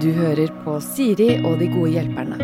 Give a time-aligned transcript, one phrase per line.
[0.00, 2.36] Du hører på Siri og de gode hjelperne.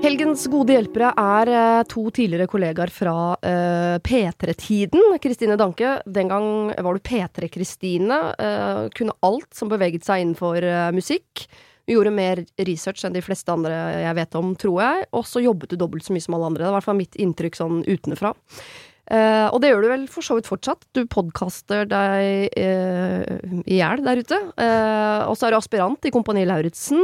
[0.00, 5.18] Helgens gode hjelpere er eh, to tidligere kollegaer fra uh, P3-tiden.
[5.20, 8.22] Kristine Danke, den gang var du P3-Kristine.
[8.40, 11.44] Uh, kunne alt som beveget seg innenfor uh, musikk.
[11.84, 15.10] Du gjorde mer research enn de fleste andre jeg vet om, tror jeg.
[15.12, 16.64] Og så jobbet du dobbelt så mye som alle andre.
[16.64, 18.32] Det var i hvert fall mitt inntrykk sånn utenfra.
[19.10, 20.86] Eh, og det gjør du vel for så vidt fortsatt.
[20.94, 24.40] Du podkaster deg uh, i hjel der ute.
[24.54, 27.02] Eh, og så er du aspirant i Kompani Lauritzen.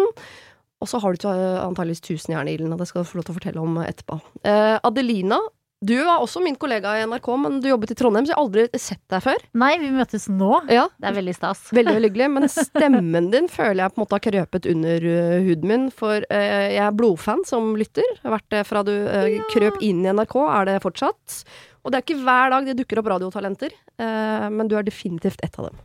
[0.77, 3.35] Og så har du antakeligvis tusenjern i ilden, og det skal du få lov til
[3.35, 4.19] å fortelle om etterpå.
[4.45, 5.41] Eh, Adelina,
[5.85, 8.47] du var også min kollega i NRK, men du jobbet i Trondheim, så jeg har
[8.47, 9.43] aldri sett deg før.
[9.61, 10.63] Nei, vi møtes nå.
[10.73, 11.67] Ja, Det er veldig stas.
[11.77, 15.37] Veldig veldig hyggelig, men stemmen din føler jeg på en måte har krøpet under uh,
[15.45, 15.87] huden min.
[15.93, 18.09] For uh, jeg er blodfan som lytter.
[18.25, 21.43] Har vært det fra du uh, krøp inn i NRK, er det fortsatt.
[21.87, 25.45] Og det er ikke hver dag det dukker opp radiotalenter, uh, men du er definitivt
[25.47, 25.79] ett av dem.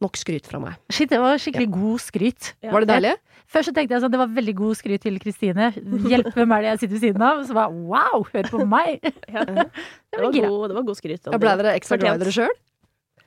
[0.00, 0.78] Nok skryt fra meg.
[0.92, 2.52] Shit, det var skikkelig god skryt.
[2.62, 3.12] Var det deilig?
[3.50, 5.72] Først så tenkte jeg sånn, det var veldig god skryt til Kristine.
[6.06, 7.40] Hjelp, hvem er det jeg sitter ved siden av?
[7.48, 9.02] Så bare wow, hør på meg!
[9.26, 9.42] Ja.
[9.42, 9.66] Det
[10.14, 11.26] Det var var god, det var god skryt.
[11.26, 12.54] Ja, Ble dere ekstra glad i dere sjøl?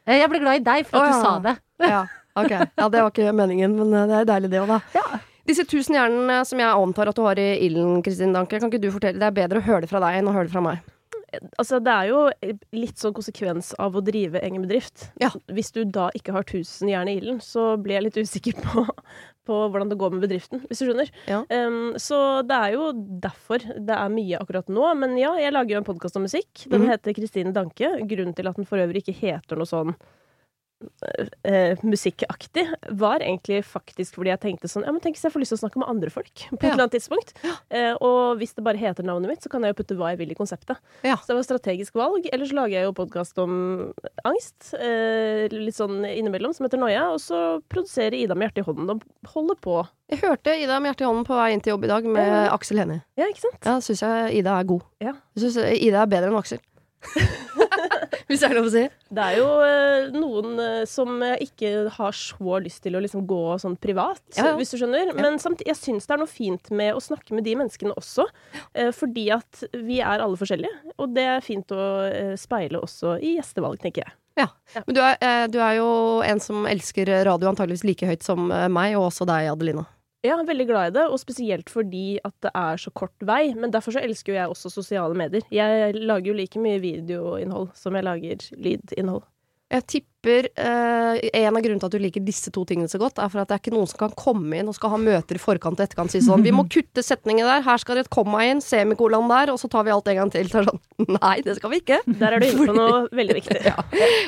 [0.08, 1.56] Eh, Jeg ble glad i deg for at Å, du sa det.
[1.94, 2.02] Ja,
[2.40, 2.52] ok.
[2.56, 4.80] Ja, det var ikke meningen, men uh, det er deilig det òg, da.
[4.96, 5.22] Ja.
[5.44, 8.80] Disse tusen hjernene som jeg antar at du har i ilden, Kristin Danke, kan ikke
[8.86, 9.20] du fortelle?
[9.20, 10.80] Det er bedre å høre det fra deg enn å høre det fra meg.
[11.60, 12.22] Altså, det er jo
[12.76, 15.08] litt sånn konsekvens av å drive egen bedrift.
[15.22, 15.32] Ja.
[15.52, 18.86] Hvis du da ikke har 1000 jern i ilden, så blir jeg litt usikker på,
[19.48, 21.12] på hvordan det går med bedriften, hvis du skjønner.
[21.30, 21.44] Ja.
[21.50, 22.18] Um, så
[22.48, 22.90] det er jo
[23.24, 24.90] derfor det er mye akkurat nå.
[25.02, 26.66] Men ja, jeg lager jo en podkast om musikk.
[26.66, 26.90] Den mm.
[26.94, 27.96] heter Kristine Danke.
[28.10, 29.96] Grunnen til at den for øvrig ikke heter noe sånn
[31.44, 35.44] eh, musikkaktig, var egentlig faktisk fordi jeg tenkte sånn Ja, men tenk hvis jeg får
[35.44, 36.72] lyst til å snakke med andre folk på et Ja.
[36.74, 37.34] eller annet tidspunkt.
[37.70, 40.20] Eh, og hvis det bare heter navnet mitt, så kan jeg jo putte hva jeg
[40.24, 40.78] vil i konseptet.
[41.04, 41.16] Ja.
[41.18, 42.28] Så det var strategisk valg.
[42.34, 43.94] Ellers lager jeg jo podkast om
[44.26, 47.12] angst, eh, litt sånn innimellom, som heter Noia.
[47.14, 49.04] Og så produserer Ida med hjertet i hånden og
[49.34, 49.88] holder på.
[50.10, 52.28] Jeg hørte Ida med hjertet i hånden på vei inn til jobb i dag med
[52.28, 52.50] Ja.
[52.54, 53.02] Aksel Hennie.
[53.18, 53.64] Ja, ikke sant?
[53.66, 54.82] Ja, syns jeg Ida er god.
[55.02, 55.14] Ja.
[55.36, 56.60] Jeg syns Ida er bedre enn Aksel.
[58.30, 58.84] Hvis det er lov å si.
[59.14, 63.26] Det er jo eh, noen eh, som eh, ikke har så lyst til å liksom
[63.30, 64.56] gå sånn privat, Ja, ja.
[64.60, 65.14] hvis du skjønner.
[65.18, 68.26] Men samtidig, jeg syns det er noe fint med å snakke med de menneskene også.
[68.74, 70.94] eh, fordi at vi er alle forskjellige.
[70.98, 74.16] Og det er fint å eh, speile også i gjestevalg, tenker jeg.
[74.40, 74.48] Ja.
[74.88, 75.90] Men du er, eh, du er jo
[76.26, 79.84] en som elsker radio antageligvis like høyt som eh, meg, og også deg, Adelina.
[80.24, 83.52] Er veldig glad i det, og spesielt fordi at det er så kort vei.
[83.60, 85.44] Men derfor så elsker jo jeg også sosiale medier.
[85.52, 89.26] Jeg lager jo like mye videoinnhold som jeg lager lydinnhold.
[89.74, 93.20] Jeg tipper eh, en av grunnene til at du liker disse to tingene så godt,
[93.20, 95.36] er for at det er ikke noen som kan komme inn og skal ha møter
[95.36, 98.06] i forkant og etterkant og si sånn Vi må kutte setningen der, her skal det
[98.08, 100.48] et komma inn, semikolon der, og så tar vi alt en gang til.
[100.52, 100.80] Så sånn
[101.20, 102.00] Nei, det skal vi ikke.
[102.20, 103.60] Der er du inne på noe veldig viktig.
[103.74, 103.80] Ja.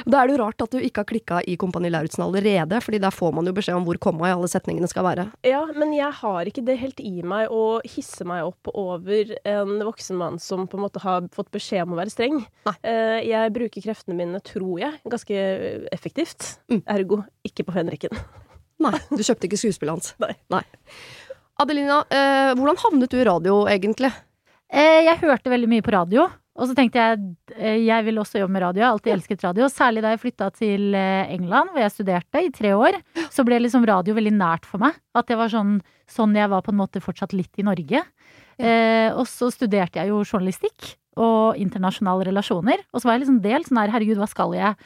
[0.07, 2.99] Da er det jo rart at du ikke har klikka i Kompani Lauritzen allerede, fordi
[3.03, 5.25] der får man jo beskjed om hvor komma i alle setningene skal være.
[5.47, 9.75] Ja, men jeg har ikke det helt i meg å hisse meg opp over en
[9.85, 12.39] voksen mann som på en måte har fått beskjed om å være streng.
[12.67, 12.75] Nei.
[12.87, 15.39] Eh, Jeg bruker kreftene mine, tror jeg, ganske
[15.91, 16.55] effektivt.
[16.71, 16.81] Mm.
[16.95, 18.15] Ergo ikke på fenriken.
[18.85, 20.15] Nei, du kjøpte ikke skuespillet hans.
[20.51, 20.63] Nei.
[21.61, 24.11] Adelina, eh, hvordan havnet du i radio, egentlig?
[24.67, 26.25] Eh, Jeg hørte veldig mye på radio.
[26.55, 27.23] Og så tenkte jeg
[27.57, 28.79] eh, jeg vil også jobbe med radio.
[28.81, 29.67] Jeg har alltid elsket radio.
[29.71, 32.99] Særlig da jeg flytta til eh, England, hvor jeg studerte i tre år.
[33.31, 34.95] Så ble liksom radio veldig nært for meg.
[35.15, 35.81] At det var sånn,
[36.11, 38.03] sånn jeg var på en måte fortsatt litt i Norge.
[38.55, 42.85] Eh, og så studerte jeg jo journalistikk og internasjonale relasjoner.
[42.91, 44.79] Og så var jeg liksom delt sånn her, herregud, hva skal jeg?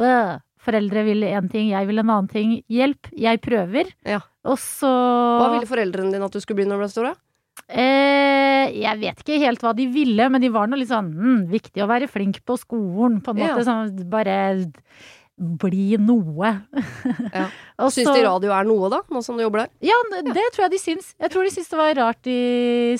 [0.00, 2.54] Øh, Foreldre vil én ting, jeg vil en annen ting.
[2.72, 3.90] Hjelp, jeg prøver.
[4.08, 4.22] Ja.
[4.48, 7.10] Og så Hva ville foreldrene dine at du skulle bli når du ble stor?
[7.10, 7.14] da?
[7.68, 11.44] Eh, jeg vet ikke helt hva de ville, men de var nå litt sånn hm,
[11.52, 13.54] viktig å være flink på skolen, på en Ja.
[13.64, 14.38] Sånn, bare
[15.34, 16.50] bli noe.
[17.32, 17.46] Ja.
[17.94, 19.72] Syns de radio er noe, da, nå som du jobber der?
[19.84, 21.14] Ja, det tror jeg de syns.
[21.20, 22.38] Jeg tror de syns det var rart i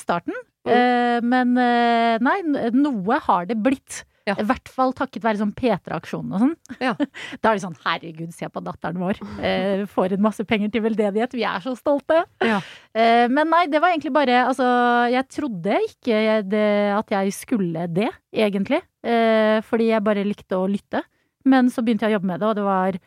[0.01, 0.35] starten.
[0.65, 0.73] Mm.
[0.75, 2.39] Eh, men eh, nei,
[2.75, 4.03] noe har det blitt.
[4.25, 4.35] Ja.
[4.41, 6.55] I hvert fall takket være sånn P3-aksjonen og sånn.
[6.81, 6.95] Ja.
[7.45, 9.21] Da er det sånn herregud, se på datteren vår.
[9.45, 11.37] Eh, får en masse penger til veldedighet.
[11.37, 12.23] Vi er så stolte.
[12.45, 12.63] Ja.
[12.97, 14.65] Eh, men nei, det var egentlig bare Altså,
[15.13, 16.67] jeg trodde ikke det,
[16.97, 18.81] at jeg skulle det, egentlig.
[19.05, 21.05] Eh, fordi jeg bare likte å lytte.
[21.45, 22.99] Men så begynte jeg å jobbe med det, og det var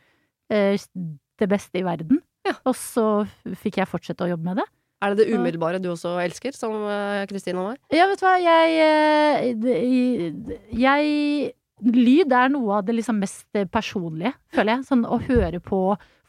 [0.53, 0.87] eh,
[1.41, 2.21] det beste i verden.
[2.63, 3.07] Og så
[3.59, 4.67] fikk jeg fortsette å jobbe med det.
[5.03, 7.77] Er det det umiddelbare du også elsker, som eh, Kristina var?
[7.93, 8.77] Ja, vet du hva, jeg,
[9.61, 11.53] eh, jeg
[11.85, 14.85] Lyd er noe av det liksom mest personlige, føler jeg.
[14.87, 15.81] Sånn å høre på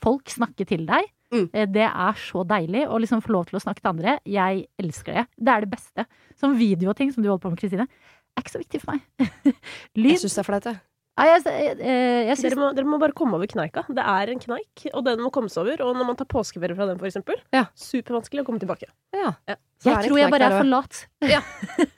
[0.04, 1.08] folk snakke til deg.
[1.32, 1.46] Mm.
[1.52, 4.18] eh, Det er så deilig å liksom få lov til å snakke til andre.
[4.28, 5.24] Jeg elsker det.
[5.36, 6.04] Det er det beste.
[6.36, 6.58] Sånn
[6.94, 7.88] ting som du holder på med, Kristine,
[8.36, 9.00] er ikke så viktig for meg.
[9.96, 10.78] Jeg Lyd syns det er flaut, jeg.
[11.18, 13.82] Nei, jeg, jeg, jeg, jeg syns Dere må, dere må bare komme over kneika.
[13.90, 15.80] Det er en kneik, og den må kommes over.
[15.82, 17.64] Og når man tar påskeferie fra den, for eksempel, Ja.
[17.78, 18.86] supervanskelig å komme tilbake.
[19.16, 19.32] Ja.
[19.50, 19.58] Ja.
[19.82, 21.02] Så jeg tror jeg bare er for lat.
[21.26, 21.42] Ja.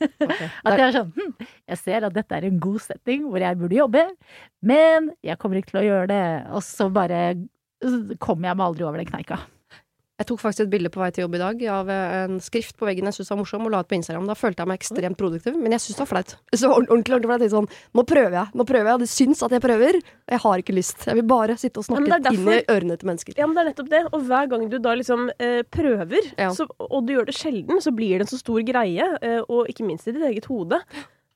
[0.65, 1.31] At jeg er sånn hm,
[1.71, 4.03] Jeg ser at dette er en god setting hvor jeg burde jobbe,
[4.69, 6.25] men jeg kommer ikke til å gjøre det.
[6.57, 7.23] Og så bare
[8.21, 9.41] kommer jeg meg aldri over den kneika.
[10.21, 12.85] Jeg tok faktisk et bilde på vei til jobb i dag av en skrift på
[12.85, 14.27] veggen jeg syntes var morsom, og la ut på Instagram.
[14.29, 16.35] Da følte jeg meg ekstremt produktiv, men jeg syntes det var flaut.
[16.53, 17.45] Så ordentlig, ordentlig flaut.
[17.55, 19.01] Sånn, nå prøver jeg, nå prøver jeg.
[19.01, 19.97] Det syns at jeg prøver.
[20.35, 21.07] Jeg har ikke lyst.
[21.09, 23.39] Jeg vil bare sitte og snakke er inn i ørene til mennesker.
[23.41, 24.03] Ja, men det er nettopp det.
[24.13, 26.51] Og hver gang du da liksom eh, prøver, Ja.
[26.53, 29.09] så, og du gjør det sjelden, så blir det en så stor greie.
[29.25, 30.83] Eh, og ikke minst i ditt eget hode.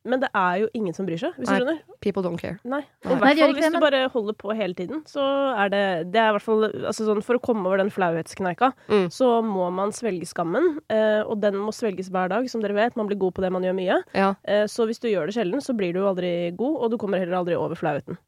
[0.04, 1.54] Men det er jo ingen som bryr seg, hvis Nei.
[1.58, 1.78] du skjønner.
[2.04, 2.58] People don't care.
[2.62, 2.82] Nei.
[3.04, 3.14] Nei.
[3.14, 5.22] I hvert fall hvis det, du bare holder på hele tiden, så
[5.56, 8.72] er det Det er i hvert fall altså sånn, For å komme over den flauhetskneika,
[8.88, 9.06] Mm.
[9.10, 10.78] så må man svelge skammen.
[10.92, 12.96] Eh, og den må svelges hver dag, som dere vet.
[13.00, 14.02] Man blir god på det man gjør mye.
[14.14, 14.34] Ja.
[14.44, 16.98] Eh, så hvis du gjør det sjelden, så blir du jo aldri god, og du
[16.98, 18.18] kommer heller aldri over flauheten.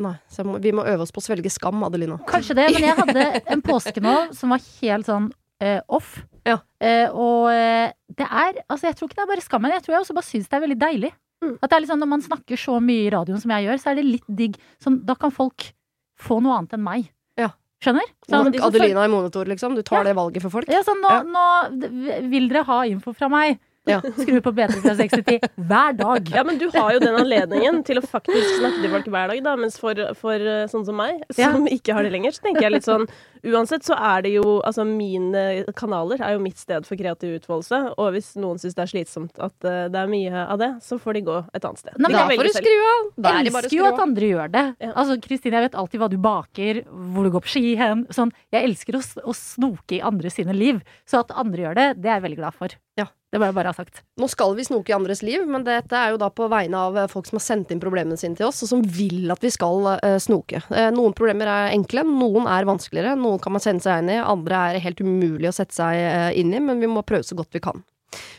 [0.00, 2.20] Nei, så må, vi må øve oss på å svelge skam, Adelina.
[2.24, 6.22] Kanskje det, men jeg hadde en påske nå som var helt sånn eh, off.
[6.46, 6.58] Ja.
[6.80, 9.72] Eh, og eh, det er Altså, jeg tror ikke det er bare skammen.
[9.74, 11.12] Jeg tror jeg også bare syns det er veldig deilig.
[11.44, 11.54] Mm.
[11.62, 13.90] At det er sånn, Når man snakker så mye i radioen som jeg gjør, så
[13.92, 14.58] er det litt digg.
[14.82, 15.72] Sånn, da kan folk
[16.18, 17.10] få noe annet enn meg.
[17.38, 17.52] Ja.
[17.82, 18.08] Skjønner?
[18.26, 19.76] Sånn, Adelina i monitor, liksom.
[19.78, 20.08] Du tar Ja.
[20.10, 20.68] det valget for folk.
[20.68, 23.60] Ja, sånn, nå, nå vil dere ha info fra meg.
[23.88, 24.00] Ja.
[24.18, 26.30] Skru på P3 fra 6 til 10 hver dag.
[26.34, 29.42] Ja, men du har jo den anledningen til å faktisk snakke til folk hver dag,
[29.46, 29.56] da.
[29.60, 32.78] Mens for, for eh, sånn som meg, som ikke har det lenger, så tenker jeg
[32.78, 33.08] litt sånn
[33.46, 35.42] Uansett så er det jo Altså, mine
[35.78, 37.78] kanaler er jo mitt sted for kreativ utfoldelse.
[37.94, 40.98] Og hvis noen syns det er slitsomt at eh, det er mye av det, så
[41.00, 41.94] får de gå et annet sted.
[42.02, 43.06] Nei, Da får du skru av.
[43.14, 44.64] Da er det bare å elsker jo at andre gjør det.
[44.82, 44.90] Ja.
[44.98, 46.82] Altså, Kristine, jeg vet alltid hva du baker,
[47.14, 48.04] hvor du går på ski hen.
[48.14, 50.82] Sånn, jeg elsker å, å snoke i andre sine liv.
[51.08, 52.74] Så at andre gjør det, det er jeg veldig glad for.
[52.98, 53.06] Ja.
[53.28, 54.00] Det må jeg bare ha sagt.
[54.16, 56.96] Nå skal vi snoke i andres liv, men dette er jo da på vegne av
[56.96, 59.50] eh, folk som har sendt inn problemene sine til oss, og som vil at vi
[59.52, 60.62] skal uh, snoke.
[60.72, 64.18] Uh, noen problemer er enkle, noen er vanskeligere, noen kan man sende seg inn i,
[64.22, 67.36] andre er helt umulig å sette seg uh, inn i, men vi må prøve så
[67.36, 67.84] godt vi kan.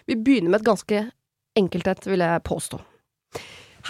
[0.10, 1.04] Vi begynner med et ganske
[1.62, 2.82] enkelt et, vil jeg påstå.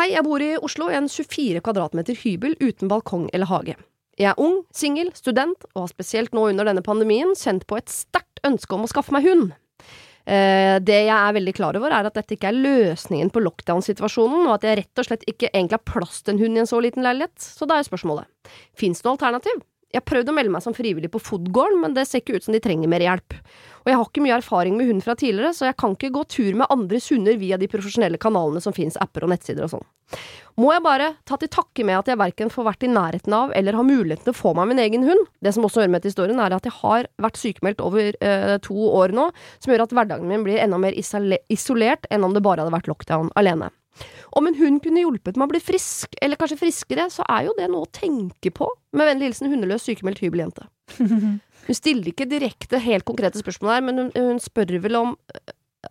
[0.02, 3.80] Hei, jeg bor i Oslo i en 24 kvadratmeter hybel uten balkong eller hage.
[4.20, 7.88] Jeg er ung, singel, student, og har spesielt nå under denne pandemien kjent på et
[7.88, 9.54] sterkt ønske om å skaffe meg hund.
[10.26, 14.48] Eh, det jeg er veldig klar over, er at dette ikke er løsningen på lockdown-situasjonen,
[14.48, 16.70] og at jeg rett og slett ikke egentlig har plass til en hund i en
[16.70, 17.38] så liten leilighet.
[17.40, 18.30] Så da er spørsmålet,
[18.78, 19.64] fins det noe alternativ?
[19.90, 22.46] Jeg har prøvd å melde meg som frivillig på Fodgården, men det ser ikke ut
[22.46, 23.34] som de trenger mer hjelp.
[23.82, 26.26] Og jeg har ikke mye erfaring med hund fra tidligere, så jeg kan ikke gå
[26.30, 29.88] tur med andres hunder via de profesjonelle kanalene som finnes, apper og nettsider og sånn.
[30.60, 33.54] Må jeg bare ta til takke med at jeg verken får vært i nærheten av
[33.56, 35.26] eller har muligheten til å få meg min egen hund.
[35.42, 38.56] Det som også hører med til historien, er at jeg har vært sykemeldt over eh,
[38.66, 42.46] to år nå, som gjør at hverdagen min blir enda mer isolert enn om det
[42.46, 43.72] bare hadde vært lockdown alene.
[44.38, 47.56] Om en hund kunne hjulpet meg å bli frisk, eller kanskje friskere, så er jo
[47.58, 48.68] det noe å tenke på.
[48.96, 50.68] Med vennlig hilsen hundeløs sykemeldt hybeljente.
[51.70, 55.18] Hun stiller ikke direkte helt konkrete spørsmål her, men hun, hun spør vel om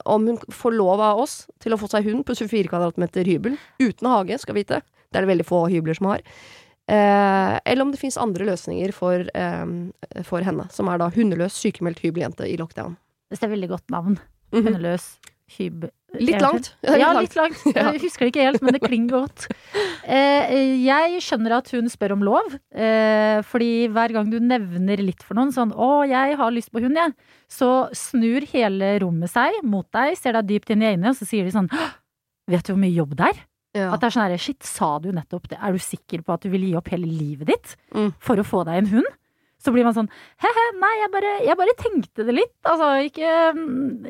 [0.04, 3.54] om hun får lov av oss til å få seg hund på 24 kvadratmeter hybel,
[3.80, 4.82] uten hage, skal vite.
[5.08, 6.24] Det er det veldig få hybler som har.
[6.88, 11.56] Eh, eller om det finnes andre løsninger for, eh, for henne, som er da hundeløs
[11.56, 12.96] sykemeldt hybeljente i lockdown.
[13.30, 14.18] Det er veldig godt navn.
[14.52, 14.64] Mhm.
[14.64, 15.16] Hundeløs
[15.58, 15.90] hyb...
[16.16, 16.70] Litt langt.
[16.82, 17.60] Ja, litt langt.
[17.76, 17.90] Ja.
[17.92, 19.44] Jeg husker det ikke helt, men det klinger godt.
[20.08, 25.22] Eh, jeg skjønner at hun spør om lov, eh, fordi hver gang du nevner litt
[25.22, 27.12] for noen, sånn 'Å, jeg har lyst på hund, jeg',
[27.52, 31.28] så snur hele rommet seg mot deg, ser deg dypt inn i øynene, og så
[31.28, 31.68] sier de sånn
[32.48, 33.44] 'Vet du hvor mye jobb det er?'
[33.76, 33.92] Ja.
[33.92, 35.58] At det er sånn herre, shit, sa du nettopp det?
[35.62, 38.14] Er du sikker på at du vil gi opp hele livet ditt Mm.
[38.18, 39.06] for å få deg en hund?
[39.58, 40.06] Så blir man sånn
[40.38, 42.52] he-he, nei, jeg bare, jeg bare tenkte det litt.
[42.62, 44.04] Altså, ikke, mm,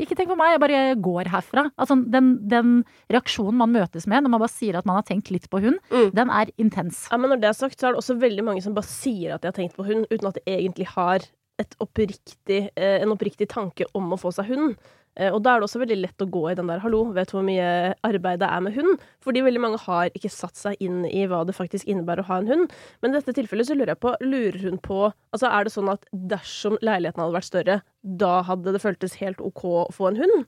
[0.00, 1.66] ikke tenk på meg, jeg bare går herfra.
[1.76, 2.70] Altså, den, den
[3.12, 5.76] reaksjonen man møtes med når man bare sier at man har tenkt litt på hund,
[5.92, 6.10] Mm.
[6.16, 7.06] den er intens.
[7.12, 9.34] Ja, men når det er sagt, så er det også veldig mange som bare sier
[9.34, 11.20] at de har tenkt på hund, uten at de egentlig har
[11.58, 14.76] et oppriktig, eh, en oppriktig tanke om å få seg hund.
[15.18, 17.30] Eh, og da er det også veldig lett å gå i den der 'hallo, vet
[17.30, 20.76] du hvor mye arbeid det er med hund?' Fordi veldig mange har ikke satt seg
[20.80, 22.72] inn i hva det faktisk innebærer å ha en hund.
[23.02, 25.90] Men i dette tilfellet så lurer jeg på, lurer hun på Altså er det sånn
[25.92, 30.16] at dersom leiligheten hadde vært større, da hadde det føltes helt OK å få en
[30.22, 30.46] hund?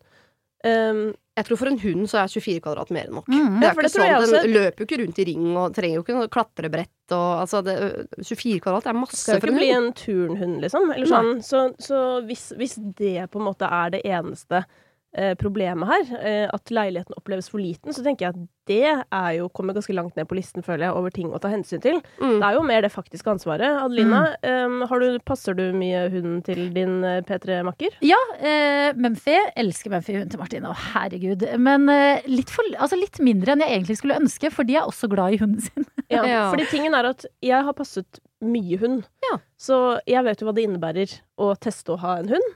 [0.65, 3.29] Um, Jeg tror for en hund så er 24 kvadrat mer enn nok.
[3.31, 4.41] Mm, Det er for ikke sånn, også.
[4.43, 7.61] Den løper jo ikke rundt i ring og trenger jo ikke noe klatrebrett og altså
[7.67, 7.77] det,
[8.19, 10.91] 24 kvadrat er masse skal jo ikke bli en turnhund, liksom.
[10.95, 11.31] Eller sånn.
[11.47, 14.65] Så, så hvis, hvis det på en måte er det eneste
[15.41, 19.49] problemet her, eh, at leiligheten oppleves for liten, så tenker jeg at det er jo,
[19.51, 21.97] kommer ganske langt ned på listen, føler jeg, over ting å ta hensyn til.
[22.21, 22.37] Mm.
[22.39, 23.67] Det er jo mer det faktiske ansvaret.
[23.83, 27.97] Adelina, eh, har du, passer du mye hunden til din eh, P3-makker?
[28.07, 29.35] Ja, eh, Mumphy.
[29.59, 30.71] Elsker Mumphy-hunden til Martine.
[30.71, 31.43] Å, herregud.
[31.59, 34.87] Men eh, litt, for, altså litt mindre enn jeg egentlig skulle ønske, for de er
[34.87, 35.89] også glad i hunden sin.
[36.07, 36.45] Ja, Ja.
[36.55, 39.41] fordi tingen er at jeg har passet mye hund, Ja.
[39.59, 42.55] så jeg vet jo hva det innebærer å teste å ha en hund.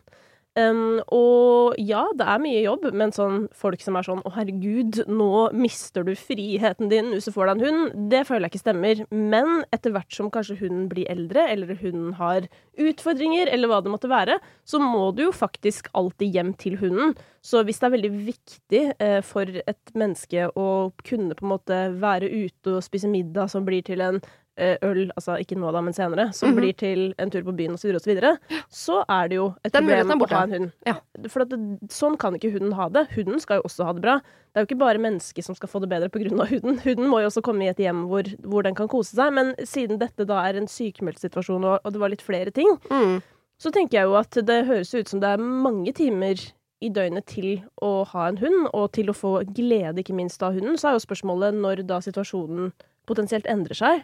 [0.54, 5.00] Um, og ja, det er mye jobb, men sånn folk som er sånn 'Å, herregud,
[5.10, 8.62] nå mister du friheten din hvis du får deg en hund', det føler jeg ikke
[8.62, 9.02] stemmer.
[9.10, 12.46] Men etter hvert som kanskje hunden blir eldre, eller hunden har
[12.78, 17.16] utfordringer, eller hva det måtte være, så må du jo faktisk alltid hjem til hunden.
[17.42, 21.80] Så hvis det er veldig viktig eh, for et menneske å kunne på en måte
[21.98, 24.22] være ute og spise middag som blir til en
[24.58, 26.56] øl, altså ikke nå da, men senere, som Mhm.
[26.60, 28.38] blir til en tur på byen osv., så, så,
[28.70, 30.72] så er det jo et Den problem å ha en hund.
[30.86, 30.94] Ja.
[31.28, 31.58] For det,
[31.90, 33.08] sånn kan ikke hunden ha det.
[33.16, 34.20] Hunden skal jo også ha det bra.
[34.54, 36.46] Det er jo ikke bare mennesket som skal få det bedre pga.
[36.46, 36.78] hunden.
[36.84, 39.32] Hunden må jo også komme i et hjem hvor, hvor den kan kose seg.
[39.32, 42.78] Men siden dette da er en sykemeldt situasjon, og, og det var litt flere ting,
[42.90, 43.22] Mm.
[43.58, 46.38] så tenker jeg jo at det høres ut som det er mange timer
[46.82, 50.52] i døgnet til å ha en hund, og til å få glede, ikke minst, av
[50.52, 50.76] hunden.
[50.76, 52.72] Så er jo spørsmålet når da situasjonen
[53.06, 54.02] potensielt endrer seg,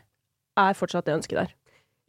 [0.62, 1.57] er fortsatt det ønsket der.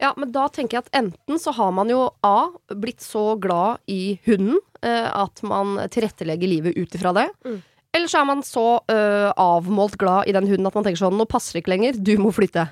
[0.02, 2.50] Ja, men da tenker jeg at enten så har man jo A.
[2.74, 7.28] blitt så glad i hunden eh, at man tilrettelegger livet ut ifra det.
[7.46, 7.60] Mm.
[7.92, 11.18] Eller så er man så eh, avmålt glad i den hunden at man tenker sånn
[11.20, 12.66] Nå passer det ikke lenger, du må flytte.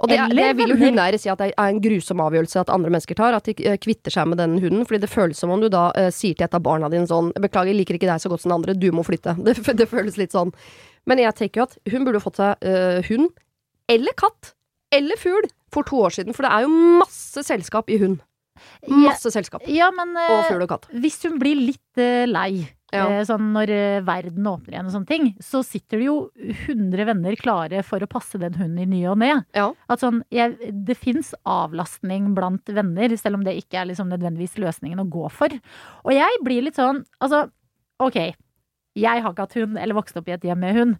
[0.00, 2.70] Og det, Eller det vil jo hundeeiere si at det er en grusom avgjørelse at
[2.72, 3.36] andre mennesker tar.
[3.36, 4.86] At de eh, kvitter seg med den hunden.
[4.88, 7.34] Fordi det føles som om du da eh, sier til et av barna dine sånn
[7.40, 9.36] Beklager, liker ikke deg så godt som den andre, du må flytte.
[9.44, 10.54] Det, det føles litt sånn.
[11.08, 13.28] Men jeg tenker jo at hun burde fått seg eh, hund.
[13.92, 14.54] Eller katt.
[14.92, 15.46] Eller fugl.
[15.70, 16.34] For to år siden.
[16.34, 18.18] For det er jo masse selskap i hund.
[18.90, 19.62] Masse selskap.
[19.70, 20.88] Ja, men eh, Og fugl og katt.
[20.92, 23.04] hvis hun blir litt eh, lei, Ja.
[23.06, 26.16] eh, sånn når eh, verden åpner igjen og sånne ting, så sitter det jo
[26.66, 29.30] 100 venner klare for å passe den hunden i ny og ne.
[29.56, 29.68] Ja.
[29.88, 34.58] At sånn, jeg, det fins avlastning blant venner, selv om det ikke er liksom nødvendigvis
[34.60, 35.54] løsningen å gå for.
[36.04, 37.46] Og jeg blir litt sånn, altså,
[38.02, 38.18] ok,
[38.98, 40.98] jeg har ikke hatt hund, eller vokst opp i et hjem med hund,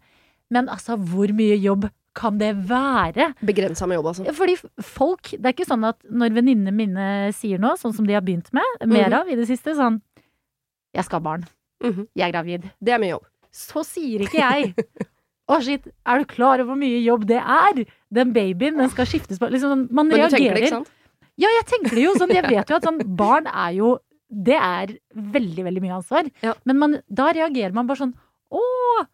[0.54, 3.31] men altså, hvor mye jobb kan det være?
[3.47, 4.33] Begrensa med jobb, altså.
[4.35, 8.14] Fordi folk, det er ikke sånn at når venninnene mine sier noe, sånn som de
[8.17, 9.19] har begynt med, mer Mhm.
[9.21, 10.00] av i det siste, sånn
[10.93, 11.45] Jeg skal ha barn.
[11.85, 12.09] Mhm.
[12.17, 12.71] Jeg er gravid.
[12.83, 13.26] Det er mye jobb.
[13.52, 14.75] Så sier ikke jeg.
[15.49, 17.85] Å, shit, er du klar over hvor mye jobb det er?
[18.12, 20.31] Den babyen, den skal skiftes på liksom, Man Men du reagerer.
[20.31, 20.90] tenker det, ikke sant?
[21.38, 22.35] Ja, jeg tenker det jo sånn.
[22.35, 23.99] Jeg vet jo at sånn barn er jo
[24.33, 24.87] Det er
[25.17, 26.31] veldig, veldig mye ansvar.
[26.43, 26.55] Ja.
[26.64, 28.14] Men man, da reagerer man bare sånn
[28.52, 29.07] Å,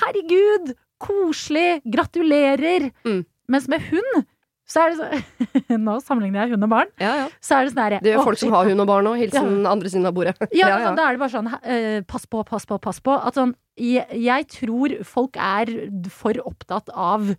[0.00, 2.90] herregud, koselig, gratulerer.
[3.06, 3.24] Mm.
[3.52, 4.24] Mens med hund,
[4.64, 6.92] så er det så Nå sammenligner jeg hund og barn.
[7.02, 7.26] Ja, ja.
[7.44, 9.18] Så er det sånn herre Det gjør «Å, folk som har hund og barn òg.
[9.20, 10.36] Hilsen andre siden av bordet.
[10.56, 10.92] ja, Ja, men ja.
[10.96, 13.16] Da er det bare sånn uh, pass på, pass på, pass på.
[13.18, 15.74] At sånn, jeg, jeg tror folk er
[16.14, 17.34] for opptatt av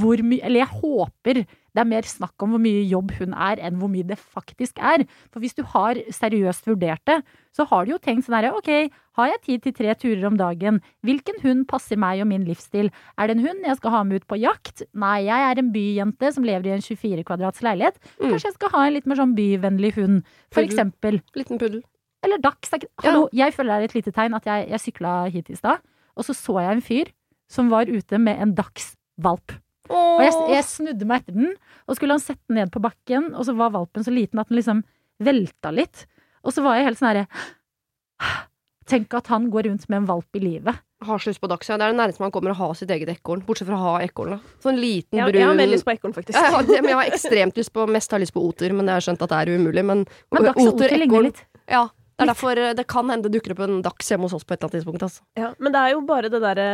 [0.00, 3.60] hvor mye Eller jeg håper det er mer snakk om hvor mye jobb hun er,
[3.64, 5.06] enn hvor mye det faktisk er.
[5.32, 7.22] For hvis du har seriøst vurdert det,
[7.56, 10.36] så har du jo tenkt sånn herre, ok, har jeg tid til tre turer om
[10.40, 10.82] dagen?
[11.06, 12.90] Hvilken hund passer meg og min livsstil?
[13.16, 14.84] Er det en hund jeg skal ha med ut på jakt?
[14.92, 17.96] Nei, jeg er en byjente som lever i en 24 kvadrats leilighet.
[18.18, 18.28] Mm.
[18.28, 20.20] Kanskje jeg skal ha en litt mer sånn byvennlig hund,
[20.52, 20.68] for Puddel.
[20.68, 21.20] eksempel.
[21.40, 21.80] Liten puddel.
[22.22, 22.76] Eller dachs.
[23.02, 25.80] Hallo, jeg føler det er et lite tegn at jeg, jeg sykla hit i stad,
[26.12, 27.16] og så så jeg en fyr
[27.50, 29.56] som var ute med en dagsvalp.
[29.90, 31.54] Og jeg, jeg snudde meg etter den,
[31.88, 34.50] og skulle han sette den ned på bakken, og så var valpen så liten at
[34.52, 34.84] den liksom
[35.22, 36.06] velta litt.
[36.46, 37.26] Og så var jeg helt sånn herre
[38.92, 40.80] Tenk at han går rundt med en valp i livet.
[41.06, 41.76] Har så lyst på dags, ja.
[41.78, 43.42] Det er det nærmeste man kommer å ha sitt eget ekorn.
[43.46, 44.54] Bortsett fra å ha ekorn, da.
[44.62, 46.36] Sånn liten, brun jeg har mer lyst på ekorn, faktisk.
[46.36, 48.98] Jeg har, men jeg har ekstremt lyst på Mest har lyst på oter, men jeg
[48.98, 49.84] har skjønt at det er umulig.
[49.86, 51.42] Men, Men dags og oter ligner litt.
[51.70, 51.86] Ja.
[52.18, 54.44] Det er derfor eh, det kan hende det dukker opp en dags hjemme hos oss
[54.44, 55.02] på et eller annet tidspunkt.
[55.06, 55.22] Altså.
[55.40, 56.66] Ja, men det er jo bare det derre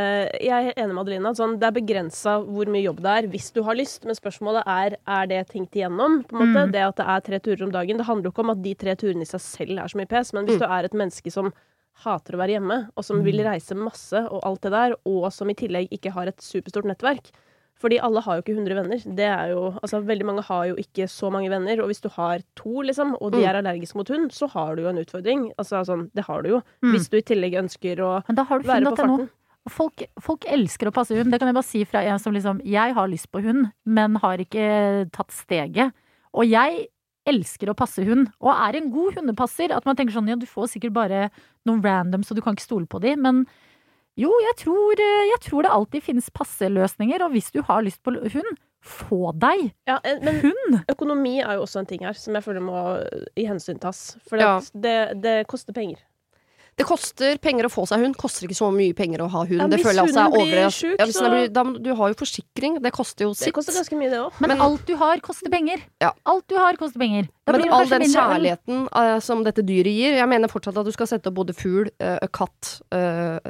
[0.43, 1.33] Jeg er enig med Adelina.
[1.39, 4.67] Sånn, det er begrensa hvor mye jobb det er hvis du har lyst, men spørsmålet
[4.67, 6.23] er er det tenkt igjennom.
[6.29, 6.67] På en måte.
[6.69, 6.73] Mm.
[6.75, 7.97] Det at det er tre turer om dagen.
[8.03, 10.11] Det handler jo ikke om at de tre turene i seg selv er så mye
[10.11, 10.65] pes, men hvis Mm.
[10.67, 11.53] du er et menneske som
[12.05, 15.49] hater å være hjemme, og som vil reise masse og alt det der, og som
[15.51, 17.33] i tillegg ikke har et superstort nettverk
[17.79, 19.03] fordi alle har jo ikke 100 venner.
[19.17, 21.81] Det er jo, altså Veldig mange har jo ikke så mange venner.
[21.83, 23.49] Og hvis du har to, liksom, og de Mm.
[23.49, 25.53] er allergiske mot hund, så har du jo en utfordring.
[25.59, 26.63] Altså sånn, Det har du jo.
[26.83, 26.93] Mm.
[26.93, 29.31] Hvis du i tillegg ønsker å Men da har du være på farten.
[29.69, 31.31] Folk, folk elsker å passe hund.
[31.31, 34.17] Det kan jeg bare si fra en som liksom Jeg har lyst på hund, men
[34.17, 35.93] har ikke tatt steget.
[36.35, 36.89] Og jeg
[37.27, 39.71] elsker å passe hund, og er en god hundepasser.
[39.71, 41.31] At man tenker sånn ja, du får sikkert bare
[41.67, 43.15] noen random, så du kan ikke stole på de.
[43.17, 43.47] Men
[44.19, 47.83] jo, jeg tror, eh, jeg tror det alltid finnes passe løsninger, Og hvis du har
[47.87, 50.81] lyst på hund, få deg Ja, eh, men hund!
[50.91, 52.83] økonomi er jo også en ting her som jeg føler må
[53.37, 54.17] i hensyn tas.
[54.29, 54.61] For Ja.
[54.75, 55.99] det, det koster penger.
[56.79, 59.59] Det koster penger å få seg hund, koster ikke så mye penger å ha hund.
[59.59, 62.15] Ja, det føler jeg også er hunden over ja, så- blir, da, Du har jo
[62.21, 64.33] forsikring, det koster jo Det koster ganske mye, det òg.
[64.41, 65.83] Men, Men- alt du har, koster penger.
[66.01, 66.13] Ja.
[66.25, 67.29] Alt du har, koster penger.
[67.47, 70.85] Da Men blir all den kjærligheten uh, som dette dyret gir Jeg mener fortsatt at
[70.85, 73.41] du skal sette opp både fugl, uh, katt, uh,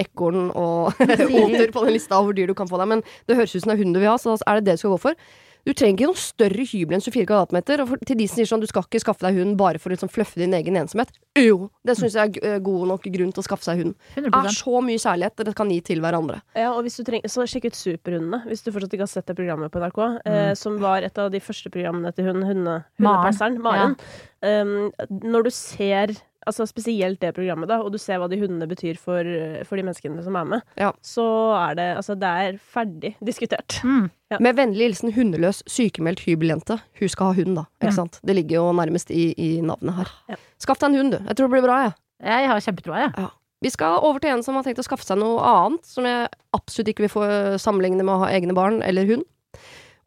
[0.00, 0.98] ekorn og
[1.44, 2.88] oter på den lista over dyr du kan få deg.
[2.88, 4.78] Men det høres ut som det er hund du vil ha, så er det det
[4.80, 5.14] du skal gå for.
[5.62, 7.82] Du trenger ikke noen større hybel enn 24 kvadratmeter.
[7.84, 9.90] Og for, til de som sier sånn du skal ikke skaffe deg hund bare for
[9.90, 11.12] å liksom fluffe din egen ensomhet.
[11.38, 13.94] Jo, det syns jeg er eh, god nok grunn til å skaffe seg hund.
[14.16, 16.40] Det 100 er så mye kjærlighet dere kan gi til hverandre.
[16.58, 19.30] Ja, og hvis du trenger, så sjekk ut Superhundene, hvis du fortsatt ikke har sett
[19.30, 20.02] det programmet på NRK.
[20.32, 23.96] Eh, som var et av de første programmene til hun, hunde, hundepasseren, Maren.
[24.42, 24.90] Um,
[25.22, 26.16] når du ser
[26.46, 29.22] Altså Spesielt det programmet, da, og du ser hva de hundene betyr for,
[29.68, 30.92] for de menneskene som er med, Ja.
[31.02, 31.24] så
[31.70, 33.78] er det Altså, det er ferdig diskutert.
[33.84, 34.10] Mm.
[34.32, 34.38] Ja.
[34.40, 36.80] Med vennlig hilsen hundeløs, sykemeldt hybeljente.
[36.98, 37.64] Hun skal ha hund, da.
[37.80, 37.96] Ikke Ja.
[38.00, 38.18] sant?
[38.24, 40.10] Det ligger jo nærmest i, i navnet her.
[40.30, 40.36] Ja.
[40.58, 41.18] Skaff deg en hund, du.
[41.18, 41.94] Jeg tror det blir bra, jeg.
[42.22, 43.30] Jeg har kjempetroa, jeg.
[43.62, 46.28] Vi skal over til en som har tenkt å skaffe seg noe annet, som jeg
[46.52, 47.26] absolutt ikke vil få
[47.62, 49.22] sammenligne med å ha egne barn eller hund.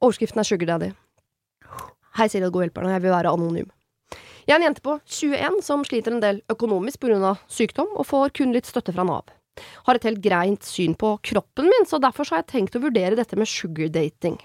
[0.04, 0.92] Overskriften er Sugar Daddy.
[2.16, 3.70] Hei, Siri og gode hjelperne, jeg vil være anonym.
[4.46, 7.34] Jeg er en jente på 21 som sliter en del økonomisk pga.
[7.50, 9.32] sykdom, og får kun litt støtte fra Nav.
[9.88, 13.18] Har et helt greit syn på kroppen min, så derfor har jeg tenkt å vurdere
[13.18, 14.38] dette med sugardating.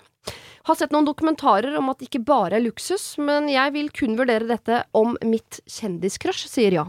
[0.65, 4.17] Har sett noen dokumentarer om at det ikke bare er luksus, men jeg vil kun
[4.17, 6.87] vurdere dette om mitt kjendiscrush sier ja.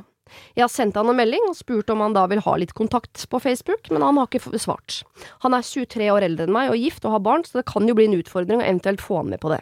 [0.55, 3.25] Jeg har sendt han en melding og spurt om han da vil ha litt kontakt
[3.27, 5.01] på Facebook, men han har ikke svart.
[5.43, 7.83] Han er 23 år eldre enn meg og gift og har barn, så det kan
[7.87, 9.59] jo bli en utfordring å eventuelt få han med på det.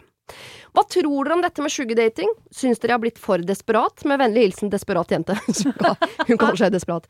[0.75, 2.33] Hva tror dere om dette med sugardating?
[2.53, 4.03] Syns dere jeg har blitt for desperat?
[4.09, 5.37] Med vennlig hilsen desperat jente.
[6.29, 7.07] Hun kaller seg desperat.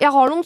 [0.00, 0.44] Jeg har noen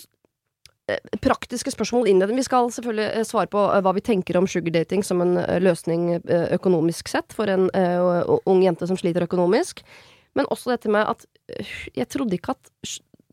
[0.88, 2.40] eh, praktiske spørsmål innledende.
[2.40, 6.14] Vi skal selvfølgelig eh, svare på eh, hva vi tenker om sugardating som en løsning
[6.56, 7.68] økonomisk sett for en
[8.48, 9.84] ung jente som sliter økonomisk.
[10.36, 11.24] Men også dette med at
[11.96, 12.72] jeg trodde ikke at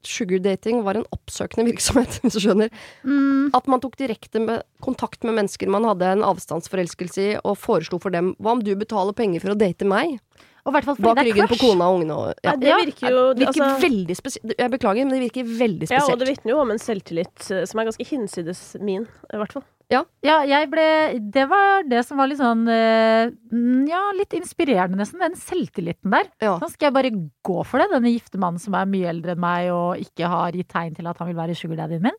[0.10, 2.74] sugardating var en oppsøkende virksomhet, hvis du skjønner.
[3.04, 3.54] Mm.
[3.58, 8.00] At man tok direkte med kontakt med mennesker man hadde en avstandsforelskelse i, og foreslo
[8.02, 10.20] for dem hva om du betaler penger for å date meg?
[10.66, 12.56] Og i hvert fall Bak ryggen på kona og ungene og ja.
[12.56, 14.54] Nei, det virker jo Det virker altså, veldig spesielt.
[14.58, 16.10] Jeg beklager, men det virker veldig spesielt.
[16.10, 19.42] Ja, og det vitner jo om en selvtillit eh, som er ganske hinsides min, i
[19.42, 19.66] hvert fall.
[19.92, 20.02] Ja,
[20.50, 20.86] jeg ble
[21.34, 25.22] Det var det som var litt sånn eh, mm, Ja, litt inspirerende, nesten.
[25.22, 26.30] Den selvtilliten der.
[26.42, 26.56] Ja.
[26.62, 27.14] Sånn skal jeg bare
[27.46, 27.92] gå for det.
[27.94, 31.08] Denne gifte mannen som er mye eldre enn meg og ikke har gitt tegn til
[31.12, 32.18] at han vil være sugardaddyen min.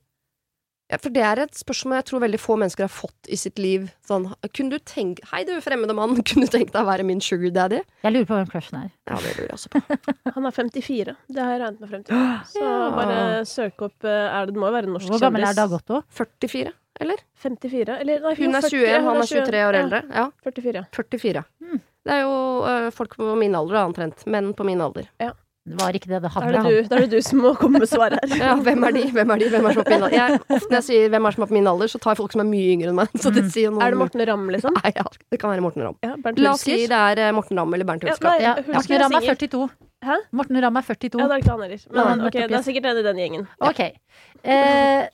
[0.87, 3.59] Ja, for det er et spørsmål jeg tror veldig få mennesker har fått i sitt
[3.59, 3.88] liv.
[4.07, 7.19] Sånn, kunne du tenke Hei, du fremmede mann, kunne du tenkt deg å være min
[7.19, 7.81] sugar daddy?
[8.07, 8.93] Jeg lurer på hvem crushen er.
[9.11, 9.83] Ja, det lurer jeg også på.
[10.38, 11.17] Han er 54.
[11.27, 12.23] Det har jeg regnet med frem til.
[12.55, 12.79] Så Ja.
[12.95, 13.19] bare
[13.51, 15.59] søk opp eh, er det, det må jo være en norsk Hvor gammel er kjendis.
[15.64, 16.05] Dag Otto?
[16.23, 17.23] 44, eller?
[17.43, 17.99] 54?
[18.01, 20.03] Eller nei, Hun er 40, 21, han er 23 år Ja, eldre.
[20.15, 20.85] Ja, 44.
[20.97, 21.45] 44.
[21.61, 21.81] Mm.
[22.07, 24.23] Det er jo uh, folk på min alder, omtrent.
[24.31, 25.09] Menn på min alder.
[25.67, 26.67] Det var ikke det det det, om.
[26.87, 28.37] da er det du som må komme med svaret her.
[28.45, 29.01] Ja, hvem er de?
[29.11, 29.49] Hvem er de?
[29.51, 30.15] Hvem er som er på min alder?
[30.15, 32.21] Jeg, ofte når jeg sier hvem er som er på min alder, så tar jeg
[32.21, 33.17] folk som er mye yngre enn meg.
[33.19, 33.51] Så det Mm.
[33.51, 34.79] sier noe Er det Morten Ramm, liksom?
[34.79, 35.03] Nei, ja,
[35.35, 35.97] det kan være Morten Ramm.
[36.07, 38.39] Ja, La oss si det er eh, Morten Ramm eller Bernt Ja, Hulsker.
[38.47, 39.69] Ja, Morten Ramm er 42.
[40.07, 40.17] Hæ?
[40.39, 41.19] Morten Ramm er 42.
[41.19, 41.83] Ja, det er ikke han heller.
[41.91, 43.49] Men Men ok, det er sikkert en i den gjengen.
[43.59, 43.81] Ok.
[44.47, 45.09] Eh,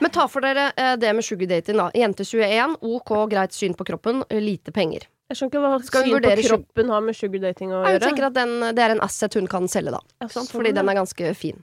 [0.00, 1.88] Men ta for dere eh, det med sugardating, da.
[1.94, 5.06] Jente 21, ok, greit syn på kroppen, lite penger.
[5.32, 7.92] Jeg skjønner ikke hva Skal syn på kroppen har med sugardating å gjøre.
[7.94, 10.02] Jeg tenker at den, det er en asset hun kan selge, da.
[10.20, 10.50] Ja, Sant?
[10.50, 11.62] sånn, Fordi den er ganske fin.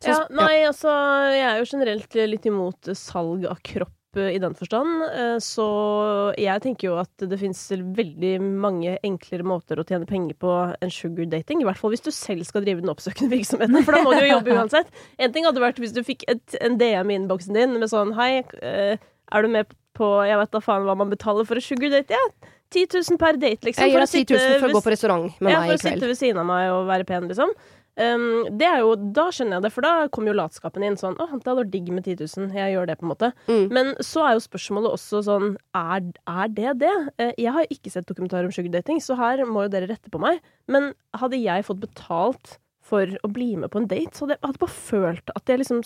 [0.00, 0.88] Så- Ja, nei, altså
[1.36, 5.02] Jeg er jo generelt litt imot salg av kropp i den forstand.
[5.06, 10.34] eh, Så jeg tenker jo at det fins veldig mange enklere måter å tjene penger
[10.34, 11.62] på enn sugardating.
[11.62, 14.24] I hvert fall hvis du selv skal drive den oppsøkende virksomheten, for da må du
[14.24, 14.90] jo jobbe uansett.
[15.18, 18.14] En ting hadde vært hvis du fikk et, en DM i innboksen din med sånn
[18.18, 18.96] Hei, eh,
[19.30, 22.32] er du med på Jeg vet da faen hva man betaler for å sugardate, jeg.
[22.32, 23.82] Ja, 10 000 per date, liksom.
[23.82, 25.58] Jeg gir for å deg 10 000 sitte for å gå på restaurant med ja,
[25.58, 27.50] meg for å sitte ved siden av meg og være pen, liksom.
[28.00, 31.18] Um, det er jo, da skjønner jeg det, for da kommer jo latskapen inn sånn
[31.20, 32.54] Å, det hadde vært digg med 10 000.
[32.56, 33.30] Jeg gjør det, på en måte.
[33.50, 33.66] Mm.
[33.76, 36.94] Men så er jo spørsmålet også sånn Er, er det det?
[37.20, 40.22] Uh, Jeg har ikke sett dokumentar om sugardating, så her må jo dere rette på
[40.22, 40.40] meg.
[40.70, 42.56] Men hadde jeg fått betalt
[42.90, 45.60] for å bli med på en date, så hadde jeg hadde bare følt at jeg
[45.62, 45.82] liksom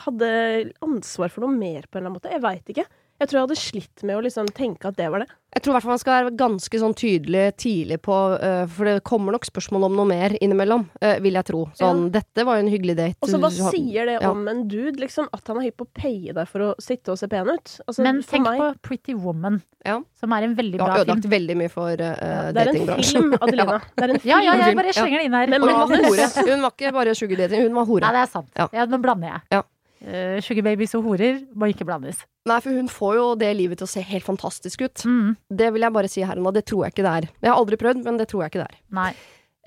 [0.00, 0.30] hadde
[0.84, 2.32] ansvar for noe mer på en eller annen måte.
[2.32, 2.86] Jeg veit ikke.
[3.20, 5.26] Jeg tror jeg hadde slitt med å liksom tenke at det var det.
[5.50, 8.86] Jeg tror i hvert fall man skal være ganske sånn tydelig tidlig på uh, For
[8.86, 11.64] det kommer nok spørsmål om noe mer innimellom, uh, vil jeg tro.
[11.76, 13.18] Sånn, dette var jo en hyggelig date.
[13.20, 14.30] Og så hva sier det ja.
[14.30, 15.26] om en dude, liksom?
[15.36, 17.74] At han er hypp på å paye deg for å sitte og se pen ut?
[17.84, 19.98] Altså, men tenk meg- på Pretty Woman, Ja.
[20.20, 21.10] som er en veldig Du har bra film.
[21.10, 23.18] ødelagt veldig mye for uh, ja, Det er en datingbransjen.
[23.20, 23.80] film, Adelina.
[23.98, 24.30] Det er en film.
[24.32, 25.52] Ja, ja, jeg bare slenger det inn her.
[25.56, 26.30] Men hun var hore.
[26.54, 28.06] Hun var ikke bare sugar dating, hun var hore.
[28.06, 28.48] Nei, det er sant.
[28.56, 28.70] Ja.
[28.80, 29.44] Ja, nå blander jeg.
[29.58, 29.62] Ja.
[30.00, 32.22] Eh, sugarbabies og horer må ikke blandes.
[32.48, 35.02] Nei, for hun får jo det livet til å se helt fantastisk ut.
[35.04, 36.52] Mm, Det vil jeg bare si her og nå.
[36.56, 37.28] Det tror jeg ikke det er.
[37.42, 38.78] Jeg har aldri prøvd, men det tror jeg ikke det er.
[38.96, 39.12] nei.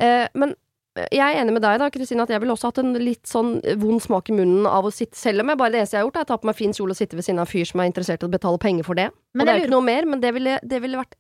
[0.02, 0.56] Uh, men
[0.94, 3.56] jeg er enig med deg da, Kristine, at jeg ville også hatt en litt sånn
[3.82, 6.08] vond smak i munnen av å sitte Selv om jeg bare det eneste jeg har
[6.08, 7.66] gjort, er å ta på meg fin kjole og sitte ved siden av en fyr
[7.70, 9.08] som er interessert i å betale penger for det.
[9.34, 11.16] Men og det er jo ikke noe mer, men det ville, det ville vært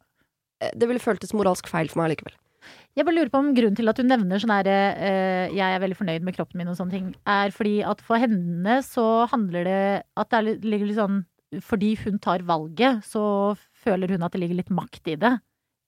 [0.61, 2.35] eh, Det ville føltes moralsk feil for meg likevel.
[2.93, 5.81] Jeg bare lurer på om grunnen til at du nevner sånn her eh, Jeg er
[5.81, 9.65] veldig fornøyd med kroppen min og sånne ting, er fordi at for henne så handler
[9.65, 9.79] det
[10.19, 11.23] at det er ligger litt sånn
[11.65, 15.33] Fordi hun tar valget, så føler hun at det ligger litt makt i det.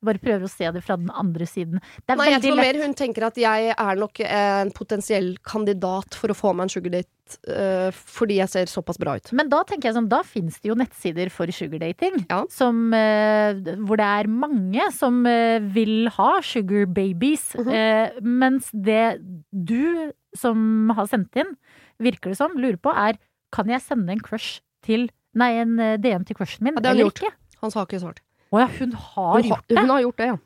[0.05, 1.81] Bare prøver å se det fra den andre siden.
[2.05, 5.35] Det er Nei, jeg tror lett mer hun tenker at jeg er nok en potensiell
[5.45, 7.11] kandidat for å få meg en sugardate
[7.49, 9.31] eh, fordi jeg ser såpass bra ut.
[9.37, 12.21] Men da tenker jeg sånn, da finnes det jo nettsider for sugardating.
[12.29, 12.43] Ja.
[12.53, 17.51] Som, eh, hvor det er mange som eh, vil ha sugar babies.
[17.57, 17.71] Mhm.
[17.73, 19.17] eh, mens det
[19.51, 21.55] du som har sendt inn,
[22.03, 23.17] virker det som, lurer på er
[23.55, 27.19] Kan jeg sende en crush til Nei, en DM til crushen min, Ja, eller gjort.
[27.21, 27.31] ikke?
[27.61, 28.21] Han sa ikke svart.
[28.53, 29.77] Å ja, hun har Hun, gjort det?
[29.79, 30.37] hun har gjort det, ja.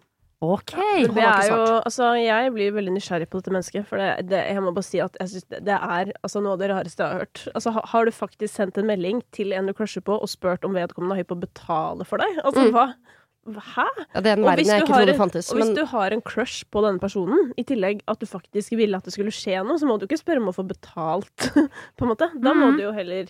[0.41, 0.71] Ok.
[0.71, 3.85] Det er jo, altså, jeg blir veldig nysgjerrig på dette mennesket.
[3.89, 6.53] For det, det, jeg må bare si at jeg synes det, det er altså, noe
[6.55, 7.41] av det rareste jeg har hørt.
[7.59, 10.63] Altså, ha, har du faktisk sendt en melding til en du crusher på, og spurt
[10.63, 12.39] om vedkommende er hypp på å betale for deg?
[12.45, 12.71] Altså, Mm.
[12.77, 12.85] hva?
[13.49, 13.83] Hæ?
[14.15, 14.21] ja.
[14.21, 15.51] Det er en verden jeg du ikke har trodde fantes.
[15.51, 18.77] Og hvis Men du har en crush på denne personen, i tillegg at du faktisk
[18.77, 21.35] ville at det skulle skje noe, så må du ikke spørre om å få betalt,
[21.99, 22.29] på en måte.
[22.39, 22.77] Da må Mhm.
[22.77, 23.27] du jo heller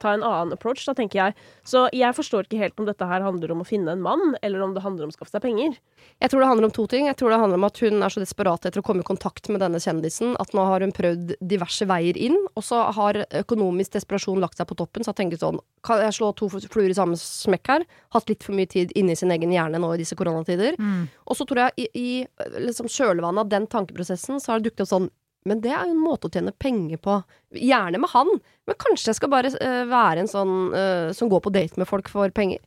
[0.00, 1.36] ta en annen approach, da, tenker jeg.
[1.66, 4.64] Så jeg forstår ikke helt om dette her handler om å finne en mann, eller
[4.64, 5.76] om det handler om å skaffe seg penger.
[6.20, 7.06] jeg tror det handler om to ting.
[7.06, 9.48] Jeg tror det handler om at hun er så desperat etter å komme i kontakt
[9.52, 13.94] med denne kjendisen at nå har hun prøvd diverse veier inn, og så har økonomisk
[13.98, 15.04] desperasjon lagt seg på toppen.
[15.04, 17.86] Så har tenkt sånn Kan jeg slå to fluer i samme smekk her?
[18.12, 20.76] Hatt litt for mye tid inni sin egen hjerne nå i disse koronatider.
[20.76, 21.06] Mm.
[21.24, 24.84] Og så tror jeg i, i liksom kjølvannet av den tankeprosessen så har det dukket
[24.84, 25.10] opp sånn
[25.48, 27.16] Men det er jo en måte å tjene penger på.
[27.56, 28.32] Gjerne med han,
[28.68, 31.88] men kanskje jeg skal bare uh, være en sånn uh, som går på date med
[31.88, 32.60] folk for penger.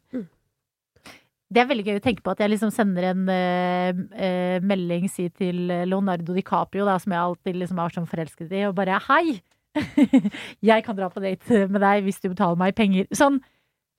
[1.53, 5.27] Det er veldig gøy å tenke på at jeg liksom sender en uh, melding si
[5.37, 9.01] til Leonardo DiCaprio, da, som jeg alltid liksom har vært sånn forelsket i, og bare
[9.11, 9.37] hei!
[10.69, 13.05] jeg kan dra på date med deg hvis du betaler meg penger.
[13.13, 13.39] Sånn.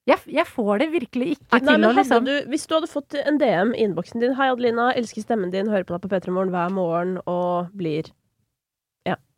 [0.05, 2.75] Jeg, jeg får det virkelig ikke Nei, til men å hadde liksom du, hvis du
[2.75, 4.91] hadde fått en DM i innboksen din 'Hei, Adelina.
[4.93, 5.71] Elsker stemmen din.
[5.71, 8.11] Hører på deg på P3 Morgen hver morgen og blir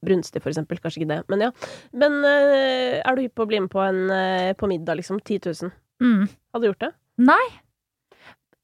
[0.05, 0.79] brunstig, for eksempel.
[0.83, 1.51] Kanskje ikke det, men ja.
[1.97, 5.21] Men uh, er du hypp på å bli med på en uh, på middag, liksom?
[5.23, 5.73] 10 000.
[6.03, 6.27] mm.
[6.53, 6.93] Hadde du gjort det?
[7.27, 7.45] Nei!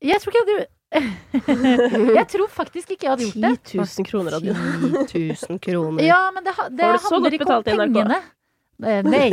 [0.04, 0.72] Jeg tror ikke jeg hadde
[2.19, 3.52] Jeg tror faktisk ikke jeg hadde gjort det.
[3.72, 5.06] 10 000 kroner, Adelina.
[5.10, 6.06] 10 000 kroner.
[6.06, 7.84] Ja, men det, det du handler ikke om betalt i NRK?
[7.84, 8.19] pengene.
[8.84, 9.30] Eh, Nei.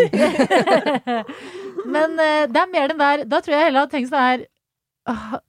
[1.95, 4.43] men eh, det er mer den der Da tror jeg heller hadde tenkt sånn her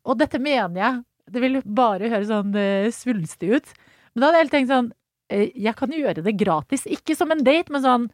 [0.08, 1.02] Og dette mener jeg.
[1.32, 2.56] Det vil bare høres sånn
[2.96, 3.74] svulstig ut.
[4.12, 4.90] Men da hadde jeg heller tenkt sånn
[5.32, 6.88] Jeg kan gjøre det gratis.
[6.91, 8.10] Ikke som en date, men sånn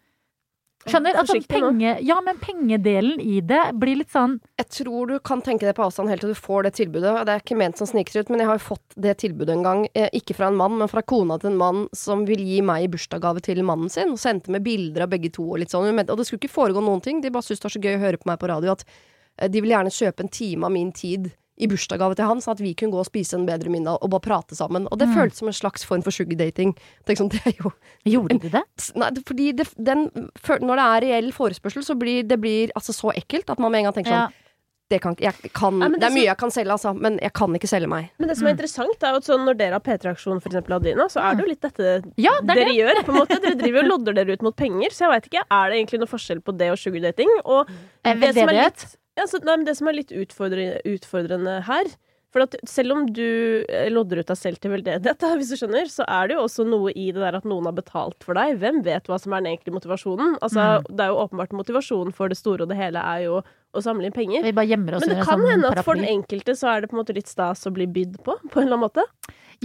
[0.88, 1.18] Skjønner?
[1.20, 5.42] At sånn penge, ja, men pengedelen i det blir litt sånn Jeg tror du kan
[5.44, 7.16] tenke det på avstand helt til du får det tilbudet.
[7.28, 9.84] Det er ikke ment som snikskryt, men jeg har jo fått det tilbudet en gang.
[9.98, 12.88] Eh, ikke fra en mann, men fra kona til en mann som vil gi meg
[12.94, 14.14] bursdagsgave til mannen sin.
[14.16, 15.90] Og sendte med bilder av begge to og litt sånn.
[15.90, 17.20] Og det skulle ikke foregå noen ting.
[17.26, 19.50] De bare syntes det var så gøy å høre på meg på radio at eh,
[19.52, 22.60] de vil gjerne kjøpe en time av min tid i bursdagsgave til han, sånn at
[22.62, 24.88] vi kunne gå og spise en bedre middag og bare prate sammen.
[24.92, 25.16] Og det Mm.
[25.18, 26.76] føltes som en slags form for sugardating.
[27.08, 27.72] Sånn, det er jo
[28.06, 28.64] Gjorde de det?
[28.96, 30.10] Nei, fordi det, den,
[30.46, 33.80] når det er reell forespørsel, så blir det blir altså så ekkelt at man med
[33.80, 34.44] en gang tenker sånn Ja.
[34.90, 37.34] det, kan, jeg kan, Nei, det det er mye jeg kan selge, altså, men jeg
[37.34, 38.12] kan ikke selge meg.
[38.20, 40.78] Men det som er interessant, er jo at sånn, når dere har P3-aksjon, for eksempel,
[40.78, 43.02] Adelina, så er det jo litt dette Ja, det er dere gjør.
[43.04, 45.44] på en måte Dere driver og lodder dere ut mot penger, så jeg veit ikke.
[45.52, 47.28] Er det egentlig noe forskjell på det og sugardating?
[47.44, 47.68] Og
[48.06, 51.90] Eh, det som er litt, ja, så, nei, det som er litt utfordrende, utfordrende her
[52.34, 56.06] for selv om du eh, lodder ut deg selv til veldedighet, hvis du skjønner, så
[56.12, 58.60] er det jo også noe i det der at noen har betalt for deg.
[58.62, 60.36] Hvem vet hva som er den egentlige motivasjonen?
[60.44, 63.84] Altså, Det er jo åpenbart motivasjonen for det store og det hele er jo å
[63.84, 64.44] samle inn penger.
[64.46, 66.92] Vi bare oss Men det kan sånn hende at for den enkelte så er det
[66.92, 69.08] på en måte litt stas å bli bydd på, på en eller annen måte.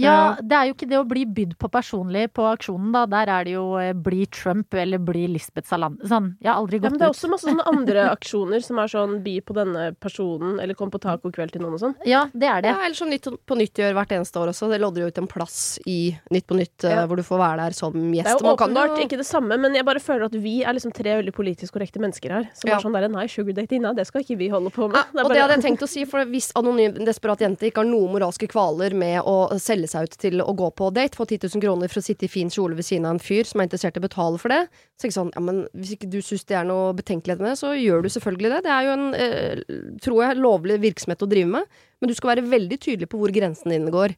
[0.01, 3.05] Ja, det er jo ikke det å bli bydd på personlig på aksjonen, da.
[3.05, 5.99] Der er det jo eh, bli Trump eller bli Lisbeth Saland.
[6.09, 7.15] Sånn, jeg har aldri Ja, gått men det er ut.
[7.17, 10.99] også masse sånne andre aksjoner som er sånn by på denne personen, eller kom på
[11.03, 11.95] tacokveld til noen og sånn.
[12.09, 12.73] Ja, det er det.
[12.73, 14.69] Ja, eller som Nytt på Nytt gjør hvert eneste år også.
[14.73, 17.05] Det lodder jo ut en plass i Nytt på Nytt eh, Ja.
[17.05, 18.25] hvor du får være der som gjest.
[18.27, 20.33] Det er jo Man kan åpenbart jo- ikke det samme, men jeg bare føler at
[20.41, 22.49] vi er liksom tre veldig politisk korrekte mennesker her.
[22.57, 22.77] Som Ja.
[22.77, 24.95] er sånn der, nei, sugar dating, nei, det skal ikke vi holde på med.
[24.97, 25.25] Ja, Det bare...
[25.25, 28.11] og det hadde jeg tenkt å si, for hvis anonym desperat jente ikke har noen
[28.17, 31.63] moralske kvaler med å selge seg ut til å gå på date, få 10 000
[31.63, 33.97] kroner for å sitte i fin kjole ved siden av en fyr som er interessert
[33.97, 34.61] i å betale for det,
[34.97, 37.59] så det sånn, ja, men hvis ikke du syns det er noe betenkelighet med det,
[37.61, 38.61] så gjør du selvfølgelig det.
[38.67, 39.63] Det er jo en, eh,
[40.03, 43.33] tror jeg, lovlig virksomhet å drive med, men du skal være veldig tydelig på hvor
[43.35, 44.15] grensen din går.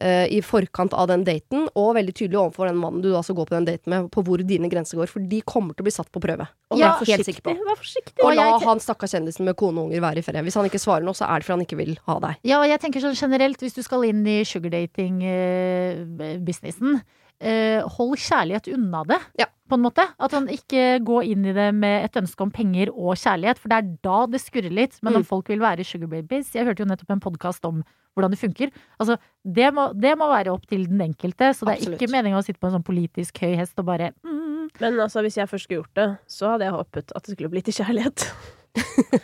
[0.00, 3.36] Eh, I forkant av den daten, og veldig tydelig overfor den mannen du da skal
[3.38, 5.08] gå på den daten med, på hvor dine grenser går.
[5.10, 6.46] For de kommer til å bli satt på prøve.
[6.70, 7.06] Og Ja, vær
[7.42, 7.50] på.
[7.68, 8.22] Vær forsiktig.
[8.24, 10.44] Og la jeg- han stakkars kjendisen med kone og unger være i fred.
[10.44, 12.34] Hvis han ikke svarer noe, så er det fordi han ikke vil ha deg.
[12.44, 17.00] Ja, og jeg tenker sånn generelt, hvis du skal inn i sugardating-businessen eh,
[17.40, 19.18] hold kjærlighet unna det.
[19.38, 19.46] Ja.
[19.68, 20.02] På en måte.
[20.18, 23.68] At han ikke går inn i det med et ønske om penger og kjærlighet, for
[23.68, 24.96] det er da det skurrer litt.
[25.04, 25.28] Men om Mm.
[25.28, 27.84] folk vil være sugar babies Jeg hørte jo nettopp en podkast om
[28.16, 28.70] hvordan det funker.
[28.98, 32.00] Altså, det må, det må være opp til den enkelte, så det er Absolutt.
[32.02, 34.70] ikke meninga å sitte på en sånn politisk høy hest og bare mm.
[34.80, 37.50] Men altså, hvis jeg først skulle gjort det, så hadde jeg håpet at det skulle
[37.50, 38.26] bli til kjærlighet.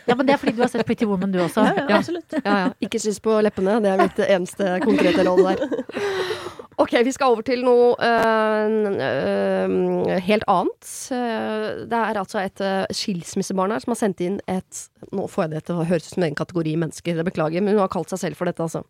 [0.07, 1.63] Ja, men det er fordi du har sett Pretty Woman, du også.
[1.63, 1.85] Ja.
[1.99, 2.33] absolutt.
[2.43, 2.69] Ja, ja.
[2.81, 3.77] Ikke kyss på leppene.
[3.83, 5.85] Det er mitt eneste konkrete råd der.
[6.77, 10.89] Ok, vi skal over til noe øh, øh, helt annet.
[11.15, 14.81] Eh, Det er altså et skilsmissebarn her som har sendt inn et
[15.15, 17.77] Nå får jeg det til å høres ut som en kategori mennesker, det beklager, men
[17.77, 18.83] hun har kalt seg selv for dette, altså.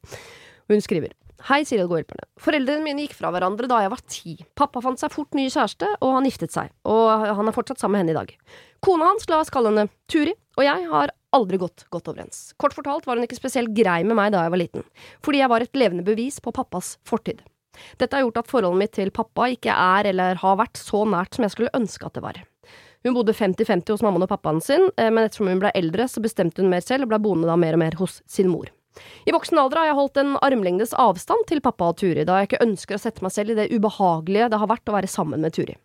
[0.71, 1.13] Hun skriver
[1.45, 2.23] Hei, Siri og hjelperne.
[2.41, 4.33] Foreldrene mine gikk fra hverandre da jeg var ti.
[4.57, 6.71] Pappa fant seg fort ny kjæreste, og han giftet seg.
[6.89, 8.31] Og han er fortsatt sammen med henne i dag.
[8.81, 12.47] Kona hans, la oss kalle henne Turi, og jeg har aldri gått godt overens.
[12.57, 14.87] Kort fortalt var hun ikke spesielt grei med meg da jeg var liten,
[15.27, 17.43] fordi jeg var et levende bevis på pappas fortid.
[18.01, 21.35] Dette har gjort at forholdet mitt til pappa ikke er eller har vært så nært
[21.35, 22.41] som jeg skulle ønske at det var.
[23.05, 26.23] Hun bodde 50-50 hos mammaen og pappaen sin, eh, men ettersom hun ble eldre, så
[26.23, 28.71] bestemte hun mer selv og ble boende da mer og mer hos sin mor.
[29.27, 32.49] I voksen alder har jeg holdt en armlengdes avstand til pappa og Turi, da jeg
[32.49, 35.43] ikke ønsker å sette meg selv i det ubehagelige det har vært å være sammen
[35.43, 35.75] med Turi.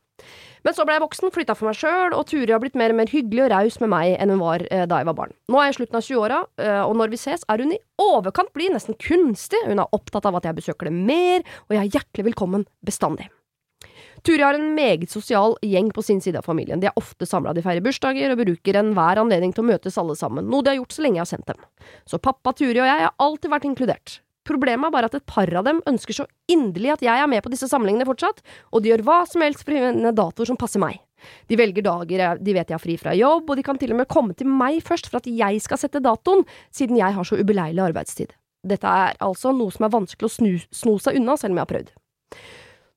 [0.66, 2.98] Men så ble jeg voksen, flytta for meg sjøl, og Turi har blitt mer og
[3.00, 5.34] mer hyggelig og raus med meg enn hun var eh, da jeg var barn.
[5.48, 7.80] Nå er jeg i slutten av 20-åra, eh, og når vi ses er hun i
[8.04, 11.82] overkant blid, nesten kunstig, hun er opptatt av at jeg besøker det mer, og jeg
[11.82, 13.30] er hjertelig velkommen bestandig.
[14.20, 16.80] Turi har en meget sosial gjeng på sin side av familien.
[16.80, 20.16] De er ofte samla, de feirer bursdager og bruker enhver anledning til å møtes alle
[20.18, 21.62] sammen, noe de har gjort så lenge jeg har sendt dem.
[22.04, 24.20] Så pappa, Turi og jeg har alltid vært inkludert.
[24.48, 27.42] Problemet er bare at et par av dem ønsker så inderlig at jeg er med
[27.44, 28.40] på disse samlingene fortsatt,
[28.72, 30.98] og de gjør hva som helst for å finne datoer som passer meg.
[31.52, 34.00] De velger dager de vet jeg har fri fra jobb, og de kan til og
[34.00, 37.36] med komme til meg først for at jeg skal sette datoen, siden jeg har så
[37.36, 38.32] ubeleilig arbeidstid.
[38.66, 41.66] Dette er altså noe som er vanskelig å snu, sno seg unna, selv om jeg
[41.66, 41.92] har prøvd.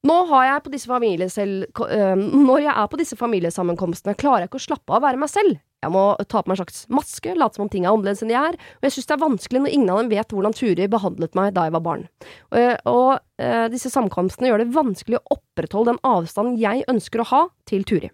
[0.03, 1.69] Jeg
[2.49, 5.31] når jeg er på disse familiesammenkomstene, klarer jeg ikke å slappe av å være meg
[5.31, 5.61] selv.
[5.83, 8.31] Jeg må ta på meg en slags maske, late som om ting er annerledes enn
[8.31, 10.89] de er, og jeg synes det er vanskelig når ingen av dem vet hvordan Turi
[10.91, 12.03] behandlet meg da jeg var barn.
[12.51, 13.09] Og, og
[13.43, 17.87] øh, disse samkomstene gjør det vanskelig å opprettholde den avstanden jeg ønsker å ha til
[17.87, 18.11] Turi.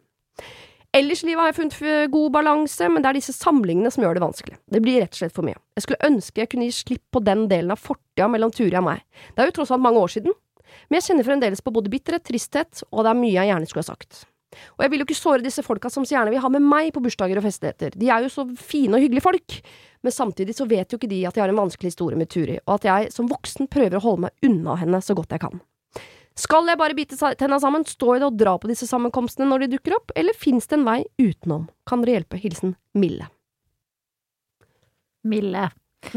[0.93, 4.17] Ellers i livet har jeg funnet god balanse, men det er disse samlingene som gjør
[4.17, 4.55] det vanskelig.
[4.73, 5.57] Det blir rett og slett for mye.
[5.77, 8.87] Jeg skulle ønske jeg kunne gi slipp på den delen av fortida mellom Turi og
[8.87, 9.03] meg.
[9.33, 10.33] Det er jo tross alt mange år siden,
[10.87, 13.85] men jeg kjenner fremdeles på både bitterhet, tristhet, og det er mye jeg gjerne skulle
[13.85, 14.25] ha sagt.
[14.77, 16.89] Og jeg vil jo ikke såre disse folka som så gjerne vil ha med meg
[16.95, 17.93] på bursdager og festligheter.
[17.93, 19.57] De er jo så fine og hyggelige folk.
[20.01, 22.55] Men samtidig så vet jo ikke de at jeg har en vanskelig historie med Turi,
[22.65, 25.59] og at jeg som voksen prøver å holde meg unna henne så godt jeg kan.
[26.39, 29.65] Skal jeg bare bite tenna sammen, stå i det og dra på disse sammenkomstene når
[29.65, 31.67] de dukker opp, eller fins det en vei utenom?
[31.89, 32.39] Kan dere hjelpe?
[32.39, 33.27] Hilsen Mille.
[35.27, 35.65] Mille.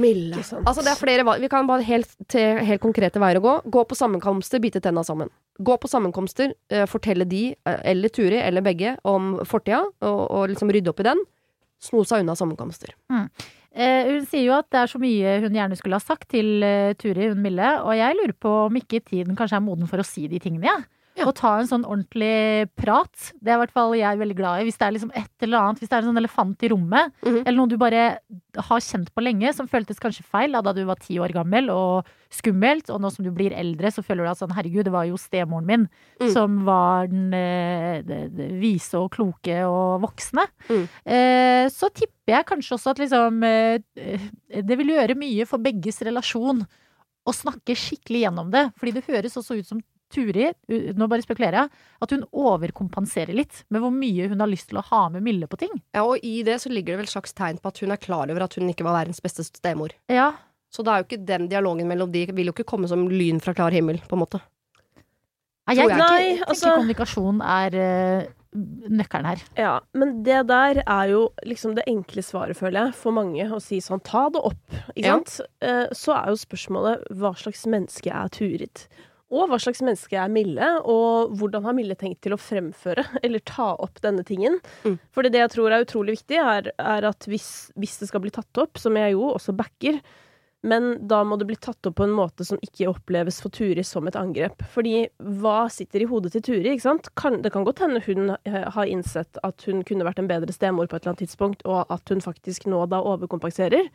[0.01, 0.43] Mille.
[0.47, 0.67] Sant.
[0.67, 1.43] Altså, det er flere valg.
[1.43, 3.55] Vi kan bare helt, til helt konkrete veier å gå.
[3.75, 5.33] Gå på sammenkomster, bite tenna sammen.
[5.59, 10.47] Gå på sammenkomster, eh, fortelle de, eh, eller Turi, eller begge, om fortida, og, og
[10.53, 11.25] liksom rydde opp i den.
[11.83, 12.95] Sno seg unna sammenkomster.
[13.73, 16.63] Eh, hun sier jo at det er så mye hun gjerne skulle ha sagt til
[16.67, 20.03] eh, Turi, hun Mille, og jeg lurer på om ikke tiden kanskje er moden for
[20.03, 20.79] å si de tingene, ja.
[21.15, 21.27] Ja.
[21.29, 23.13] Og ta en sånn ordentlig prat.
[23.37, 24.65] Det er i hvert fall jeg veldig glad i.
[24.65, 27.13] Hvis det er liksom et eller annet, hvis det er en sånn elefant i rommet,
[27.23, 27.43] Mhm.
[27.47, 28.19] eller noe du bare
[28.57, 32.07] har kjent på lenge, som føltes kanskje feil da, du var ti år gammel og
[32.31, 35.05] skummelt, og nå som du blir eldre, så føler du at sånn herregud, det var
[35.05, 35.89] jo stemoren min
[36.21, 36.33] Mm.
[36.33, 38.03] som var den eh,
[38.61, 40.47] vise og kloke og voksne.
[40.71, 40.89] Mm.
[41.05, 43.79] Eh, så tipper jeg kanskje også at liksom eh,
[44.63, 46.67] Det vil gjøre mye for begges relasjon
[47.27, 48.73] å snakke skikkelig gjennom det.
[48.79, 49.81] Fordi det høres også ut som
[50.13, 50.51] Turi,
[50.95, 51.71] nå bare spekulerer jeg,
[52.05, 55.49] at hun overkompenserer litt med hvor mye hun har lyst til å ha med Mille
[55.51, 55.73] på ting.
[55.97, 58.29] Ja, og i det så ligger det vel slags tegn på at hun er klar
[58.31, 59.95] over at hun ikke var verdens beste stemor.
[60.13, 60.33] Ja,
[60.73, 63.41] Så det er jo ikke den dialogen mellom de vil jo ikke komme som lyn
[63.45, 64.41] fra klar himmel, på en måte.
[65.69, 68.31] Nei, Tror jeg jeg tenker, Nei, tenker altså- kommunikasjon er uh,
[68.91, 69.43] nøkkelen her.
[69.57, 73.45] Ja, men det der er jo liksom det enkle svaret, føler jeg, for mange.
[73.47, 74.59] Å si sånn ta det opp,
[74.97, 75.19] ikke Ja.
[75.21, 75.41] sant.
[75.63, 78.87] Uh, Så er jo spørsmålet hva slags menneske er Turid?
[79.33, 83.45] Og hva slags menneske er Mille, og hvordan har Mille tenkt til å fremføre eller
[83.49, 84.59] ta opp denne tingen?
[84.85, 84.99] Mm.
[85.15, 88.35] Fordi det jeg tror er utrolig viktig, er, er at hvis, hvis det skal bli
[88.35, 90.03] tatt opp, som jeg jo også backer,
[90.63, 93.83] men da må det bli tatt opp på en måte som ikke oppleves for Turi
[93.87, 94.63] som et angrep.
[94.71, 95.09] Fordi
[95.43, 96.69] hva sitter i hodet til Turi?
[96.71, 97.11] ikke sant?
[97.19, 100.55] Kan, det kan godt hende hun eh, har innsett at hun kunne vært en bedre
[100.55, 103.91] stemor på et eller annet tidspunkt, og at hun faktisk nå da overkompenserer.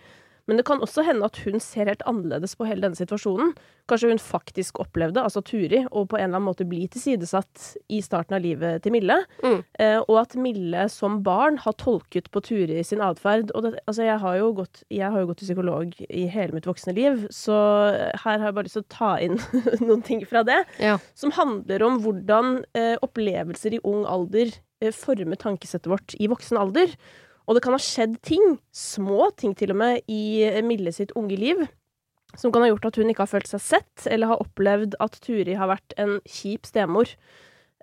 [0.48, 3.52] Men det kan også hende at hun ser helt annerledes på hele denne situasjonen.
[3.88, 8.00] Kanskje hun faktisk opplevde, altså Turi, å på en eller annen måte bli tilsidesatt i
[8.04, 9.20] starten av livet til Mille.
[9.44, 9.60] Mm.
[9.84, 13.52] Eh, og at Mille som barn har tolket på Turi sin atferd.
[13.56, 16.56] Og det, altså jeg, har jo gått, jeg har jo gått til psykolog i hele
[16.56, 17.60] mitt voksne liv, så
[18.24, 19.40] her har jeg bare lyst til å ta inn
[19.88, 20.62] noen ting fra det.
[20.84, 20.98] Ja.
[21.18, 26.60] Som handler om hvordan eh, opplevelser i ung alder eh, former tankesettet vårt i voksen
[26.60, 26.96] alder.
[27.48, 31.38] Og det kan ha skjedd ting, små ting til og med, i Mille sitt unge
[31.40, 31.64] liv,
[32.36, 35.16] som kan ha gjort at hun ikke har følt seg sett, eller har opplevd at
[35.24, 37.14] Turi har vært en kjip stemor.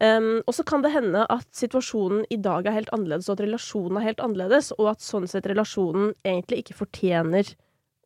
[0.03, 3.44] Um, og så kan det hende at situasjonen i dag er helt annerledes, og at
[3.46, 7.55] relasjonen er helt annerledes, og at sånn sett relasjonen egentlig ikke fortjener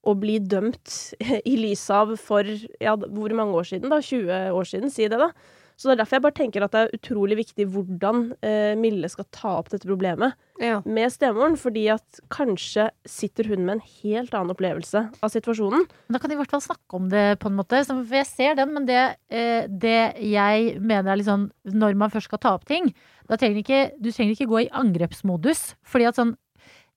[0.07, 0.95] å bli dømt
[1.53, 4.03] i lys av for ja, hvor mange år siden, da?
[4.05, 5.33] 20 år siden, si det, da.
[5.79, 9.07] Så det er derfor jeg bare tenker at det er utrolig viktig hvordan eh, Mille
[9.13, 10.81] skal ta opp dette problemet Ja.
[10.83, 15.87] med stemoren, fordi at kanskje sitter hun med en helt annen opplevelse av situasjonen.
[16.11, 17.85] Da kan de i hvert fall snakke om det på en måte.
[17.87, 22.11] For jeg ser den, men det, eh, det jeg mener er litt sånn Når man
[22.11, 22.91] først skal ta opp ting,
[23.31, 25.77] da trenger ikke, du trenger ikke gå i angrepsmodus.
[25.87, 26.35] Fordi at sånn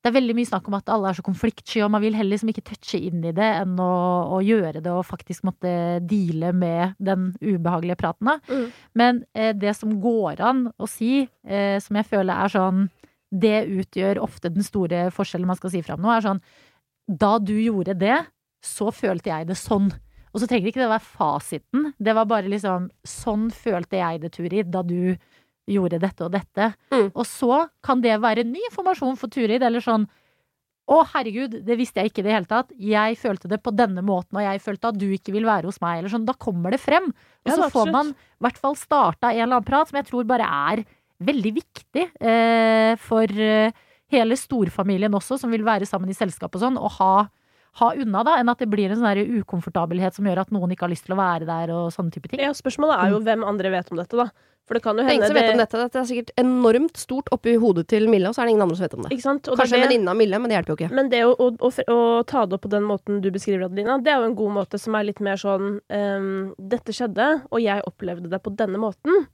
[0.02, 2.34] det er veldig mye snakk om at alle er så konfliktsky, og man vil heller
[2.34, 3.92] liksom ikke touche inn i det enn å,
[4.34, 8.32] å gjøre det og faktisk måtte deale med den ubehagelige praten.
[8.50, 8.66] Mm.
[8.98, 12.90] Men eh, det som går an å si, eh, som jeg føler er sånn
[13.32, 16.42] Det utgjør ofte den store forskjellen man skal si fram nå, er sånn
[17.08, 18.18] Da du gjorde det,
[18.66, 19.92] så følte jeg det sånn.
[20.34, 21.92] Og så trenger ikke det å være fasiten.
[22.00, 25.14] Det var bare liksom Sånn følte jeg det, Turid, da du
[25.70, 26.72] gjorde dette og dette.
[26.94, 27.12] Mm.
[27.12, 30.08] Og så kan det være ny informasjon for Turid, eller sånn
[30.92, 32.72] å, herregud, det visste jeg ikke i det hele tatt.
[32.76, 35.80] Jeg følte det på denne måten, og jeg følte at du ikke vil være hos
[35.84, 36.02] meg.
[36.02, 36.26] Eller sånn.
[36.28, 37.12] Da kommer det frem.
[37.46, 40.10] Og Ja, så får man i hvert fall starta en eller annen prat som jeg
[40.10, 40.84] tror bare er
[41.22, 43.78] veldig viktig eh, for eh,
[44.12, 47.14] hele storfamilien også, som vil være sammen i selskap og sånn, å ha,
[47.80, 50.84] ha unna, da, enn at det blir en sånn ukomfortabelhet som gjør at noen ikke
[50.88, 52.40] har lyst til å være der, og sånne type ting.
[52.44, 54.30] Ja, spørsmålet er jo hvem andre vet om dette, da.
[54.68, 55.78] For det kan jo Det er hende ingen som vet om dette.
[55.82, 58.76] Dette er sikkert enormt stort oppi hodet til Mille, og så er det ingen andre
[58.78, 59.12] som vet om det.
[59.16, 59.48] Ikke sant?
[59.50, 60.92] Og Kanskje en det- venninne av Mille, men det hjelper jo ikke.
[60.96, 63.98] Men det å, å, å, å ta det opp på den måten du beskriver, Adelina,
[64.04, 67.60] det er jo en god måte som er litt mer sånn um, Dette skjedde, og
[67.60, 69.26] jeg opplevde det på denne måten.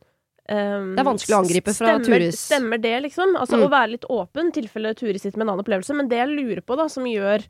[0.50, 2.40] Um, Det er vanskelig å angripe fra stemmer, Turis.
[2.48, 3.36] Stemmer det, liksom?
[3.36, 3.66] Altså Mm.
[3.68, 5.94] å være litt åpen, i tilfelle Turi sitter med en annen opplevelse.
[5.94, 7.44] Men det jeg lurer på, da, som gjør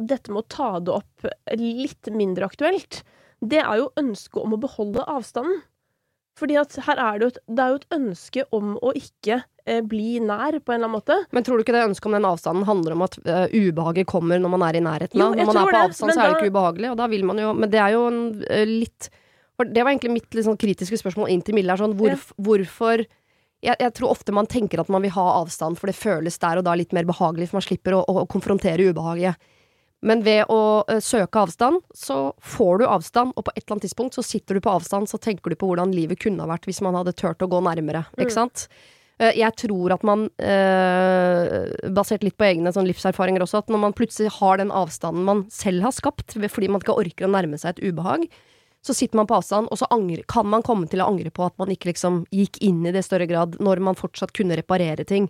[0.00, 3.02] dette med å ta det opp litt mindre aktuelt,
[3.40, 5.62] det er jo ønsket om å beholde avstanden.
[6.38, 9.40] Fordi at her er det jo et, det er jo et ønske om å ikke
[9.40, 11.16] eh, bli nær, på en eller annen måte.
[11.34, 14.38] Men tror du ikke det ønsket om den avstanden handler om at eh, ubehaget kommer
[14.42, 15.18] når man er i nærheten?
[15.18, 17.26] Jo, Når man er på det, avstand, så er det ikke ubehagelig, og da vil
[17.26, 19.10] man jo Men det er jo en eh, litt
[19.58, 21.74] for Det var egentlig mitt litt sånn kritiske spørsmål inn til Mille.
[21.74, 25.80] Er sånn, hvorf, Hvorfor jeg, jeg tror ofte man tenker at man vil ha avstand,
[25.80, 28.86] for det føles der og da litt mer behagelig, for man slipper å, å konfrontere
[28.92, 29.48] ubehaget.
[30.06, 33.86] Men ved å eh, søke avstand, så får du avstand, og på et eller annet
[33.88, 36.68] tidspunkt så sitter du på avstand, så tenker du på hvordan livet kunne ha vært
[36.70, 38.22] hvis man hadde turt å gå nærmere, Mm.
[38.22, 38.68] ikke sant?
[39.18, 43.78] Eh, Jeg tror at man, eh, basert litt på egne sånn livserfaringer også, at når
[43.80, 47.58] man plutselig har den avstanden man selv har skapt, fordi man ikke orker å nærme
[47.58, 48.28] seg et ubehag,
[48.86, 51.44] så sitter man på avstand, og så angre, kan man komme til å angre på
[51.44, 54.54] at man ikke liksom gikk inn i det i større grad, når man fortsatt kunne
[54.56, 55.28] reparere ting.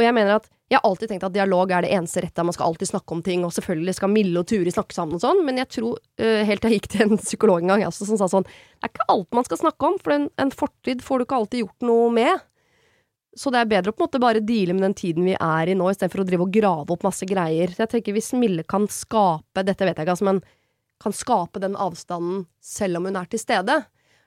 [0.00, 2.54] Og jeg mener at jeg har alltid tenkt at dialog er det eneste rette, man
[2.54, 5.40] skal alltid snakke om ting, og selvfølgelig skal Mille og Turi snakke sammen og sånn,
[5.46, 8.06] men jeg tror, uh, helt til jeg gikk til en psykolog en gang, jeg også,
[8.06, 11.02] som sa sånn, det er ikke alt man skal snakke om, for en, en fortid
[11.02, 12.46] får du ikke alltid gjort noe med.
[13.36, 15.70] Så det er bedre å på en måte bare deale med den tiden vi er
[15.70, 17.74] i nå, istedenfor å drive og grave opp masse greier.
[17.74, 20.40] Så jeg tenker hvis Mille kan skape, dette vet jeg ikke, altså, men
[21.00, 23.78] kan skape den avstanden selv om hun er til stede.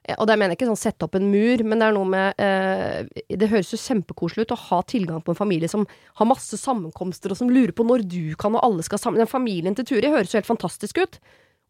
[0.04, 2.10] Eh, Og det mener jeg ikke sånn sette opp en mur, men det er noe
[2.10, 5.88] med eh, Det høres jo kjempekoselig ut å ha tilgang på en familie som
[6.20, 9.22] har masse sammenkomster, og som lurer på når du kan, og alle skal sammen.
[9.24, 11.20] Den familien til Turi høres jo helt fantastisk ut.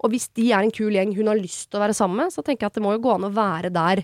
[0.03, 2.33] Og hvis de er en kul gjeng hun har lyst til å være sammen med,
[2.33, 4.03] så tenker jeg at det må jo gå an å være der,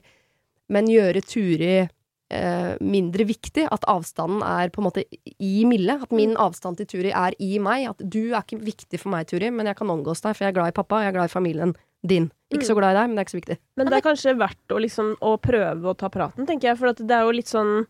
[0.70, 3.66] men gjøre Turi eh, mindre viktig.
[3.74, 5.04] At avstanden er på en måte
[5.42, 5.98] i Mille.
[6.06, 7.90] At min avstand til Turi er i meg.
[7.90, 10.54] At du er ikke viktig for meg, Turi, men jeg kan omgås deg, for jeg
[10.54, 12.30] er glad i pappa, jeg er glad i familien din.
[12.50, 13.58] Ikke så glad i deg, men det er ikke så viktig.
[13.78, 16.80] Men det er kanskje verdt å liksom å prøve å ta praten, tenker jeg.
[16.80, 17.84] For at det er jo litt sånn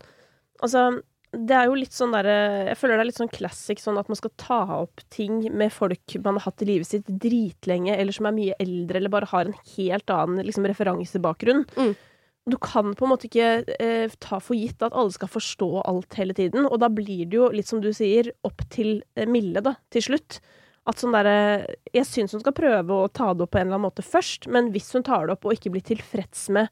[0.60, 1.00] Altså,
[1.32, 4.10] det er jo litt sånn derre Jeg føler det er litt sånn classic sånn at
[4.12, 8.12] man skal ta opp ting med folk man har hatt i livet sitt dritlenge, eller
[8.12, 11.64] som er mye eldre, eller bare har en helt annen liksom, referansebakgrunn.
[11.78, 11.94] Mm.
[12.50, 16.16] Du kan på en måte ikke eh, ta for gitt at alle skal forstå alt
[16.18, 16.66] hele tiden.
[16.66, 20.10] Og da blir det jo, litt som du sier, opp til eh, Mille, da, til
[20.10, 20.40] slutt.
[20.88, 23.76] At sånn derre Jeg syns hun skal prøve å ta det opp på en eller
[23.78, 26.70] annen måte først, men hvis hun tar det opp og ikke blir tilfreds med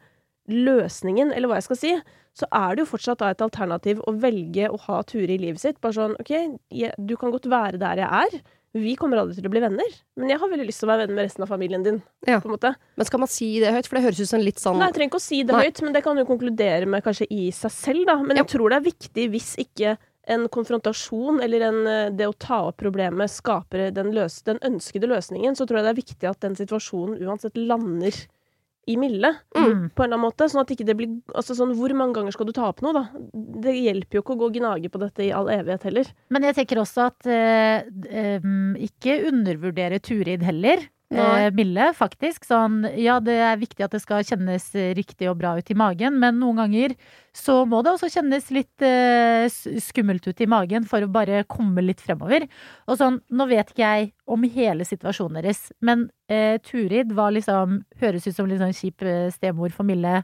[0.49, 1.91] løsningen, eller hva jeg skal si,
[2.39, 5.61] så er det jo fortsatt da et alternativ å velge å ha Ture i livet
[5.61, 5.81] sitt.
[5.83, 6.31] Bare sånn OK,
[6.73, 8.39] jeg, du kan godt være der jeg er.
[8.79, 11.07] vi kommer aldri til å bli venner, men jeg har veldig lyst til å være
[11.07, 12.01] venn med resten av familien din.
[12.29, 12.39] Ja.
[12.41, 12.75] på en måte.
[12.97, 13.89] Men skal man si det høyt?
[13.89, 15.65] For det høres ut som litt sånn Nei, jeg trenger ikke å si det Nei.
[15.67, 18.17] høyt, men det kan du konkludere med kanskje i seg selv, da.
[18.23, 18.45] Men Ja.
[18.45, 19.97] jeg tror det er viktig hvis ikke
[20.29, 25.09] en konfrontasjon eller en, eh, det å ta opp problemet skaper den, løs, den ønskede
[25.11, 28.13] løsningen, så tror jeg det er viktig at den situasjonen uansett lander
[28.89, 29.35] i milde.
[29.57, 29.91] Mm.
[29.91, 32.33] På en eller annen måte, sånn at ikke det blir altså sånn, Hvor mange ganger
[32.33, 33.05] skal du ta opp noe, da?
[33.65, 36.13] Det hjelper jo ikke å gå og gnage på dette i all evighet heller.
[36.33, 38.49] Men jeg tenker også at eh, eh,
[38.89, 40.89] ikke undervurdere Turid heller.
[41.09, 42.45] Eh, Mille, faktisk.
[42.45, 44.67] Sånn, ja, det er viktig at det skal kjennes
[44.99, 46.95] riktig og bra ut i magen, men noen ganger
[47.33, 49.47] så må det også kjennes litt eh,
[49.81, 52.45] skummelt ut i magen for å bare komme litt fremover.
[52.91, 57.81] Og sånn, nå vet ikke jeg om hele situasjonen deres, men eh, Turid var liksom
[58.03, 60.21] Høres ut som litt sånn kjip eh, stemor for Mille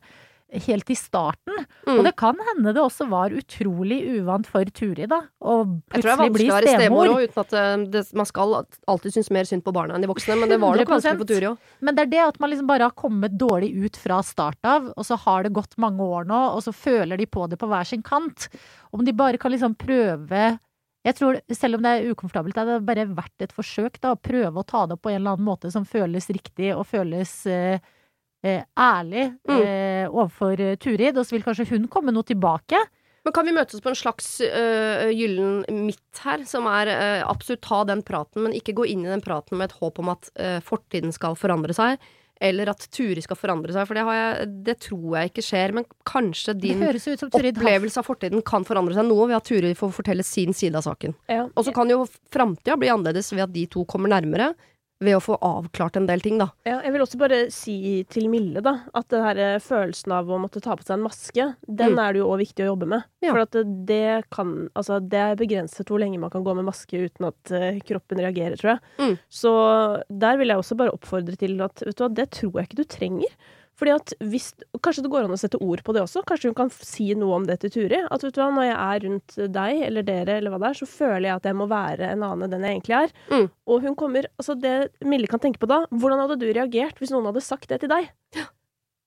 [0.67, 1.65] helt i starten.
[1.87, 1.99] Mm.
[1.99, 5.21] Og det kan hende det også var utrolig uvant for Turid, da.
[5.41, 5.57] Å
[5.95, 7.13] Jeg tror det er plutselig vanskelig å være stemor stemor.
[7.15, 8.55] òg, uten at eh, det, man skal
[8.95, 10.39] alltid synes mer synd på barna enn de voksne.
[10.41, 10.95] Men det var nok 100%.
[10.97, 11.73] vanskelig på Turi òg.
[11.81, 14.93] Men det er det at man liksom bare har kommet dårlig ut fra start av,
[14.95, 17.71] og så har det gått mange år nå, og så føler de på det på
[17.71, 18.49] hver sin kant.
[18.95, 20.55] Om de bare kan liksom prøve
[21.05, 24.01] jeg tror, Selv om det er ukomfortabelt, er det bare verdt et forsøk.
[24.01, 26.71] da, Å prøve å ta det opp på en eller annen måte som føles riktig
[26.73, 27.77] og føles eh,
[28.45, 29.61] ærlig Mm.
[29.61, 31.17] eh, overfor eh, Turid.
[31.17, 32.79] Og så vil kanskje hun komme noe tilbake.
[33.25, 37.63] Men kan vi møtes på en slags øh, gyllen midt her, som er øh, absolutt
[37.65, 40.29] ta den praten, men ikke gå inn i den praten med et håp om at
[40.37, 41.97] øh, fortiden skal forandre seg,
[42.45, 45.73] eller at Turi skal forandre seg, for det, har jeg, det tror jeg ikke skjer.
[45.73, 50.25] Men kanskje din opplevelse av fortiden kan forandre seg noe ved at Turi får fortelle
[50.27, 51.15] sin side av saken.
[51.31, 51.47] Ja.
[51.55, 52.03] Og så kan jo
[52.35, 54.53] framtida bli annerledes ved at de to kommer nærmere,
[55.05, 56.49] ved å få avklart en del ting, da.
[56.67, 57.77] Ja, jeg vil også bare si
[58.11, 61.05] til Mille da, at den her eh, følelsen av å måtte ta på seg en
[61.07, 62.01] maske, den Mm.
[62.05, 63.05] er det jo òg viktig å jobbe med.
[63.25, 63.33] Ja.
[63.35, 66.65] For at det, det kan Altså, det er begrenset hvor lenge man kan gå med
[66.67, 68.81] maske uten at eh, kroppen reagerer, tror jeg.
[68.99, 69.19] Mm.
[69.29, 69.53] Så
[70.11, 72.81] der vil jeg også bare oppfordre til at vet du hva, det tror jeg ikke
[72.83, 73.37] du trenger.
[73.75, 74.53] Fordi at hvis,
[74.85, 76.23] Kanskje det går an å sette ord på det også.
[76.29, 77.99] Kanskje hun kan si noe om det til Turi.
[78.07, 80.79] At vet du hva, når jeg er rundt deg eller dere, eller hva det er,
[80.79, 83.15] så føler jeg at jeg må være en annen enn den jeg egentlig er.
[83.33, 83.49] Mm.
[83.67, 87.11] Og hun kommer Altså, det Mille kan tenke på da, hvordan hadde du reagert hvis
[87.15, 88.13] noen hadde sagt det til deg?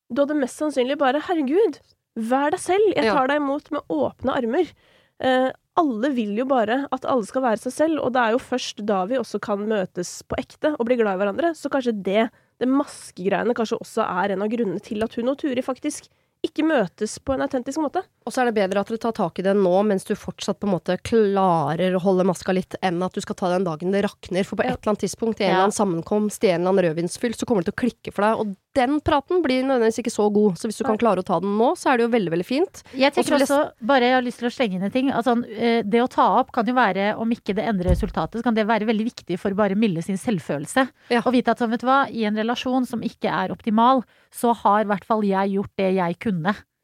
[0.07, 1.79] Du hadde mest sannsynlig bare 'herregud,
[2.15, 3.13] vær deg selv, jeg Ja.
[3.13, 4.71] tar deg imot med åpne armer'.
[5.19, 8.41] Eh, alle vil jo bare at alle skal være seg selv, og det er jo
[8.41, 11.53] først da vi også kan møtes på ekte og bli glad i hverandre.
[11.57, 12.27] Så kanskje det,
[12.61, 16.09] det maskegreiene, kanskje også er en av grunnene til at hun og Turi faktisk
[16.45, 18.03] ikke møtes på en autentisk måte.
[18.27, 20.59] Og så er det bedre at du tar tak i det nå, mens du fortsatt
[20.59, 23.93] på en måte klarer å holde maska litt, enn at du skal ta den dagen
[23.95, 24.45] det rakner.
[24.47, 26.87] For på et eller annet tidspunkt, i en eller annen sammenkomst, i en eller annen
[26.89, 28.41] rødvinsfyll, så kommer det til å klikke for deg.
[28.43, 30.59] Og den praten blir nødvendigvis ikke så god.
[30.59, 32.47] Så hvis du kan klare å ta den nå, så er det jo veldig, veldig
[32.47, 32.83] fint.
[32.93, 35.09] Jeg tenker også, bare jeg har lyst til å slenge inn en ting.
[35.09, 38.45] Altså, eh, det å ta opp kan jo være, om ikke det endrer resultatet, så
[38.45, 40.87] kan det være veldig viktig for bare Mille sin selvfølelse.
[41.13, 41.23] Ja.
[41.23, 44.53] Å vite at sånn, vet du hva, i en relasjon som ikke er optimal, så
[44.61, 46.26] har i hvert fall jeg gjort det jeg kunne.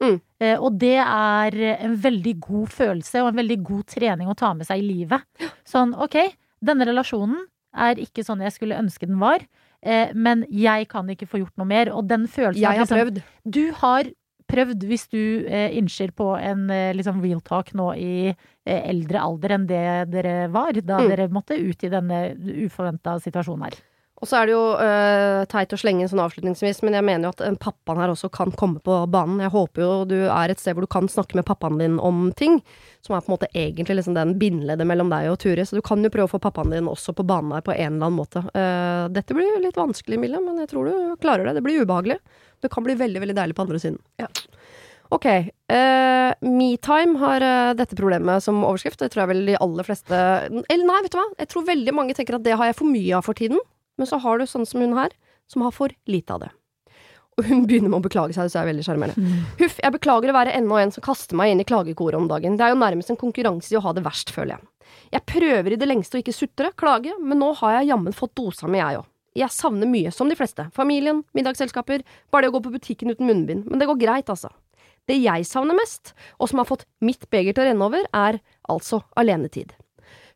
[0.02, 0.20] Mm.
[0.40, 4.52] Eh, og det er en veldig god følelse og en veldig god trening å ta
[4.54, 5.22] med seg i livet.
[5.64, 6.16] Sånn, ok,
[6.64, 9.40] denne relasjonen er ikke sånn jeg skulle ønske den var,
[9.82, 11.90] eh, men jeg kan ikke få gjort noe mer.
[11.94, 13.14] Og den følelsen Jeg har prøvd.
[13.22, 14.04] liksom- du har
[14.46, 18.34] prøvd, hvis du eh, innser på en liksom real talk nå i
[18.66, 21.08] eldre alder enn det dere var, da Mm.
[21.08, 22.36] dere måtte ut i denne
[22.66, 23.72] uforventa situasjonen her.
[24.24, 27.32] Og så er det jo uh, teit å slenge sånn avslutningsvis, men jeg mener jo
[27.34, 29.42] at pappaen her også kan komme på banen.
[29.44, 32.30] Jeg håper jo du er et sted hvor du kan snakke med pappaen din om
[32.32, 32.56] ting,
[33.04, 35.66] som er på en måte egentlig liksom den bindeleddet mellom deg og Ture.
[35.68, 37.98] Så du kan jo prøve å få pappaen din også på banen her på en
[37.98, 38.46] eller annen måte.
[38.56, 41.58] Uh, dette blir litt vanskelig, Mille, men jeg tror du klarer det.
[41.58, 42.16] Det blir ubehagelig.
[42.64, 44.00] Det kan bli veldig, veldig deilig på andre siden.
[44.24, 44.32] Ja.
[45.12, 45.28] Ok.
[45.68, 49.04] Uh, Metime har uh, dette problemet som overskrift.
[49.04, 50.16] Det tror jeg vel de aller fleste
[50.48, 51.28] Eller nei, vet du hva?
[51.44, 53.60] Jeg tror veldig mange tenker at det har jeg for mye av for tiden.
[53.98, 55.14] Men så har du sånn som hun her,
[55.50, 56.50] som har for lite av det.
[57.34, 59.38] Og hun begynner med å beklage seg, så er veldig sjarmerende.
[59.58, 62.54] Huff, jeg beklager å være enda en som kaster meg inn i klagekoret om dagen.
[62.58, 64.68] Det er jo nærmest en konkurranse i å ha det verst, føler jeg.
[65.16, 68.36] Jeg prøver i det lengste å ikke sutre, klage, men nå har jeg jammen fått
[68.38, 69.08] dosa mi, jeg òg.
[69.34, 70.68] Jeg savner mye, som de fleste.
[70.76, 73.66] Familien, middagsselskaper, bare det å gå på butikken uten munnbind.
[73.66, 74.52] Men det går greit, altså.
[75.10, 78.38] Det jeg savner mest, og som har fått mitt beger til å renne over, er
[78.70, 79.74] altså alenetid.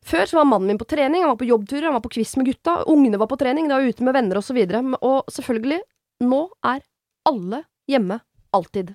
[0.05, 2.35] Før så var mannen min på trening, han var på jobbturer, han var på quiz
[2.39, 5.81] med gutta, ungene var på trening, de var ute med venner og så og selvfølgelig,
[6.23, 6.81] nå er
[7.27, 8.19] alle hjemme,
[8.55, 8.93] alltid.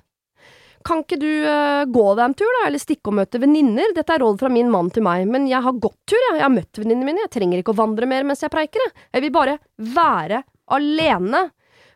[0.85, 3.95] Kan ikke du uh, gå deg en tur, da, eller stikke og møte venninner?
[3.97, 6.37] Dette er råd fra min mann til meg, men jeg har gått tur, jeg.
[6.37, 9.07] Jeg har møtt venninnene mine, jeg trenger ikke å vandre mer mens jeg preiker, jeg.
[9.17, 9.57] Jeg vil bare
[9.97, 10.43] være
[10.77, 11.47] alene.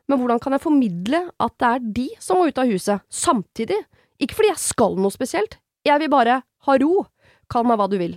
[0.09, 3.77] Men hvordan kan jeg formidle at det er de som må ut av huset, samtidig?
[4.25, 7.05] Ikke fordi jeg skal noe spesielt, jeg vil bare ha ro.
[7.53, 8.17] Kall meg hva du vil.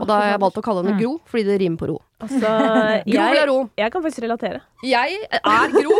[0.00, 1.00] Og da har jeg valgt å kalle henne Mm.
[1.02, 1.96] Gro, fordi det rimer på ro.
[2.24, 2.52] Altså,
[3.12, 3.56] Gro eller ro?
[3.76, 4.60] jeg kan faktisk relatere.
[4.88, 5.96] Jeg er Gro!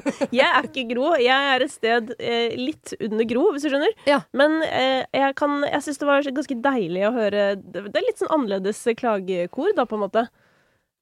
[0.34, 1.12] jeg er ikke Gro.
[1.22, 3.94] Jeg er et sted eh, litt under Gro, hvis du skjønner.
[4.10, 4.18] Ja.
[4.34, 8.18] Men eh, jeg, kan- jeg syns det var ganske deilig å høre Det er litt
[8.18, 10.26] sånn annerledes klagekor, da, på en måte.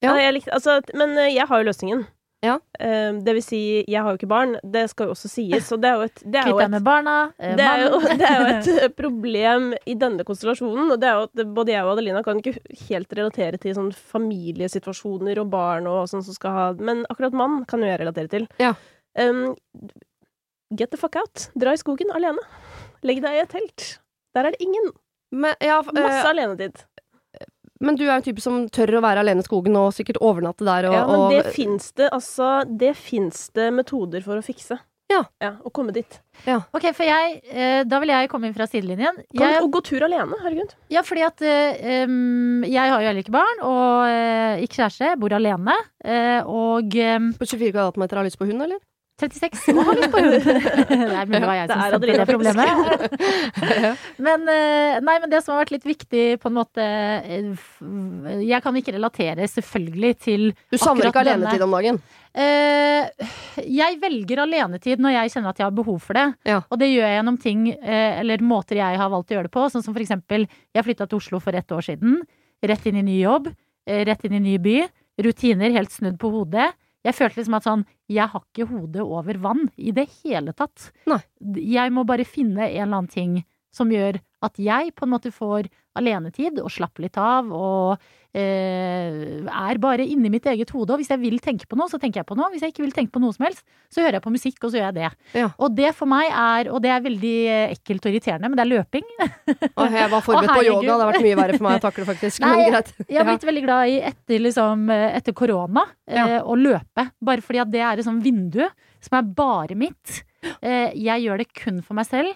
[0.05, 0.12] Ja.
[0.20, 2.05] jeg likte, altså, men eh, jeg har jo løsningen.
[2.45, 2.59] Ja.
[2.78, 4.57] Eh, det vil si, jeg har jo ikke barn.
[4.62, 5.70] Det skal jo også sies.
[5.72, 7.16] Og det er jo et, det er jo et med barna.
[7.38, 10.92] eh, det er, jo, det er jo et eh, problem i denne konstellasjonen.
[10.95, 13.92] Og det er jo at både jeg og Adelina kan ikke helt relatere til sånn
[14.14, 18.32] familiesituasjoner og barn og sånn som skal ha Men akkurat mann kan jo jeg relatere
[18.32, 18.49] til.
[18.62, 18.74] Ja.
[19.18, 19.55] Um,
[20.74, 21.49] get the fuck out.
[21.59, 22.42] Dra i skogen alene.
[23.07, 23.88] Legg deg i et telt.
[24.34, 24.92] Der er det ingen.
[25.34, 26.84] Men, ja, Masse eh, alenetid.
[27.85, 30.64] Men du er en type som tør å være alene i skogen og sikkert overnatte
[30.66, 34.45] der og, Ja, men det og fins det altså Det fins det metoder for å
[34.45, 34.80] fikse.
[35.12, 35.51] Ja.
[35.62, 36.16] Å komme dit.
[36.74, 39.20] Ok, for jeg eh, Da vil jeg komme inn fra sidelinjen.
[39.37, 40.39] Kan, Jeg, og gå tur alene.
[40.43, 40.72] Herregud.
[40.91, 42.09] ja, fordi at eh,
[42.66, 45.12] jeg har jo heller ikke barn, og eh, ikke kjæreste.
[45.20, 45.76] Bor alene.
[46.03, 46.97] eh, og
[47.39, 48.80] På 24 kvadratmeter har lyst på hund, eller?
[49.14, 50.32] 36 og har lyst på hund.
[50.42, 52.66] det er mulig det var jeg Det som er sendte det problemet.
[54.26, 57.62] Men, eh, nei, men det som har vært litt viktig, på en måte eh,
[58.42, 62.00] Jeg kan ikke relatere selvfølgelig til Du savner ikke alenetid om dagen?
[62.34, 63.30] Eh,
[63.62, 66.26] jeg velger alenetid når jeg kjenner at jeg har behov for det.
[66.50, 66.60] Ja.
[66.66, 69.68] Og det gjør jeg gjennom ting, eller måter jeg har valgt å gjøre det på.
[69.70, 72.18] Sånn som for eksempel, jeg flytta til Oslo for ett år siden.
[72.66, 73.52] Rett inn i ny jobb.
[73.86, 74.80] Rett inn i ny by.
[75.22, 76.72] Rutiner helt snudd på hodet.
[77.05, 80.90] Jeg følte liksom at sånn, jeg har ikke hodet over vann i det hele tatt.
[81.11, 81.20] Nei.
[81.61, 83.34] Jeg må bare finne en eller annen ting
[83.74, 85.68] som gjør at jeg på en måte får
[85.99, 88.03] alenetid og slapper litt av og
[88.34, 90.95] eh, er bare inni mitt eget hode.
[90.95, 92.51] Og hvis jeg vil tenke på noe, så tenker jeg på noe.
[92.53, 94.72] Hvis jeg ikke vil tenke på noe som helst, så hører jeg på musikk, og
[94.72, 95.11] så gjør jeg det.
[95.38, 95.49] Ja.
[95.62, 98.66] Og det for meg er, og det er veldig eh, ekkelt og irriterende, men det
[98.66, 99.07] er løping.
[99.22, 102.09] Å, jeg var forberedt på yoga, det har vært mye verre for meg å takle,
[102.11, 102.42] faktisk.
[102.45, 102.92] Nei, Men greit.
[103.07, 107.09] Jeg har blitt veldig glad i etter, liksom, eh, etter korona eh, å løpe.
[107.24, 108.64] Bare fordi at det er et sånt vindu
[109.05, 110.22] som er bare mitt.
[110.61, 112.34] Eh, jeg gjør det kun for meg selv.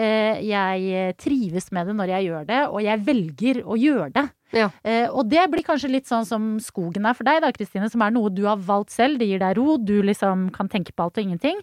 [0.00, 4.12] Eh, jeg eh, trives med det når jeg gjør det, og jeg velger å gjøre
[4.14, 4.26] det.
[4.56, 4.68] Ja.
[4.82, 8.00] Eh, og det blir kanskje litt sånn som skogen er for deg, da, Kristine, som
[8.06, 9.20] er noe du har valgt selv.
[9.20, 11.60] Det gir deg ro, du liksom kan tenke på alt og ingenting.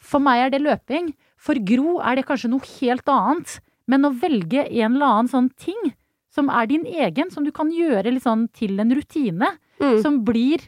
[0.00, 1.12] For meg er det løping.
[1.36, 3.58] For Gro er det kanskje noe helt annet.
[3.86, 5.92] Men å velge en eller annen sånn ting
[6.34, 10.02] som er din egen, som du kan gjøre litt sånn til en rutine, Mm.
[10.02, 10.62] som blir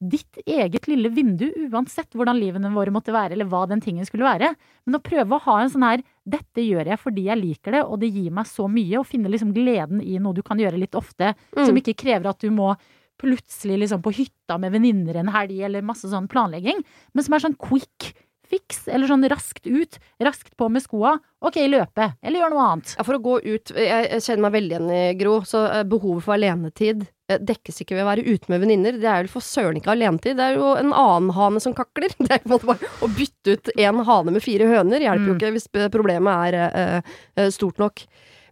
[0.00, 4.26] ditt eget lille vindu, uansett hvordan livene våre måtte være, eller hva den tingen skulle
[4.28, 4.52] være.
[4.86, 7.82] Men å prøve å ha en sånn her 'dette gjør jeg fordi jeg liker det,
[7.84, 10.78] og det gir meg så mye', og finne liksom gleden i noe du kan gjøre
[10.78, 11.82] litt ofte, som Mm.
[11.82, 12.76] ikke krever at du må
[13.18, 16.84] plutselig liksom på hytta med venninner en helg, eller masse sånn planlegging,
[17.14, 18.14] men som er sånn quick
[18.48, 22.94] fix, eller sånn raskt ut, raskt på med skoa, ok, løpe, eller gjør noe annet.
[22.96, 26.22] Ja, for å gå ut Jeg, kjenner meg veldig igjen i Gro, så eh, behovet
[26.22, 28.96] for alenetid dekkes ikke ved å være ute med venninner.
[29.00, 30.38] Det er jo for søren ikke alenetid.
[30.38, 32.14] Det er jo en annen hane som kakler.
[32.24, 35.38] Det er måte bare å bytte ut en hane med fire høner hjelper jo Mm.
[35.40, 38.06] ikke hvis eh, problemet er eh, eh, stort nok.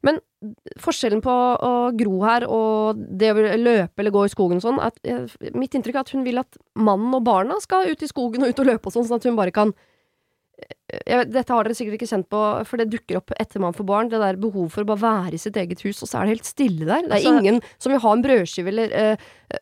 [0.04, 0.20] Men
[0.78, 4.78] forskjellen på å Gro her og det å løpe eller gå i skogen og sånn,
[4.84, 5.24] at, eh,
[5.56, 8.52] mitt inntrykk er at hun vil at mannen og barna skal ut i skogen og
[8.52, 9.80] ut og løpe og sånn, sånn at hun bare kan eh,
[11.06, 13.86] jeg dette har dere sikkert ikke kjent på, for det dukker opp etter man får
[13.88, 14.08] barn.
[14.12, 16.36] Det der behovet for å bare være i sitt eget hus, og så er det
[16.36, 17.02] helt stille der.
[17.02, 19.16] Det er Altså- ingen som vil ha en brødskive eller eh,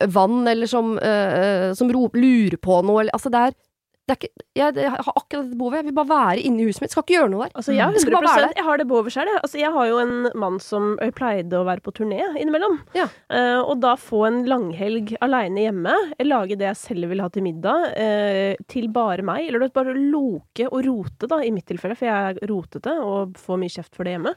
[0.07, 3.55] vann, eller som, eh, som ro, lurer på noe, eller Altså, det er
[4.13, 5.81] ikke jeg, jeg har akkurat dette behovet.
[5.81, 6.93] Jeg vil bare være inne i huset mitt.
[6.93, 7.55] Skal ikke gjøre noe der.
[7.59, 9.31] Altså, jeg, har Det skal bare være 100 jeg har det behovet sjøl.
[9.41, 12.77] Altså, jeg har jo en mann som pleide å være på turné innimellom.
[12.95, 13.09] Ja.
[13.33, 17.47] Uh, og da få en langhelg aleine hjemme, lage det jeg selv vil ha til
[17.47, 19.49] middag, uh, til bare meg.
[19.49, 22.95] Eller du vet, bare loke og rote, da, i mitt tilfelle, for jeg er rotete
[23.01, 24.35] og får mye kjeft for det hjemme.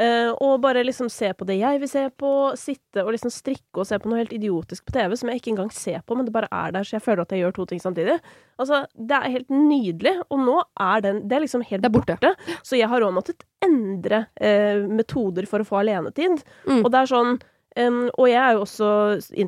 [0.00, 3.82] Uh, og bare liksom se på det jeg vil se på, sitte og liksom strikke
[3.82, 6.24] og se på noe helt idiotisk på TV som jeg ikke engang ser på, men
[6.24, 8.16] det bare er der, så jeg føler at jeg gjør to ting samtidig.
[8.60, 12.16] Altså, det er helt nydelig, og nå er den Det er liksom helt er borte.
[12.20, 12.56] borte.
[12.62, 16.40] Så jeg har òg måttet endre eh, metoder for å få alenetid.
[16.66, 16.84] Mm.
[16.84, 17.34] Og det er sånn
[17.76, 18.88] um, Og jeg er jo også,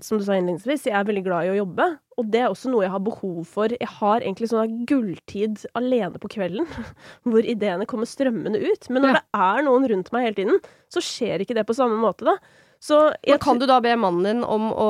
[0.04, 1.86] som du sa innledningsvis, jeg er veldig glad i å jobbe.
[2.20, 3.72] Og det er også noe jeg har behov for.
[3.72, 6.68] Jeg har egentlig sånn gulltid alene på kvelden,
[7.28, 8.90] hvor ideene kommer strømmende ut.
[8.92, 9.20] Men når Ja.
[9.22, 10.60] det er noen rundt meg hele tiden,
[10.92, 12.36] så skjer ikke det på samme måte, da.
[12.82, 14.86] Så Men kan du da be mannen din om å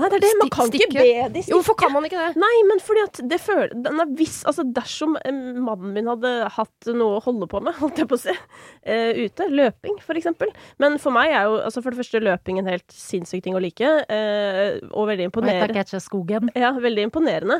[0.00, 0.30] Nei, det er det.
[0.40, 0.86] Man kan stikke.
[0.86, 1.24] ikke stikke?
[1.28, 2.40] be de Jo, hvorfor kan man ikke det?
[2.40, 6.88] Nei, men fordi at det føler nei, hvis, altså Dersom eh, mannen min hadde hatt
[6.88, 10.54] noe å holde på med, holdt jeg på å si, uh, ute, løping for eksempel.
[10.80, 13.60] Men for meg er jo altså for det første løping en helt sinnssyk ting å
[13.62, 15.66] like, uh, og veldig imponerende.
[16.56, 17.58] Ja, veldig imponerende.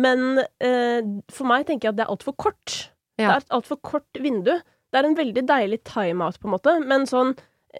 [0.00, 2.78] Men uh, for meg tenker jeg at det er altfor kort.
[3.20, 3.26] Ja.
[3.26, 4.54] Det er et altfor kort vindu.
[4.88, 7.34] Det er en veldig deilig timeout, på en måte, men sånn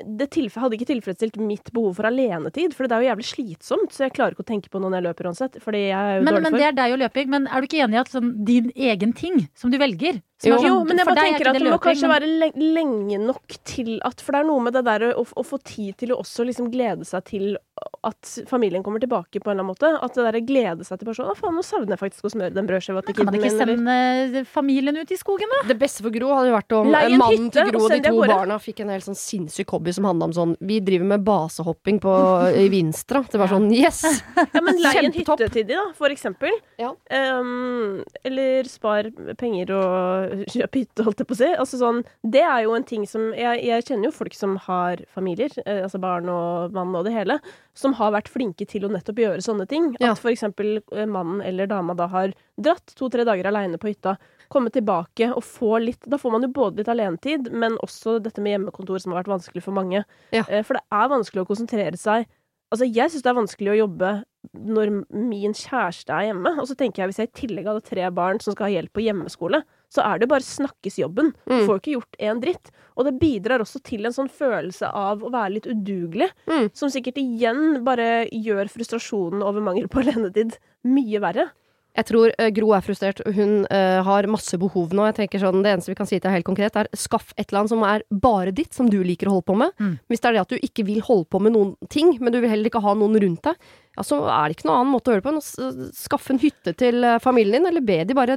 [0.04, 4.06] det hadde ikke tilfredsstilt mitt behov for alenetid, for det er jo jævlig slitsomt, så
[4.06, 6.24] jeg klarer ikke å tenke på noe når jeg løper uansett, fordi jeg er jo
[6.24, 7.30] Men, dårlig men for det er deg og løping.
[7.32, 10.58] Men er du ikke enig i at sånn, din egen ting, som du velger Jo,
[10.58, 13.18] sånn, jo, men jeg bare er tenker at det må løping, kanskje men- være lenge
[13.24, 16.12] nok til at For det er noe med det der å, å få tid til
[16.12, 17.56] å også liksom glede seg til
[18.04, 19.88] at familien kommer tilbake på en eller annen måte.
[20.04, 22.52] At det der glede seg til personen Å, faen, nå savner jeg faktisk å smøre
[22.54, 23.60] den brødskiva til Kan man ikke min.
[23.60, 25.68] eller- sende familien ut i skogen, da?
[25.68, 28.00] Det beste for Gro hadde jo vært om eh, en mannen til Gro og de
[28.04, 31.24] to barna fikk en helt sånn sinnssyk hobby som handla om sånn Vi driver med
[31.24, 32.12] basehopping på,
[32.56, 33.24] i Vinstra.
[33.28, 34.04] Det var sånn yes!
[34.54, 36.52] Ja, men lei en hytte til de, da, for eksempel.
[36.78, 36.92] Ja.
[37.10, 41.48] Um, eller spar penger og kjøp hytte, holdt jeg på å si.
[41.54, 45.02] Altså sånn, det er jo en ting som Jeg, jeg kjenner jo folk som har
[45.14, 47.38] familier, eh, altså barn og mann og det hele,
[47.76, 49.90] som har vært flinke til å nettopp gjøre sånne ting.
[50.00, 50.12] Ja.
[50.12, 54.16] At for eksempel eh, mannen eller dama da har dratt to-tre dager aleine på hytta,
[54.52, 58.40] komme tilbake og få litt Da får man jo både litt alenetid, men også dette
[58.40, 60.04] med hjemmekontor som har vært vanskelig for mange.
[60.30, 60.44] Ja.
[60.48, 62.26] Eh, For det er vanskelig å konsentrere seg
[62.66, 64.08] Altså, jeg syns det er vanskelig å jobbe
[64.58, 66.50] når min kjæreste er hjemme.
[66.58, 68.90] Og så tenker jeg hvis jeg i tillegg hadde tre barn som skal ha hjelp
[68.96, 69.60] på hjemmeskole,
[69.92, 71.32] så er det bare snakkesjobben.
[71.46, 71.66] Du Mm.
[71.66, 72.70] får ikke gjort en dritt.
[72.96, 76.70] Og det bidrar også til en sånn følelse av å være litt udugelig, Mm.
[76.74, 81.50] som sikkert igjen bare gjør frustrasjonen over mangel på alenetid mye verre.
[81.96, 83.22] Jeg tror eh, Gro er frustrert.
[83.34, 85.06] Hun uh, har masse behov nå.
[85.06, 87.48] Jeg tenker sånn, Det eneste vi kan si til deg helt konkret, er skaff et
[87.48, 89.72] eller annet som er bare ditt, som du liker å holde på med.
[89.80, 89.98] Mm.
[90.10, 92.40] Hvis det er det at du ikke vil holde på med noen ting, men du
[92.42, 93.56] vil heller ikke ha noen rundt deg,
[93.96, 96.34] ja, så er det ikke noen annen måte å gjøre det på enn å skaffe
[96.34, 98.36] en hytte til eh, familien din, eller be de bare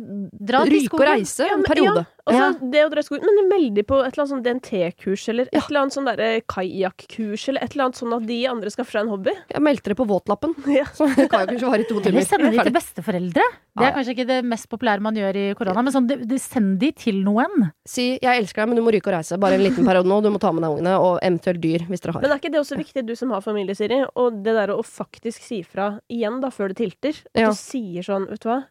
[0.71, 2.55] ryke og reise Ja, en men- periode.
[2.55, 5.43] Altså, det å dra i skogen, men veldig på et eller annet sånn DNT-kurs, eller
[5.49, 5.61] et Ja.
[5.69, 9.01] eller annet sånn derre kajakkurs, eller et eller annet sånn at de andre skal seg
[9.01, 9.33] en hobby.
[9.49, 10.53] Jeg meldte det på våtlappen.
[10.79, 10.85] Ja.
[10.93, 12.27] Så kajakkurs varer i to Eller timer.
[12.29, 13.43] sende de til besteforeldre.
[13.79, 13.95] Det er Ja.
[13.95, 16.91] kanskje ikke det mest populære man gjør i korona, men sånn, det, de send de
[16.91, 17.71] til noen.
[17.87, 19.39] Si 'jeg elsker deg, men du må ryke og reise'.
[19.39, 20.21] Bare en liten periode nå.
[20.21, 22.21] Du må ta med deg ungene, og eventuelt dyr, hvis dere har.
[22.21, 24.03] Men er ikke det også viktig, du som har familie, Siri?
[24.15, 27.15] Og det der å faktisk si fra igjen, da, før det tilter.
[27.35, 27.49] At Ja.
[27.49, 28.65] du sier sånn, vet du hva,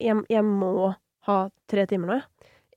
[0.00, 0.94] jeg, jeg må
[1.26, 2.24] ha tre timer nå, jeg.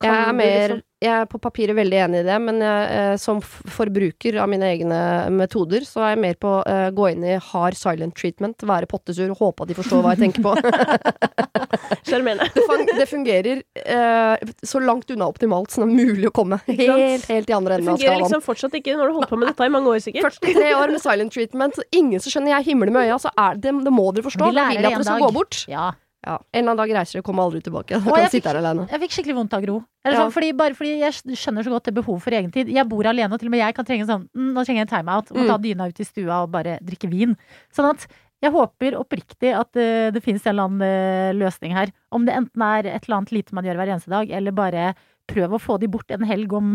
[0.03, 3.15] Jeg er, mer, liksom- jeg er på papiret veldig enig i det, men jeg, eh,
[3.17, 4.99] som forbruker av mine egne
[5.31, 9.31] metoder, så er jeg mer på å gå inn i hard silent treatment, være pottesur,
[9.35, 10.55] håpe at de forstår hva jeg tenker på.
[12.07, 12.49] Sjarmerende.
[12.97, 16.59] det, fungerer eh, så langt unna optimalt som det er mulig å komme.
[16.67, 19.39] Helt, helt i andre Det enden av fungerer liksom fortsatt ikke når du holder på
[19.39, 20.39] med dette i mange år, sikkert.
[20.43, 23.59] 43 år med silent treatment, så ingen som skjønner jeg himler med øya, så er
[23.59, 24.49] det, det må dere forstå.
[24.51, 25.21] Vi lærer det at en dag.
[25.23, 25.63] gå bort.
[25.71, 25.91] Ja.
[26.25, 26.37] Ja.
[26.53, 27.97] En eller annen dag reiser dere, kommer aldri tilbake.
[27.99, 28.89] Og kan jeg sitte fikk-.
[28.93, 29.83] Jeg fikk skikkelig vondt av Gro.
[30.05, 30.21] Eller Ja.
[30.23, 32.69] sånn, fordi, bare fordi jeg skjønner så godt det behov for egentid.
[32.71, 34.87] Jeg bor alene, og til og med jeg kan trenge sånn mm, Nå trenger jeg
[34.91, 35.31] en timeout.
[35.35, 35.47] Må Mm.
[35.47, 37.35] ta dyna ut i stua og bare drikke vin.
[37.75, 38.07] Sånn at
[38.41, 41.91] jeg håper oppriktig at uh, det finnes en eller annen uh, løsning her.
[42.11, 44.95] Om det enten er et eller annet lite man gjør hver eneste dag, eller bare
[45.29, 46.69] prøv å få de bort en helg om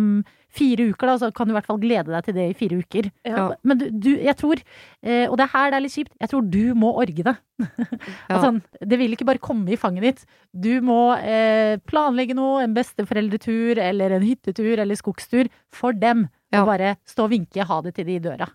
[0.54, 2.78] fire uker, da, så kan du i hvert fall glede deg til det i fire
[2.80, 3.10] uker.
[3.28, 3.48] Ja.
[3.68, 4.62] Men du, du jeg tror,
[5.04, 7.36] eh, og det er her det er litt kjipt, jeg tror du må orge det.
[8.28, 8.36] Ja.
[8.36, 8.50] Altså,
[8.84, 10.34] det vil ikke bare komme i fanget ditt.
[10.52, 16.26] Du må eh, planlegge noe, en besteforeldretur eller en hyttetur eller skogstur for dem.
[16.52, 16.62] Ja.
[16.62, 18.48] Og bare stå og vinke ha det til de i døra.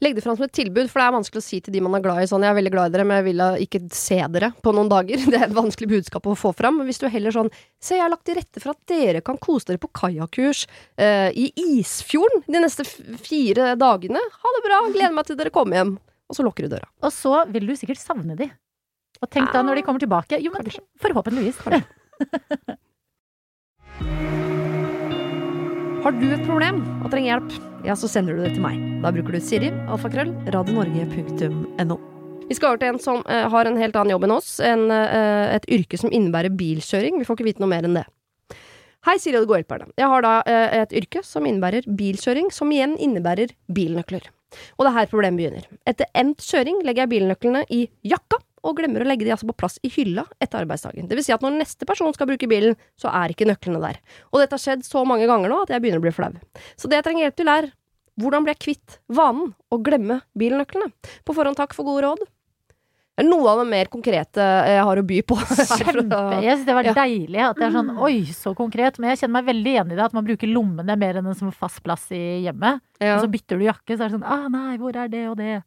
[0.00, 1.98] Legg det fram som et tilbud, for det er vanskelig å si til de man
[1.98, 4.18] er glad i sånn 'jeg er veldig glad i dere, men jeg vil ikke se
[4.32, 5.26] dere på noen dager'.
[5.30, 6.78] Det er et vanskelig budskap å få fram.
[6.78, 9.36] Men hvis du heller sånn 'se, jeg har lagt til rette for at dere kan
[9.36, 10.66] kose dere på kajakkurs
[10.96, 14.20] eh, i Isfjorden de neste fire dagene'.
[14.20, 15.98] Ha det bra, gleder meg til dere kommer hjem.
[16.30, 16.88] Og så lukker du døra.
[17.02, 18.50] Og så vil du sikkert savne de.
[19.20, 20.40] Og tenk da når de kommer tilbake.
[20.40, 20.80] Jo, men Kanskje.
[21.02, 21.58] forhåpentligvis.
[26.00, 28.78] Har du et problem og trenger hjelp, ja, så sender du det til meg.
[29.02, 31.98] Da bruker du Siri, alfakrøll, radionorge.no.
[32.48, 34.48] Vi skal over til en som uh, har en helt annen jobb enn oss.
[34.64, 37.20] En, uh, et yrke som innebærer bilkjøring.
[37.20, 38.06] Vi får ikke vite noe mer enn det.
[39.04, 39.90] Hei, Siri og de gode hjelperne.
[40.00, 44.32] Jeg har da uh, et yrke som innebærer bilkjøring, som igjen innebærer bilnøkler.
[44.78, 45.68] Og det er her problemet begynner.
[45.84, 49.56] Etter endt kjøring legger jeg bilnøklene i jakka, og glemmer å legge de altså på
[49.62, 51.08] plass i hylla etter arbeidsdagen.
[51.08, 54.00] Det vil si at når neste person skal bruke bilen, så er ikke nøklene der.
[54.32, 56.32] Og dette har skjedd så mange ganger nå at jeg begynner å bli flau.
[56.76, 57.70] Så det jeg trenger hjelp til er
[58.20, 60.90] hvordan blir jeg kvitt vanen å glemme bilnøklene?
[61.24, 62.26] På forhånd takk for gode råd.
[63.20, 65.36] Det er noe av det mer konkrete jeg har å by på.
[65.36, 66.20] Kjempe.
[66.40, 66.94] Jeg synes det var Ja.
[66.96, 68.96] deilig at det er sånn oi, så konkret.
[68.98, 71.36] Men jeg kjenner meg veldig enig i det, at man bruker lommene mer enn en
[71.36, 72.80] som fast plass i hjemmet.
[73.00, 73.18] Ja.
[73.18, 75.36] Og så bytter du jakke, så er det sånn ah nei, hvor er det og
[75.36, 75.62] det?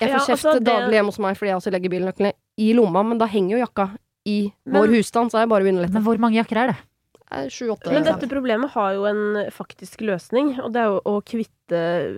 [0.00, 2.32] Jeg får Ja, kjeft altså, det- daglig hjemme hos meg fordi jeg også legger bilnøklene
[2.58, 3.88] i lomma, men da henger jo jakka
[4.26, 5.94] i Men- vår husstand, så er det bare å begynne å lette.
[5.96, 6.76] Men hvor mange jakker er det?
[7.30, 7.92] Sju-åtte.
[7.92, 11.54] Men dette problemet har jo en faktisk løsning, og det er jo å kvitte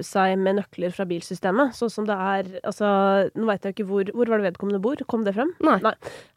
[0.06, 1.74] seg med nøkler fra bilsystemet.
[1.74, 2.86] Sånn som det er Altså,
[3.34, 4.96] nå veit jeg ikke hvor Hvor var det vedkommende bor?
[5.10, 5.50] Kom det frem?
[5.66, 5.80] Nei.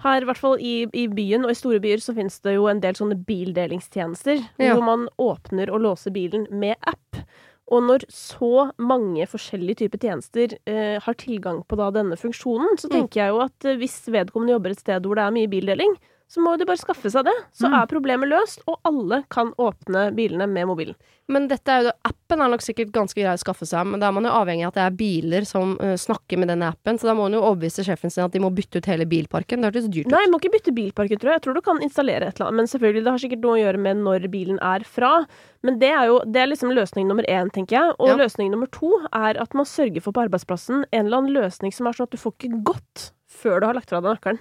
[0.01, 2.65] Her, i hvert fall i, i byen, og i store byer, så finnes det jo
[2.71, 4.41] en del sånne bildelingstjenester.
[4.57, 4.73] Ja.
[4.73, 7.21] Hvor man åpner og låser bilen med app.
[7.73, 12.89] Og når så mange forskjellige typer tjenester eh, har tilgang på da denne funksjonen, så
[12.89, 12.93] Mm.
[12.97, 15.95] tenker jeg jo at eh, hvis vedkommende jobber et sted hvor det er mye bildeling,
[16.27, 17.33] så må de bare skaffe seg det.
[17.53, 17.73] Så Mm.
[17.81, 20.95] er problemet løst, og alle kan åpne bilene med mobilen.
[21.29, 24.07] Men dette er jo, appen er nok sikkert ganske grei å skaffe seg, men da
[24.09, 26.97] er man jo avhengig av at det er biler som uh, snakker med denne appen,
[26.99, 29.61] så da må man jo overbevise sjefen sin at de må bytte ut hele bilparken.
[29.61, 30.11] Det hørtes dyrt ut.
[30.11, 31.39] Nei, må ikke bytte bilparken, tror jeg.
[31.39, 32.57] Jeg tror du kan installere et eller annet.
[32.57, 35.13] Men selvfølgelig, det har sikkert noe å gjøre med når bilen er fra.
[35.63, 37.95] Men det er jo det er liksom løsning nummer én, tenker jeg.
[37.99, 38.15] Og Ja.
[38.17, 41.87] løsning nummer to er at man sørger for på arbeidsplassen en eller annen løsning som
[41.87, 44.39] er sånn at du får ikke gått før du har lagt fra deg nøkkelen.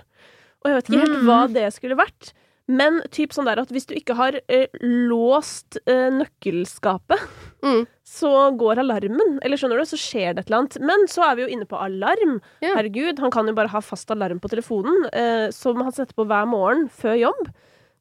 [0.64, 1.26] Og jeg vet ikke helt Mm.
[1.26, 2.32] hva det skulle vært.
[2.68, 7.20] Men typ sånn der at hvis du ikke har eh, låst eh, nøkkelskapet,
[7.62, 7.86] Mm.
[8.04, 9.38] så går alarmen.
[9.42, 10.80] Eller skjønner du, så skjer det et eller annet.
[10.80, 12.40] Men så er vi jo inne på alarm.
[12.60, 12.74] Ja.
[12.74, 16.26] Herregud, han kan jo bare ha fast alarm på telefonen, eh, som han setter på
[16.26, 17.52] hver morgen før jobb.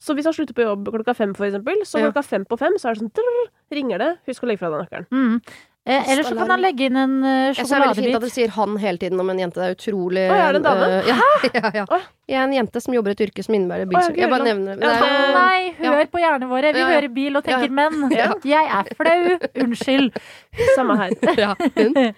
[0.01, 2.09] Så hvis han slutter på jobb klokka fem, for eksempel, så Ja.
[2.11, 4.17] klokka fem på fem, så er det sånn drrr, ringer det.
[4.27, 5.07] Husk å legge fra deg nøkkelen.
[5.11, 5.41] Mm.
[5.81, 8.17] Eh, eller så kan han legge inn en sjokoladebit Jeg synes det er veldig fint
[8.19, 9.57] at du sier han hele tiden om en jente.
[9.57, 10.89] Det er utrolig Å, er det en dame?
[10.91, 11.15] Uh, ja,
[11.55, 11.85] ja, ja.
[12.29, 14.19] Jeg er en jente som jobber i et yrke som innebærer bilsykkel.
[14.19, 14.91] ja, Jeg bare nevner det.
[14.93, 16.05] Er- Nei, hør Ja.
[16.13, 16.73] på hjernene våre.
[16.75, 16.93] Vi Ja, ja.
[16.99, 17.75] hører bil og tenker Ja.
[17.79, 18.11] menn.
[18.21, 18.27] Ja.
[18.45, 19.39] Jeg er flau.
[19.65, 20.21] Unnskyld.
[20.75, 21.15] Samme her.
[21.41, 22.13] Ja, hun.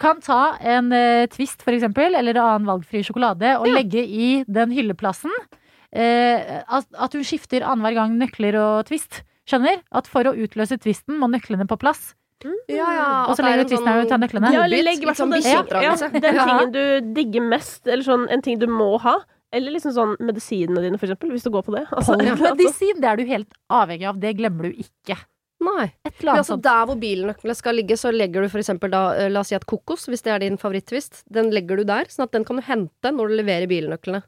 [0.00, 3.74] Kan ta en uh, Twist, for eksempel, eller annen valgfri sjokolade, og Ja.
[3.76, 5.30] legge i den hylleplassen.
[5.92, 9.20] Eh, at, at hun skifter annenhver gang nøkler og Twist.
[9.44, 9.82] Skjønner?
[9.92, 12.14] At for å utløse Twisten må nøklene på plass.
[12.70, 13.08] Ja, ja.
[13.28, 14.52] Og så er legger du tissen her og tar nøklene.
[14.54, 16.08] Ja, legg hvert sånn fall den, bikkjeoppdragelse.
[16.10, 19.18] ja, den tingen du digger mest, eller sånn en ting du må ha.
[19.52, 21.84] Eller liksom sånn medisinene dine, for eksempel, hvis du går på det.
[21.92, 24.20] Altså, Medisin, det er du helt avhengig av.
[24.22, 25.18] Det glemmer du ikke.
[25.62, 25.90] Nei.
[26.02, 29.02] Et eller Men altså, der hvor bilnøklene skal ligge, så legger du for eksempel da,
[29.14, 32.08] eh, la oss si at kokos, hvis det er din favoritttvist, den legger du der,
[32.10, 34.24] sånn at den kan du hente når du leverer bilnøklene.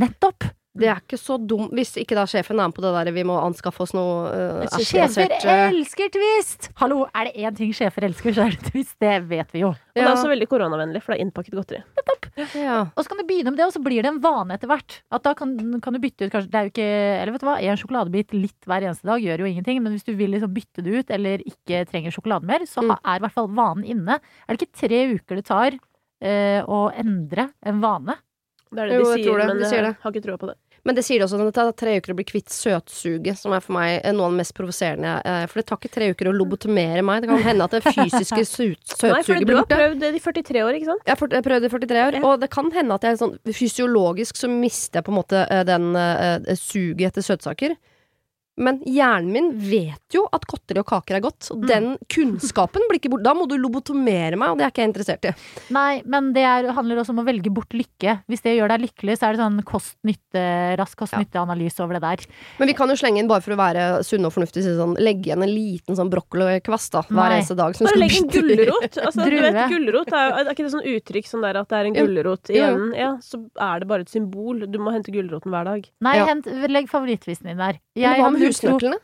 [0.00, 0.46] Nettopp!
[0.78, 3.24] Det er ikke så dumt, hvis ikke da sjefen er med på det der vi
[3.26, 4.28] må anskaffe oss noe
[4.62, 6.68] uh, Sjefer elsker Twist!
[6.78, 8.94] Hallo, er det én ting sjefer elsker, så er det Twist.
[9.02, 9.72] Det vet vi jo.
[9.74, 11.82] Og det er også veldig koronavennlig, for det er innpakket godteri.
[12.62, 12.76] ja.
[12.94, 15.00] Og så kan du begynne med det, og så blir det en vane etter hvert.
[15.10, 17.48] At da kan, kan du bytte ut kanskje Det er jo ikke Eller vet du
[17.50, 20.54] hva, en sjokoladebit litt hver eneste dag gjør jo ingenting, men hvis du vil liksom
[20.54, 22.94] bytte det ut, eller ikke trenger sjokolade mer, så Mm.
[23.02, 24.20] er i hvert fall vanen inne.
[24.46, 28.14] Er det ikke tre uker det tar uh, å endre en vane?
[28.70, 30.22] Det er det Jo, de jeg sier, tror det, men de sier jeg har ikke
[30.28, 30.56] trua på det.
[30.88, 33.52] Men det sier de også at det tar tre uker å bli kvitt søtsuget, som
[33.52, 35.10] er for meg eh, noe av det mest provoserende.
[35.28, 37.20] eh, For det tar ikke tre uker å lobotomere meg.
[37.20, 40.62] Det kan hende at det fysiske su- Nei, for du har prøvd det i 43
[40.64, 41.04] år, ikke sant?
[41.04, 44.40] Jeg har prøvd det i 43 år, og det kan hende at jeg sånn fysiologisk
[44.40, 47.76] så mister jeg på en måte eh, den uh, suget etter søtsaker.
[48.60, 52.98] Men hjernen min vet jo at godteri og kaker er godt, og den kunnskapen blir
[53.00, 53.24] ikke borte.
[53.24, 55.32] Da må du lobotomere meg, og det er ikke jeg interessert i.
[55.72, 58.18] Nei, men det er, handler også om å velge bort lykke.
[58.30, 60.44] Hvis det gjør deg lykkelig, så er det sånn kost-nytte,
[60.80, 62.24] rask kost-nytte-analyse over det der.
[62.60, 64.96] Men vi kan jo slenge inn, bare for å være sunne og fornuftige, si sånn,
[65.00, 67.78] legge igjen en liten sånn brokkolikvast da, hver eneste dag.
[67.80, 69.00] Bare legg en gulrot.
[69.00, 71.90] Altså, du vet, gulrot er, er ikke det sånn uttrykk sånn der at det er
[71.90, 72.92] en gulrot i enden?
[72.98, 74.66] Ja, så er det bare et symbol.
[74.70, 75.88] Du må hente gulroten hver dag.
[76.04, 76.26] Nei, Ja.
[76.28, 77.78] hent, legg favorittvisen din der.
[77.96, 78.98] Men husnøklene?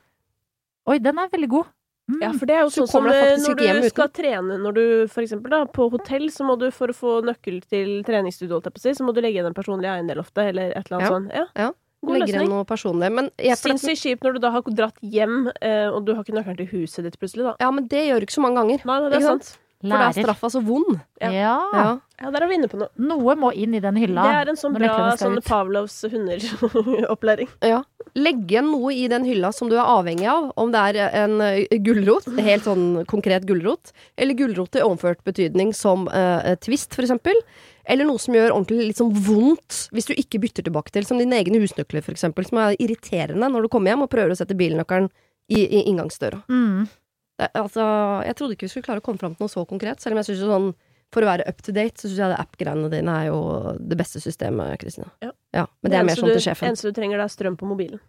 [0.86, 1.72] Oi, den er veldig god.
[2.06, 2.20] Mm.
[2.22, 5.24] Ja, for det er jo sånn som faktisk når du skal trene når du for
[5.24, 8.76] eksempel da, på hotell, så må du for å få nøkkel til treningsstudio, holdt jeg
[8.76, 11.00] på å si, så må du legge igjen en personlig eiendel ofte, eller et eller
[11.00, 11.16] annet Ja.
[11.16, 11.34] sånt.
[11.34, 11.46] Ja.
[11.64, 11.72] Ja.
[12.06, 12.52] God Legger igjen løsning.
[12.54, 13.10] noe personlig.
[13.10, 16.14] Men, jeg, for det, Sinnssykt kjipt når du da har dratt hjem, eh, og du
[16.14, 17.54] har ikke nøkkelen til huset ditt plutselig, da.
[17.58, 18.84] ja, men det gjør du ikke så mange ganger.
[18.86, 19.44] Nei, det er sant?
[19.50, 19.58] sant.
[19.82, 20.98] For da er straffa så vond.
[21.20, 21.30] Ja.
[21.30, 21.56] Ja.
[21.72, 21.88] Ja.
[22.16, 22.88] Ja, der er vi inne på noe.
[22.96, 24.22] Noe må inn i den hylla.
[24.24, 25.36] Det er en sånn bra sånn.
[25.44, 27.50] Pavlovs hunder-opplæring.
[27.74, 27.82] Ja.
[28.16, 30.48] Legge igjen noe i den hylla som du er avhengig av.
[30.56, 35.74] Om det er en uh, gulrot, helt sånn konkret gulrot, eller gulrot i overført betydning
[35.76, 37.36] som uh, twist, for eksempel.
[37.84, 41.20] Eller noe som gjør ordentlig litt sånn vondt hvis du ikke bytter tilbake til, som
[41.20, 44.38] dine egne husnøkler, for eksempel, som er irriterende når du kommer hjem og prøver å
[44.40, 45.12] sette bilnøkkelen
[45.52, 46.40] i, i inngangsdøra.
[46.48, 46.88] Mm.
[47.36, 47.84] Det, altså,
[48.24, 50.22] jeg trodde ikke vi skulle klare å komme fram til noe så konkret, selv om
[50.22, 50.70] jeg synes jo sånn
[51.14, 53.40] for å være up to date, så syns jeg det app-greiene dine er jo
[53.78, 55.08] det beste systemet, Kristina.
[55.22, 55.66] Ja.
[55.80, 56.56] men det er mer sånn til sjefen.
[56.56, 56.72] sjefen.
[56.72, 58.00] eneste du trenger, det er strøm på mobilen.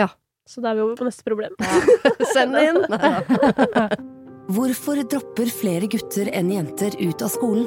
[0.00, 0.08] Ja.
[0.48, 1.56] Så da er vi over på neste problem.
[2.34, 2.84] Send inn!
[4.54, 7.66] Hvorfor dropper flere gutter enn jenter ut av skolen?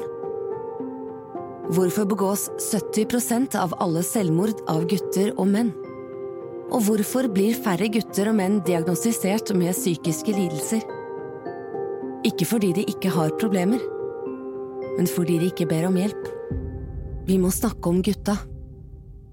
[1.74, 5.74] Hvorfor begås 70% av alle selvmord av gutter og menn?
[6.68, 10.86] Og hvorfor blir færre gutter og menn diagnostisert med psykiske lidelser?
[12.26, 13.82] Ikke fordi de ikke har problemer,
[14.98, 16.30] men fordi de ikke ber om hjelp.
[17.28, 18.38] Vi må snakke om gutta.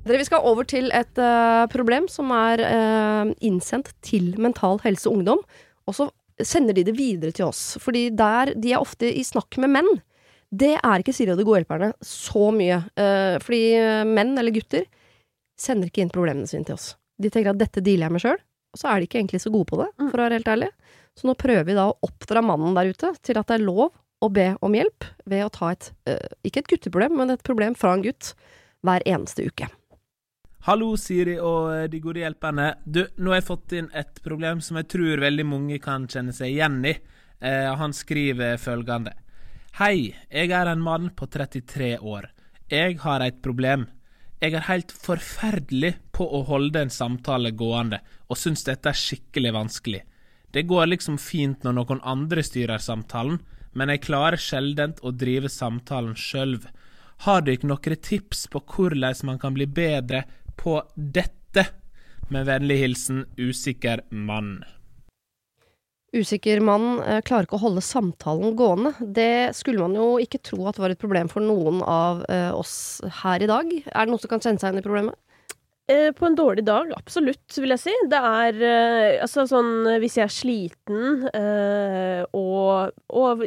[0.04, 5.08] Dere, vi skal over til et uh, problem som er uh, innsendt til Mental Helse
[5.08, 5.40] Ungdom.
[5.88, 6.10] Og så
[6.44, 7.78] sender de det videre til oss.
[7.80, 9.88] Fordi der de er ofte i snakk med menn.
[10.54, 12.82] Det er ikke Siri og de gode hjelperne så mye.
[13.00, 13.62] Uh, fordi
[14.10, 14.84] menn, eller gutter,
[15.56, 16.92] sender ikke inn problemene sine til oss.
[17.16, 18.40] De tenker at dette dealer jeg med sjøl,
[18.74, 20.70] og så er de ikke egentlig så gode på det, for å være helt ærlig.
[21.14, 23.92] Så nå prøver vi da å oppdra mannen der ute til at det er lov
[24.24, 27.76] å be om hjelp ved å ta et, eh, ikke et gutteproblem, men et problem
[27.78, 28.34] fra en gutt
[28.84, 29.68] hver eneste uke.
[30.64, 32.70] Hallo, Siri og eh, de gode hjelperne.
[32.84, 36.32] Du, nå har jeg fått inn et problem som jeg tror veldig mange kan kjenne
[36.32, 36.94] seg igjen i.
[37.44, 39.12] Eh, han skriver følgende.
[39.78, 42.30] Hei, jeg er en mann på 33 år.
[42.70, 43.88] Jeg har et problem.
[44.40, 49.52] Jeg er helt forferdelig på å holde en samtale gående, og syns dette er skikkelig
[49.54, 50.02] vanskelig.
[50.54, 53.40] Det går liksom fint når noen andre styrer samtalen,
[53.74, 56.60] men jeg klarer sjeldent å drive samtalen sjøl.
[57.26, 60.22] Har dere noen tips på hvordan man kan bli bedre
[60.54, 61.66] på dette?
[62.30, 64.62] Med vennlig hilsen usikker mann.
[66.14, 68.94] Usikker mann eh, klarer ikke å holde samtalen gående.
[69.02, 73.02] Det skulle man jo ikke tro at var et problem for noen av eh, oss
[73.24, 73.74] her i dag.
[73.74, 75.18] Er det noen som kan kjenne seg igjen i problemet?
[75.86, 77.92] Eh, på en dårlig dag, absolutt, vil jeg si.
[78.08, 83.42] Det er eh, altså sånn hvis jeg er sliten, eh, og, og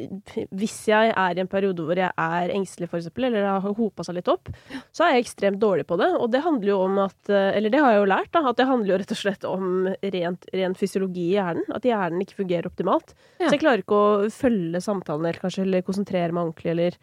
[0.53, 3.77] hvis jeg er i en periode hvor jeg er engstelig, for eksempel, eller det har
[3.81, 4.53] hopa seg litt opp,
[4.93, 6.11] så er jeg ekstremt dårlig på det.
[6.21, 8.45] Og det handler jo om at eh, Eller det har jeg jo lært, da.
[8.51, 11.65] At det handler jo rett og slett om rent, ren fysiologi i hjernen.
[11.73, 13.15] At hjernen ikke fungerer optimalt.
[13.39, 13.47] Ja.
[13.47, 17.01] Så jeg klarer ikke å følge samtalen eller kanskje, eller konsentrere meg ordentlig, eller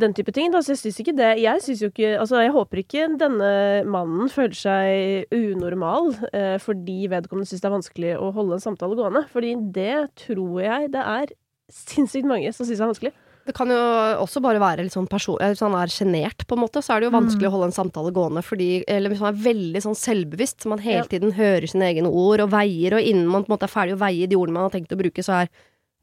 [0.00, 0.50] den type ting.
[0.52, 0.62] Da.
[0.62, 3.50] Så jeg syns ikke det Jeg synes jo ikke Altså, jeg håper ikke denne
[3.90, 8.98] mannen føler seg unormal eh, fordi vedkommende syns det er vanskelig å holde en samtale
[8.98, 9.24] gående.
[9.30, 11.36] Fordi det tror jeg det er
[11.72, 13.14] sinnssykt mange som syns er vanskelig.
[13.44, 13.76] Det kan jo
[14.22, 15.36] også bare være litt sånn person...
[15.36, 17.76] Hvis han er sjenert, på en måte, så er det jo vanskelig å holde en
[17.76, 21.90] samtale gående fordi Eller hvis man er veldig sånn selvbevisst, man hele tiden hører sine
[21.90, 24.38] egne ord og veier, og innen man på en måte er ferdig å veie de
[24.40, 25.52] ordene man har tenkt å bruke, så er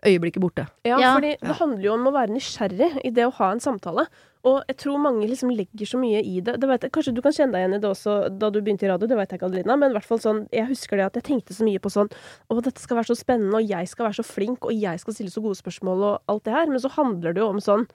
[0.06, 0.68] øyeblikket borte.
[0.88, 1.14] Ja, Ja.
[1.16, 4.08] fordi det handler jo om å være nysgjerrig i det å ha en samtale.
[4.43, 6.56] Og jeg tror mange liksom legger så mye i det.
[6.60, 8.88] det vet jeg, kanskje du kan kjenne deg igjen i det også da du begynte
[8.88, 9.78] i radio, det vet jeg ikke, Adelina.
[9.78, 12.10] Men i hvert fall sånn, jeg husker det at jeg tenkte så mye på sånn
[12.49, 15.14] Å, dette skal være så spennende, og jeg skal være så flink, og jeg skal
[15.14, 16.66] stille så gode spørsmål, og alt det her.
[16.66, 17.86] Men så handler det jo om sånn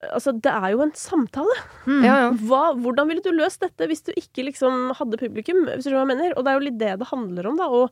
[0.00, 1.56] Altså, det er jo en samtale.
[1.84, 2.04] Mm.
[2.06, 2.28] Ja, ja.
[2.48, 5.66] Hva, hvordan ville du løst dette hvis du ikke liksom hadde publikum?
[5.68, 6.36] Hvis du skjønner hva jeg mener?
[6.38, 7.66] Og det er jo litt det det handler om, da.
[7.68, 7.82] Å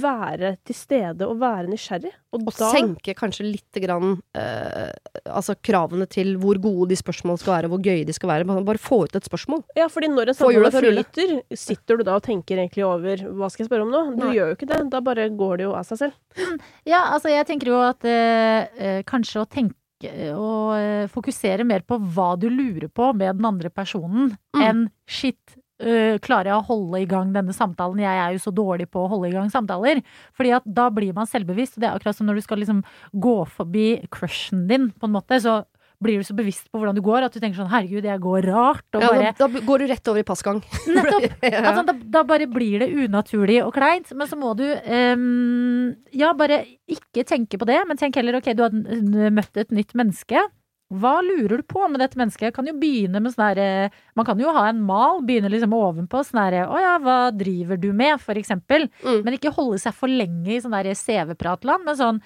[0.00, 2.10] være til stede og være nysgjerrig.
[2.36, 4.90] Og, Og da senke kanskje lite grann eh,
[5.30, 8.48] altså kravene til hvor gode de spørsmålene skal være, hvor gøye de skal være.
[8.66, 9.64] Bare få ut et spørsmål.
[9.78, 13.64] Ja, fordi når en samtale flyter, sitter du da og tenker egentlig over hva skal
[13.64, 14.04] jeg spørre om nå?
[14.18, 14.34] Du Nei.
[14.36, 14.82] gjør jo ikke det.
[14.92, 16.16] Da bare går det jo av seg selv.
[16.86, 19.74] Ja, altså jeg tenker jo at eh, eh, kanskje å tenke
[20.36, 24.62] og eh, fokusere mer på hva du lurer på med den andre personen, Mm.
[24.64, 25.56] enn shit.
[25.80, 28.02] Eh, klarer jeg å holde i gang denne samtalen?
[28.02, 30.02] Jeg er jo så dårlig på å holde i gang samtaler.
[30.36, 31.76] Fordi at da blir man selvbevisst.
[31.76, 35.16] og Det er akkurat som når du skal liksom gå forbi crushen din, på en
[35.16, 35.40] måte.
[35.42, 35.62] Så
[36.02, 38.48] blir du så bevisst på hvordan du går at du tenker sånn herregud, jeg går
[38.50, 38.84] rart.
[38.96, 40.60] Og Ja, bare da, da går du rett over i passgang.
[40.96, 41.28] Nettopp!
[41.40, 41.62] Ja.
[41.62, 44.12] Altså, da, da bare blir det unaturlig og kleint.
[44.16, 48.52] Men så må du um, Ja, bare ikke tenke på det, men tenk heller ok,
[48.56, 48.76] du har
[49.34, 50.44] møtt et nytt menneske.
[50.94, 52.54] Hva lurer du på med dette mennesket?
[52.54, 56.22] Kan jo begynne med sånn herre Man kan jo ha en mal, begynne liksom ovenpå.
[56.22, 58.20] Sånn herre Å ja, hva driver du med?
[58.22, 58.86] For eksempel.
[59.02, 59.24] Mm.
[59.26, 61.88] Men ikke holde seg for lenge i sånn der CV-pratland.
[61.88, 62.22] Men sånn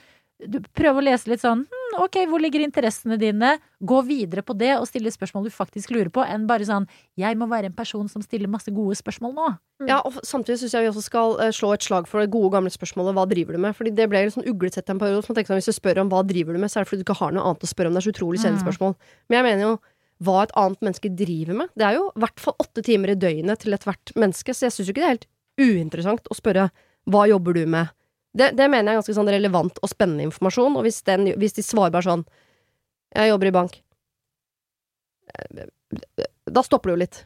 [0.48, 3.58] du prøver å lese litt sånn hm, ok, hvor ligger interessene dine?
[3.82, 6.86] Gå videre på det og stille spørsmål du faktisk lurer på, enn bare sånn
[7.18, 9.48] jeg må være en person som stiller masse gode spørsmål nå.
[9.88, 12.52] Ja, og samtidig syns jeg vi også skal eh, slå et slag for det gode
[12.52, 15.24] gamle spørsmålet 'hva driver du med?' Fordi det ble litt sånn uglesett en periode.
[15.24, 16.90] Så man tenker sånn, Hvis du spør om hva driver du med, så er det
[16.90, 17.94] fordi du ikke har noe annet å spørre om.
[17.94, 18.66] Det er så utrolig kjedelig Mm.
[18.66, 18.94] spørsmål.
[19.28, 19.78] Men jeg mener jo
[20.22, 21.68] hva et annet menneske driver med.
[21.76, 24.72] Det er jo i hvert fall åtte timer i døgnet til ethvert menneske, så jeg
[24.72, 25.26] syns jo ikke det er helt
[25.58, 26.70] uinteressant å spørre
[27.08, 27.88] 'hva jobber du med?'
[28.30, 31.56] Det, det mener jeg er ganske sånn relevant og spennende informasjon, og hvis, den, hvis
[31.56, 32.24] de svarer bare sånn
[33.10, 33.80] 'jeg jobber i bank',
[36.46, 37.24] da stopper det jo litt.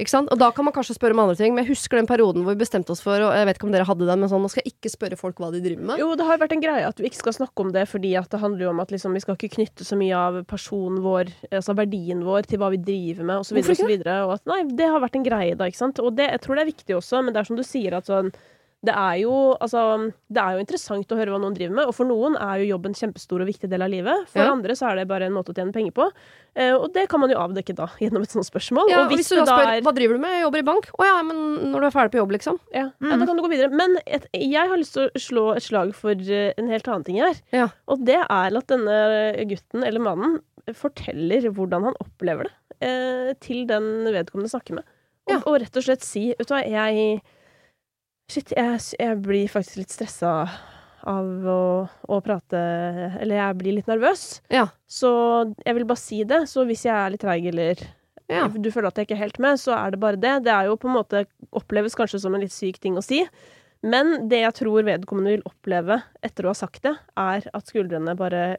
[0.00, 0.30] Ikke sant?
[0.32, 2.56] Og da kan man kanskje spørre om andre ting, men jeg husker den perioden hvor
[2.56, 4.50] vi bestemte oss for, og jeg vet ikke om dere hadde den, men sånn, nå
[4.52, 6.00] skal jeg ikke spørre folk hva de driver med.
[6.00, 8.30] Jo, det har vært en greie at vi ikke skal snakke om det, fordi at
[8.32, 11.32] det handler jo om at liksom, vi skal ikke knytte så mye av personen vår,
[11.50, 13.60] altså verdien vår, til hva vi driver med, osv.
[13.60, 16.00] Og, så videre, og at nei, det har vært en greie, da, ikke sant.
[16.00, 18.08] Og det, jeg tror det er viktig også, men det er som du sier, at
[18.08, 18.32] sånn
[18.84, 19.32] det er, jo,
[19.64, 19.82] altså,
[20.28, 22.66] det er jo interessant å høre hva noen driver med, og for noen er jo
[22.74, 24.26] jobben en kjempestor og viktig del av livet.
[24.32, 24.50] For Ja.
[24.52, 26.06] andre så er det bare en måte å tjene penger på.
[26.54, 28.90] Eh, og det kan man jo avdekke da, gjennom et sånt spørsmål.
[28.92, 30.88] Ja, og hvis, hvis du da spør hva driver du med, jeg jobber i bank,
[30.98, 32.58] å ja, men når du er ferdig på jobb, liksom.
[32.76, 33.70] Ja, ja, da kan du gå videre.
[33.72, 37.04] Men et, jeg har lyst til å slå et slag for eh, en helt annen
[37.08, 37.40] ting her.
[37.56, 37.70] Ja.
[37.88, 38.98] Og det er at denne
[39.50, 40.40] gutten, eller mannen,
[40.72, 42.54] forteller hvordan han opplever det
[42.88, 44.86] eh, til den vedkommende snakker med.
[45.30, 47.20] Og, og rett og slett si Vet du hva, jeg
[48.32, 50.30] Shit, jeg, jeg blir faktisk litt stressa
[51.04, 51.58] av å,
[52.08, 52.60] å prate
[53.20, 54.40] Eller jeg blir litt nervøs.
[54.52, 54.66] Ja.
[54.88, 55.10] Så
[55.60, 56.44] jeg vil bare si det.
[56.48, 57.82] Så hvis jeg er litt treig eller
[58.32, 58.46] Ja.
[58.48, 60.38] du føler at jeg ikke er helt med, så er det bare det.
[60.46, 63.20] Det er jo på en måte oppleves kanskje som en litt syk ting å si.
[63.84, 68.16] Men det jeg tror vedkommende vil oppleve etter å ha sagt det, er at skuldrene
[68.16, 68.56] bare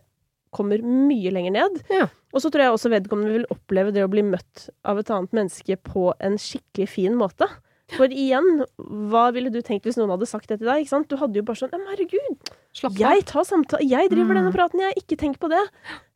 [0.55, 1.81] kommer mye lenger ned.
[1.89, 2.05] Ja.
[2.31, 5.33] Og så tror jeg også vedkommende vil oppleve det å bli møtt av et annet
[5.35, 7.49] menneske på en skikkelig fin måte.
[7.93, 8.63] For igjen,
[9.11, 10.87] hva ville du tenkt hvis noen hadde sagt det til deg?
[11.05, 12.49] Du hadde jo bare sånn «Ja, men herregud,
[12.97, 14.39] jeg tar samtale, jeg driver Mm.
[14.41, 15.61] denne praten, jeg, ikke tenk på det.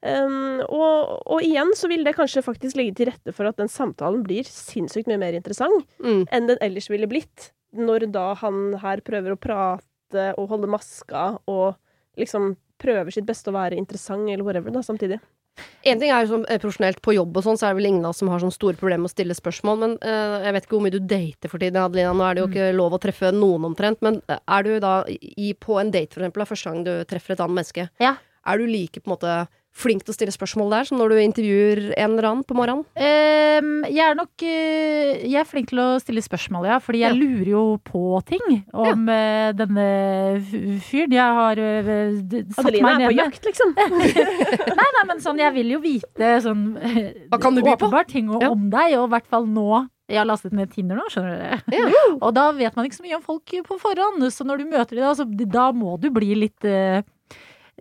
[0.01, 3.69] Um, og, og igjen så vil det kanskje faktisk legge til rette for at den
[3.69, 6.25] samtalen blir sinnssykt mye mer interessant Mm.
[6.31, 7.51] enn den ellers ville blitt.
[7.77, 11.75] Når da han her prøver å prate og holde maska og
[12.17, 15.19] liksom prøver sitt beste å være interessant eller whatever da, samtidig.
[15.89, 17.89] En ting er jo sånn eh, profesjonelt på jobb og sånn, så er det vel
[17.91, 20.55] ingen av oss som har sånn store problemer med å stille spørsmål, men uh, jeg
[20.55, 22.11] vet ikke hvor mye du dater for tiden, Adelina.
[22.15, 24.95] Nå er det jo ikke lov å treffe noen omtrent, men eh, er du da
[25.09, 28.15] i, på en date, for eksempel, da, første gang du treffer et annet menneske, Ja.
[28.45, 29.37] er du like på en måte
[29.79, 32.83] flink til å stille spørsmål der som når du intervjuer en eller annen på morgenen?
[32.99, 36.77] Um, jeg er nok eh, Jeg er flink til å stille spørsmål, ja.
[36.83, 37.17] Fordi jeg Ja.
[37.17, 39.87] lurer jo på ting om eh, denne
[40.85, 41.15] fyren.
[41.15, 43.73] Jeg har uh, d- satt Adeline meg er på jakt, liksom.
[44.79, 46.65] Nei, nei, men sånn, jeg vil jo vite sånn
[47.31, 47.87] Hva kan du by på?
[47.89, 48.51] Åpenbart ting om Ja.
[48.55, 49.85] deg, og i hvert fall nå.
[50.09, 51.91] Jeg har lastet ned Tinder nå, skjønner dere.
[52.17, 54.97] Og da vet man ikke så mye om folk på forhånd, så når du møter
[54.97, 57.03] dem, da, så da må du bli litt eh,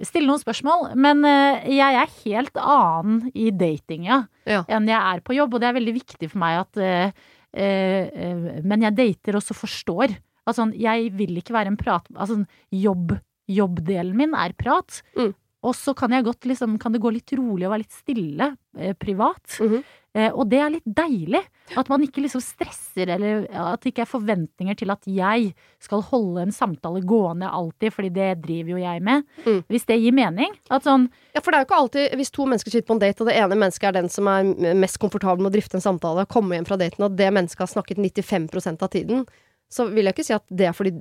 [0.06, 0.92] Stille noen spørsmål.
[0.98, 4.62] Men eh, jeg er helt annen i datinga Ja.
[4.68, 7.26] enn jeg er på jobb, og det er veldig viktig for meg at uh,
[7.58, 10.14] uh, Men jeg dater også forstår.
[10.48, 12.06] Altså, jeg vil ikke være en prat...
[12.16, 12.40] Altså,
[12.72, 13.18] jobb,
[13.48, 15.02] jobbdelen min er prat.
[15.18, 15.34] Mm.
[15.68, 18.52] Og så kan jeg godt liksom, kan det gå litt rolig og være litt stille
[18.78, 19.58] eh, privat.
[19.60, 21.40] Mm Eh, og det er litt deilig.
[21.76, 25.50] At man ikke liksom stresser, eller at det ikke er forventninger til at jeg
[25.84, 29.26] skal holde en samtale gående alltid, fordi det driver jo jeg med.
[29.44, 29.60] Mm.
[29.68, 30.54] Hvis det gir mening.
[30.72, 33.02] At sånn Ja, for det er jo ikke alltid Hvis to mennesker sitter på en
[33.02, 34.48] date, og det ene mennesket er den som er
[34.78, 37.72] mest komfortabel med å drifte en samtale, komme hjem fra daten, og det mennesket har
[37.74, 39.26] snakket 95% av tiden,
[39.70, 40.92] så vil jeg ikke si at det er fordi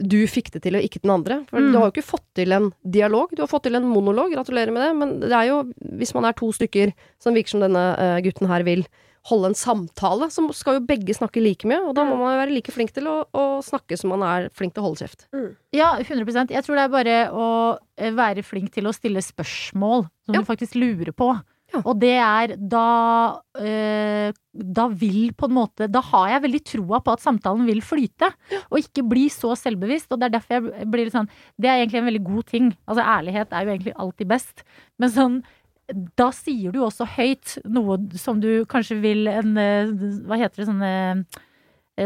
[0.00, 1.40] du fikk det til, og ikke den andre.
[1.50, 1.72] For Mm.
[1.72, 4.32] du har jo ikke fått til en dialog, du har fått til en monolog.
[4.32, 4.96] Gratulerer med det.
[4.96, 5.58] Men det er jo,
[5.98, 8.86] hvis man er to stykker, som virker som denne eh, gutten her vil,
[9.28, 11.80] holde en samtale, så skal jo begge snakke like mye.
[11.88, 14.50] Og da må man jo være like flink til å, å snakke som man er
[14.52, 15.24] flink til å holde kjeft.
[15.72, 17.46] Ja, 100% Jeg tror det er bare å
[17.96, 20.40] eh, være flink til å stille spørsmål som Ja.
[20.40, 21.30] du faktisk lurer på.
[21.74, 21.80] Ja.
[21.82, 22.88] Og det er da
[23.58, 27.82] øh, Da vil på en måte Da har jeg veldig troa på at samtalen vil
[27.82, 28.30] flyte,
[28.70, 30.12] og ikke bli så selvbevisst.
[30.12, 32.70] Og det er derfor jeg blir litt sånn Det er egentlig en veldig god ting.
[32.86, 34.64] Altså ærlighet er jo egentlig alltid best.
[35.02, 35.42] Men sånn
[36.16, 39.90] da sier du også høyt noe som du kanskje vil en eh,
[40.24, 41.42] Hva heter det sånn eh,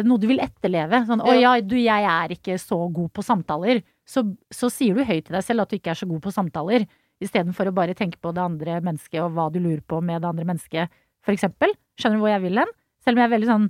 [0.05, 1.05] Noe du vil etterleve.
[1.09, 3.81] Sånn 'Å ja, du, jeg er ikke så god på samtaler'.
[4.05, 4.21] Så,
[4.53, 6.85] så sier du høyt til deg selv at du ikke er så god på samtaler,
[7.25, 10.31] istedenfor å bare tenke på det andre mennesket og hva du lurer på med det
[10.31, 10.95] andre mennesket,
[11.25, 11.75] for eksempel.
[11.99, 12.73] Skjønner du hvor jeg vil hen?
[13.05, 13.69] Selv om jeg er veldig sånn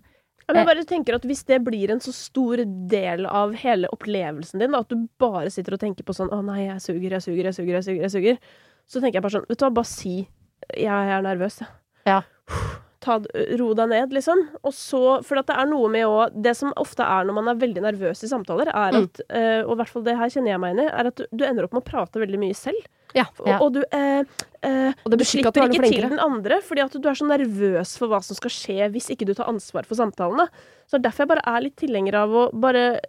[0.49, 4.77] jeg bare tenker at Hvis det blir en så stor del av hele opplevelsen din,
[4.79, 7.55] at du bare sitter og tenker på sånn 'Å nei, jeg suger, jeg suger, jeg
[7.55, 8.39] suger', jeg suger, jeg suger
[8.89, 10.29] så tenker jeg bare sånn Vet du hva, bare si
[10.73, 11.69] 'jeg er nervøs', jeg.
[12.07, 12.23] Ja.
[13.09, 13.17] Ta,
[13.61, 14.45] ro deg ned, liksom.
[14.63, 17.49] Og så For at det er noe med å Det som ofte er når man
[17.55, 19.03] er veldig nervøs i samtaler, er Mm.
[19.09, 21.17] at eh, Og i hvert fall det her kjenner jeg meg inn i, er at
[21.17, 22.85] du, du ender opp med å prate veldig mye selv.
[23.17, 23.25] Ja.
[23.41, 23.59] Og, Ja.
[23.65, 26.83] og du Og du betyr ikke at du slipper er ikke til den andre, fordi
[26.85, 29.87] at du er så nervøs for hva som skal skje hvis ikke du tar ansvar
[29.89, 30.49] for samtalene.
[30.91, 33.01] Så er derfor jeg bare er litt tilhenger av å bare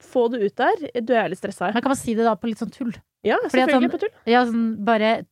[0.00, 1.00] få det ut der.
[1.04, 1.72] Du er litt stressa.
[1.72, 2.92] Men kan man si det da på litt sånn tull?
[3.22, 4.14] Ja, selvfølgelig sånn- på tull.
[4.26, 5.26] Ja, sånn bare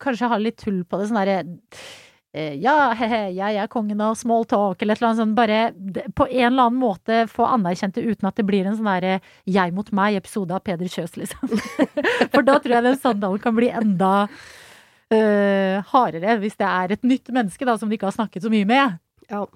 [0.00, 1.08] Kanskje ha litt tull på det.
[1.10, 1.42] Sånn derre
[2.62, 5.36] ja, he-he, jeg er kongen av small talk, eller et eller annet sånt.
[5.38, 5.60] Bare
[6.16, 9.18] på en eller annen måte få anerkjent det uten at det blir en sånn derre
[9.48, 11.52] jeg mot meg-episode av Peder Kjøs, liksom.
[12.32, 17.06] For da tror jeg den samtalen kan bli enda uh, hardere, hvis det er et
[17.06, 18.98] nytt menneske da, som de ikke har snakket så mye med.
[19.30, 19.46] Ja.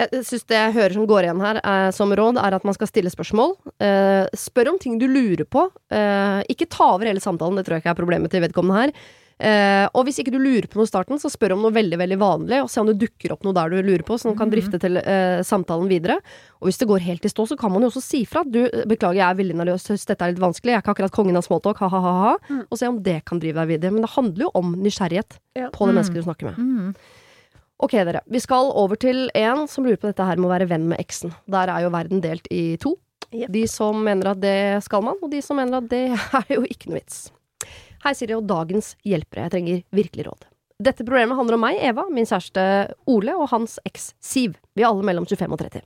[0.00, 2.76] Jeg syns det jeg hører som går igjen her eh, som råd, er at man
[2.76, 3.52] skal stille spørsmål.
[3.82, 5.66] Eh, spør om ting du lurer på.
[5.92, 8.94] Eh, ikke ta over hele samtalen, det tror jeg ikke er problemet til vedkommende her.
[9.38, 11.98] Eh, og hvis ikke du lurer på noe i starten, så spør om noe veldig
[11.98, 14.50] veldig vanlig, og se om det dukker opp noe der du lurer på, som kan
[14.52, 16.18] drifte til eh, samtalen videre.
[16.60, 18.44] Og hvis det går helt i stå, så kan man jo også si fra.
[18.44, 21.36] Du, beklager, jeg er veldig nervøs, dette er litt vanskelig, jeg er ikke akkurat kongen
[21.40, 22.36] av smalltalk, ha-ha-ha.
[22.50, 22.62] Mm.
[22.70, 23.90] Og se om det kan drive deg videre.
[23.96, 25.68] Men det handler jo om nysgjerrighet Ja.
[25.74, 25.96] på det Mm.
[25.98, 26.56] mennesket du snakker med.
[26.58, 26.94] Mm.
[27.82, 28.20] Ok, dere.
[28.30, 31.00] Vi skal over til en som lurer på dette her med å være venn med
[31.02, 31.32] eksen.
[31.50, 32.94] Der er jo verden delt i to.
[33.34, 33.48] Yep.
[33.50, 36.04] De som mener at det skal man, og de som mener at det
[36.38, 37.30] er jo ikke noe vits.
[38.02, 39.44] Hei, Siri og dagens hjelpere.
[39.44, 40.46] Jeg trenger virkelig råd.
[40.82, 42.62] Dette problemet handler om meg, Eva, min kjæreste
[43.06, 44.56] Ole og hans eks Siv.
[44.74, 45.84] Vi er alle mellom 25 og 30.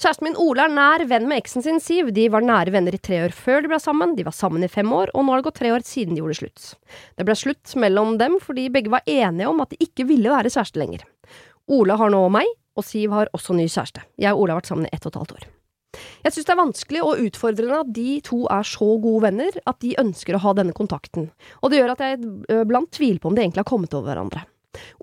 [0.00, 2.08] Kjæresten min Ole er nær venn med eksen sin Siv.
[2.16, 4.14] De var nære venner i tre år før de ble sammen.
[4.16, 6.22] De var sammen i fem år, og nå har det gått tre år siden de
[6.22, 6.70] gjorde slutt.
[7.20, 10.48] Det ble slutt mellom dem fordi begge var enige om at de ikke ville være
[10.48, 11.04] kjæreste lenger.
[11.68, 14.00] Ole har nå meg, og Siv har også ny kjæreste.
[14.16, 15.46] Jeg og Ole har vært sammen i ett og et halvt år.
[16.24, 19.78] Jeg syns det er vanskelig og utfordrende at de to er så gode venner at
[19.84, 21.30] de ønsker å ha denne kontakten,
[21.62, 24.44] og det gjør at jeg blant tviler på om de egentlig har kommet over hverandre.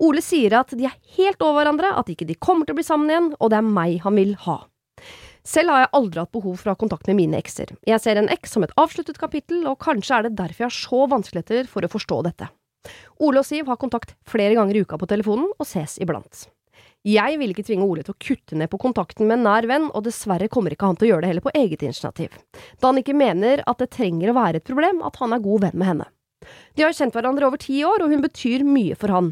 [0.03, 2.85] Ole sier at de er helt over hverandre, at ikke de kommer til å bli
[2.87, 4.57] sammen igjen, og det er meg han vil ha.
[5.47, 7.71] Selv har jeg aldri hatt behov for å ha kontakt med mine ekser.
[7.87, 10.77] Jeg ser en eks som et avsluttet kapittel, og kanskje er det derfor jeg har
[10.77, 12.49] så vanskeligheter for å forstå dette.
[13.21, 16.45] Ole og Siv har kontakt flere ganger i uka på telefonen, og ses iblant.
[17.07, 19.87] Jeg vil ikke tvinge Ole til å kutte ned på kontakten med en nær venn,
[19.89, 22.35] og dessverre kommer ikke han til å gjøre det heller på eget initiativ,
[22.77, 25.65] da han ikke mener at det trenger å være et problem at han er god
[25.65, 26.07] venn med henne.
[26.77, 29.31] De har kjent hverandre over ti år, og hun betyr mye for han,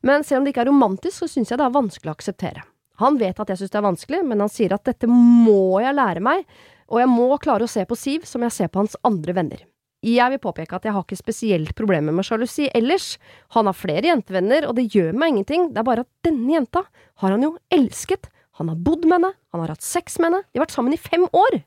[0.00, 2.64] men selv om det ikke er romantisk, så syns jeg det er vanskelig å akseptere.
[3.04, 5.96] Han vet at jeg syns det er vanskelig, men han sier at dette må jeg
[5.96, 6.48] lære meg,
[6.88, 9.64] og jeg må klare å se på Siv som jeg ser på hans andre venner.
[10.00, 13.18] Jeg vil påpeke at jeg har ikke spesielt problemer med sjalusi ellers.
[13.52, 16.86] Han har flere jentevenner, og det gjør meg ingenting, det er bare at denne jenta
[17.20, 18.30] har han jo elsket.
[18.60, 20.96] Han har bodd med henne, han har hatt sex med henne, de har vært sammen
[20.96, 21.60] i fem år.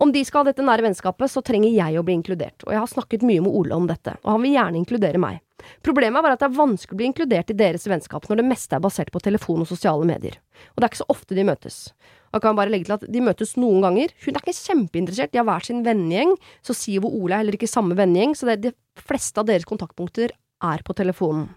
[0.00, 2.80] Om de skal ha dette nære vennskapet, så trenger jeg å bli inkludert, og jeg
[2.80, 5.42] har snakket mye med Ole om dette, og han vil gjerne inkludere meg.
[5.84, 8.46] Problemet er bare at det er vanskelig å bli inkludert i deres vennskap når det
[8.48, 10.38] meste er basert på telefon og sosiale medier,
[10.72, 11.82] og det er ikke så ofte de møtes.
[12.30, 14.12] Jeg kan bare legge til at De møtes noen ganger.
[14.22, 17.58] Hun er ikke kjempeinteressert, de har hver sin vennegjeng, så Siv og Ole er heller
[17.58, 20.34] ikke samme vennegjeng, så de fleste av deres kontaktpunkter
[20.70, 21.48] er på telefonen.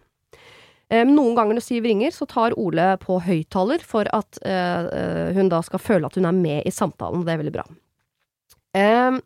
[0.93, 5.29] Eh, noen ganger når Siv ringer, så tar Ole på høyttaler for at eh, eh,
[5.37, 7.65] hun da skal føle at hun er med i samtalen, og det er veldig bra.
[8.77, 9.19] Eh,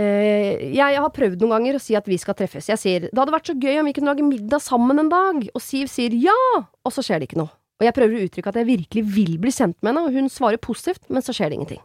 [0.00, 2.68] eh, jeg har prøvd noen ganger å si at vi skal treffes.
[2.72, 5.44] Jeg sier det hadde vært så gøy om vi kunne lage middag sammen en dag,
[5.52, 7.52] og Siv sier ja, og så skjer det ikke noe.
[7.80, 10.30] Og jeg prøver å uttrykke at jeg virkelig vil bli kjent med henne, og hun
[10.30, 11.82] svarer positivt, men så skjer det ingenting.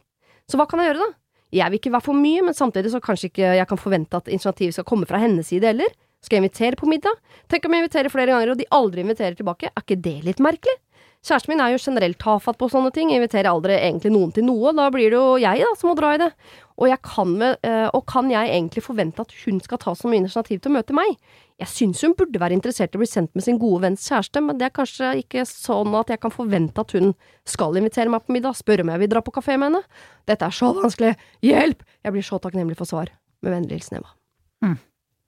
[0.50, 1.18] Så hva kan jeg gjøre, da?
[1.60, 4.30] Jeg vil ikke være for mye, men samtidig så kanskje ikke jeg kan forvente at
[4.30, 5.90] initiativet skal komme fra hennes side heller.
[6.22, 7.16] Skal jeg invitere på middag?
[7.50, 10.44] Tenk om jeg inviterer flere ganger, og de aldri inviterer tilbake, er ikke det litt
[10.44, 10.76] merkelig?
[11.20, 14.46] Kjæresten min er jo generelt tafatt på sånne ting, jeg inviterer aldri egentlig noen til
[14.48, 16.30] noe, da blir det jo jeg da som må dra i det.
[16.78, 20.08] Og, jeg kan med, eh, og kan jeg egentlig forvente at hun skal ta så
[20.08, 21.18] mye initiativ til å møte meg?
[21.60, 24.40] Jeg syns hun burde være interessert i å bli sendt med sin gode venns kjæreste,
[24.46, 27.12] men det er kanskje ikke sånn at jeg kan forvente at hun
[27.44, 29.84] skal invitere meg på middag, spørre om jeg vil dra på kafé med henne.
[30.30, 31.84] Dette er så vanskelig, hjelp!
[32.08, 33.12] Jeg blir så takknemlig for svar.
[33.44, 34.16] Med vennlig hilsen Eva.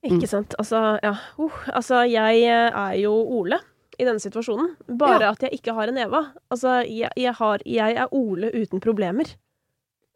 [0.07, 0.55] Ikke sant.
[0.59, 1.13] Altså, ja.
[1.37, 3.59] Uh, altså, jeg eh, er jo Ole
[3.99, 4.75] i denne situasjonen.
[4.87, 6.21] Bare at jeg ikke har en Eva.
[6.51, 9.25] Altså, jeg, jeg, har, jeg er Ole uten problemer.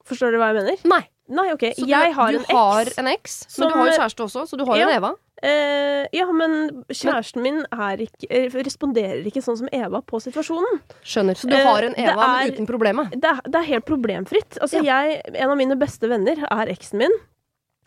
[0.06, 0.82] Forstår du hva jeg mener?
[0.86, 1.04] Nei.
[1.28, 1.72] Nei, okay.
[1.74, 4.58] Så du, har du en har en eks, men du har jo kjæreste også, så
[4.60, 4.90] du har jo Ja.
[4.92, 5.10] en Eva.
[5.42, 10.78] Eh, ja, men kjæresten min ikke, eh, responderer ikke sånn som Eva på situasjonen.
[11.04, 11.34] Skjønner.
[11.36, 13.10] Så du Eh, har en det Eva, er- men uten problemet.
[13.10, 14.60] Det er, det er helt problemfritt.
[14.62, 17.12] Altså, jeg, en av mine beste venner er eksen min,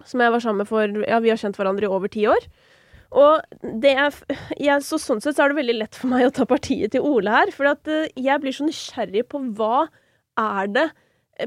[0.05, 2.43] som jeg var sammen med for Ja, vi har kjent hverandre i over ti år.
[3.17, 3.41] Og
[3.83, 4.17] det er
[4.61, 7.07] jeg, Så sånn sett så er det veldig lett for meg å ta partiet til
[7.09, 7.53] Ole her.
[7.55, 9.87] For at eh, jeg blir så nysgjerrig på hva
[10.39, 10.89] er det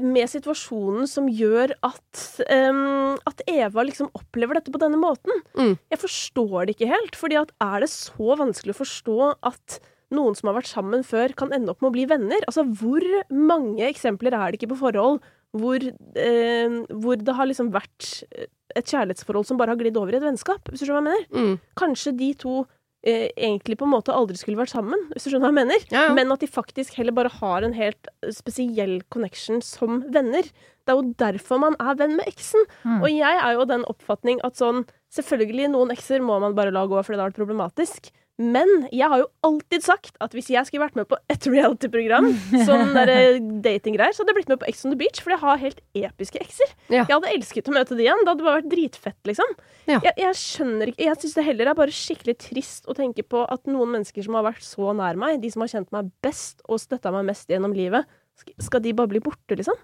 [0.00, 5.42] med situasjonen som gjør at, um, at Eva liksom opplever dette på denne måten.
[5.52, 5.74] Mm.
[5.92, 7.18] Jeg forstår det ikke helt.
[7.18, 9.18] fordi at er det så vanskelig å forstå
[9.52, 9.78] at
[10.12, 12.40] noen som har vært sammen før, kan ende opp med å bli venner?
[12.48, 15.20] Altså, Hvor mange eksempler er det ikke på forhold
[15.52, 15.84] hvor,
[16.16, 18.24] eh, hvor det har liksom vært
[18.72, 20.64] et kjærlighetsforhold som bare har glidd over i et vennskap?
[20.70, 21.50] Hvis du skjønner hva jeg mener?
[21.52, 21.74] Mm.
[21.76, 22.54] Kanskje de to
[23.04, 25.86] eh, egentlig på en måte aldri skulle vært sammen, hvis du skjønner hva jeg mener?
[25.92, 26.16] Ja, ja.
[26.16, 30.48] Men at de faktisk heller bare har en helt spesiell connection som venner.
[30.82, 32.64] Det er jo derfor man er venn med eksen.
[32.82, 33.00] Mm.
[33.02, 36.86] Og jeg er jo den oppfatning at sånn Selvfølgelig, noen ekser må man bare la
[36.88, 38.06] gå fordi det har vært problematisk.
[38.40, 42.30] Men jeg har jo alltid sagt at hvis jeg skulle vært med på et reality-program,
[42.68, 42.94] sånn
[43.64, 45.82] datinggreier, så hadde jeg blitt med på Ex on the Beach, for jeg har helt
[45.98, 46.72] episke ekser.
[46.88, 47.02] Ja.
[47.02, 48.24] Jeg hadde elsket å møte de igjen.
[48.24, 49.54] Det hadde bare vært dritfett, liksom.
[49.90, 50.00] Ja.
[50.08, 53.44] Jeg, jeg skjønner ikke Jeg syns det heller er bare skikkelig trist å tenke på
[53.50, 56.64] at noen mennesker som har vært så nær meg, de som har kjent meg best
[56.68, 58.08] og støtta meg mest gjennom livet,
[58.62, 59.76] skal de bare bli borte, liksom?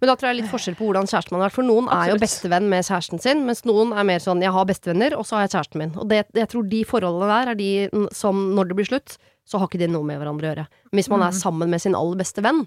[0.00, 1.56] Men da tror jeg litt forskjell på hvordan kjæresten man har vært.
[1.56, 4.68] For noen er jo bestevenn med kjæresten sin, mens noen er mer sånn 'jeg har
[4.68, 5.96] bestevenner, og så har jeg kjæresten min'.
[5.96, 7.72] Og det, jeg tror de forholdene der er de
[8.12, 9.16] som, når det blir slutt,
[9.48, 10.66] så har ikke de noe med hverandre å gjøre.
[10.92, 12.66] Men hvis man er sammen med sin aller beste venn,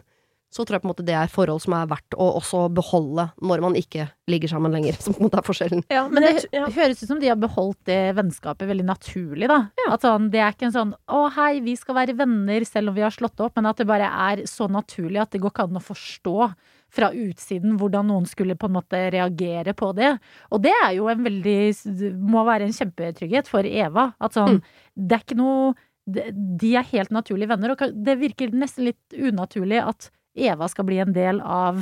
[0.56, 3.26] så tror jeg på en måte det er forhold som er verdt å også beholde
[3.43, 4.96] når man ikke ligger sammen lenger.
[5.04, 5.84] Som på en måte er forskjellen.
[5.92, 6.70] Ja, Men det ja.
[6.71, 9.66] høres ut som de har beholdt det vennskapet veldig naturlig, da.
[9.92, 12.96] At sånn, det er ikke en sånn 'å hei, vi skal være venner selv om
[12.96, 15.67] vi har slått opp', men at det bare er så naturlig at det går ikke
[15.67, 16.38] an å forstå
[16.96, 20.13] fra utsiden hvordan noen skulle på en måte reagere på det.
[20.55, 21.59] Og det er jo en veldig
[22.20, 24.13] må være en kjempetrygghet for Eva.
[24.24, 24.62] At sånn,
[24.96, 29.80] det er ikke noe de er helt naturlige venner, og det virker nesten litt unaturlig
[29.82, 31.80] at Eva skal bli en del av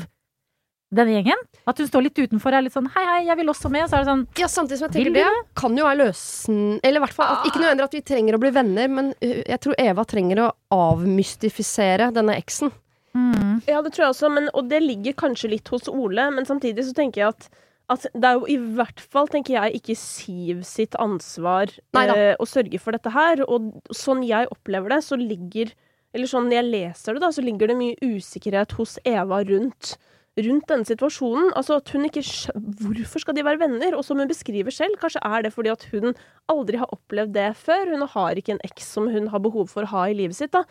[0.93, 1.39] denne gjengen.
[1.67, 3.97] At hun står litt utenfor er litt sånn 'hei, hei, jeg vil også med', så
[3.97, 6.79] er det sånn Ja, samtidig som jeg tenker det kan jo være løsen...
[6.83, 9.41] Eller i hvert fall at, ikke nødvendigvis at vi trenger å bli venner, men uh,
[9.41, 12.71] jeg tror Eva trenger å avmystifisere denne eksen.
[13.13, 13.61] Mm.
[13.69, 16.87] Ja, det tror jeg også, men, og det ligger kanskje litt hos Ole, men samtidig
[16.87, 17.51] så tenker jeg at
[17.91, 22.47] at det er jo i hvert fall, tenker jeg, ikke Siv sitt ansvar eh, å
[22.47, 23.43] sørge for dette her.
[23.43, 25.73] Og sånn jeg opplever det, så ligger
[26.13, 29.95] Eller sånn jeg leser det, da, så ligger det mye usikkerhet hos Eva rundt
[30.41, 31.51] rundt denne situasjonen.
[31.57, 32.23] Altså at hun ikke
[32.81, 33.97] Hvorfor skal de være venner?
[33.97, 36.13] Og som hun beskriver selv, kanskje er det fordi at hun
[36.51, 37.93] aldri har opplevd det før.
[37.93, 40.53] Hun har ikke en eks som hun har behov for å ha i livet sitt.
[40.55, 40.63] da.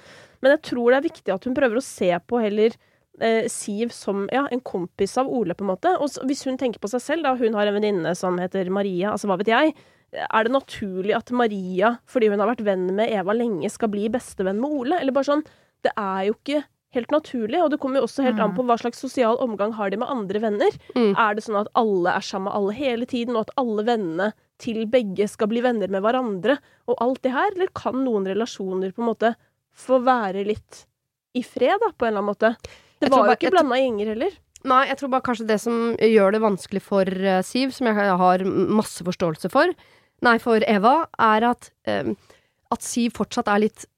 [0.42, 2.74] Men jeg tror det er viktig at hun prøver å se på heller
[3.20, 5.94] eh, Siv som ja, en kompis av Ole, på en måte.
[6.02, 9.12] Og hvis hun tenker på seg selv, da, hun har en venninne som heter Maria,
[9.14, 9.74] altså hva vet jeg,
[10.12, 14.10] er det naturlig at Maria, fordi hun har vært venn med Eva lenge, skal bli
[14.12, 14.98] bestevenn med Ole?
[15.00, 15.44] Eller bare sånn
[15.82, 16.60] Det er jo ikke
[16.92, 19.92] helt naturlig, og det kommer jo også helt an på hva slags sosial omgang har
[19.92, 20.76] de med andre venner.
[20.96, 21.14] Mm.
[21.16, 24.30] Er det sånn at alle er sammen med alle hele tiden, og at alle vennene
[24.62, 26.58] til begge skal bli venner med hverandre,
[26.90, 27.50] og alt det her?
[27.54, 29.34] Eller kan noen relasjoner på en måte
[29.72, 30.84] få være litt
[31.38, 32.54] i fred, da, på en eller annen måte?
[33.00, 34.36] Det var jo ikke blanda gjenger heller.
[34.68, 38.18] Nei, jeg tror bare kanskje det som gjør det vanskelig for uh, Siv, som jeg
[38.20, 39.72] har masse forståelse for,
[40.22, 42.12] nei, for Eva, er at, eh,
[42.70, 43.88] at Siv fortsatt er litt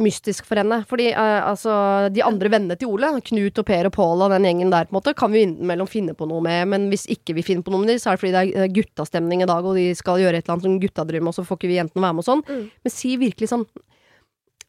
[0.00, 0.80] mystisk for henne.
[0.88, 1.74] Fordi uh, altså,
[2.12, 4.94] de andre vennene til Ole, Knut og Per og Pål og den gjengen der, på
[4.94, 7.74] en måte, kan vi innimellom finne på noe med, men hvis ikke vi finner på
[7.74, 9.90] noe med dem, så er det fordi det er eh, guttastemning i dag, og de
[9.98, 12.16] skal gjøre et eller annet som gutta drømmer, og så får ikke vi jentene være
[12.16, 12.44] med og sånn.
[12.48, 12.64] Mm.
[12.86, 13.66] Men Siv virkelig sånn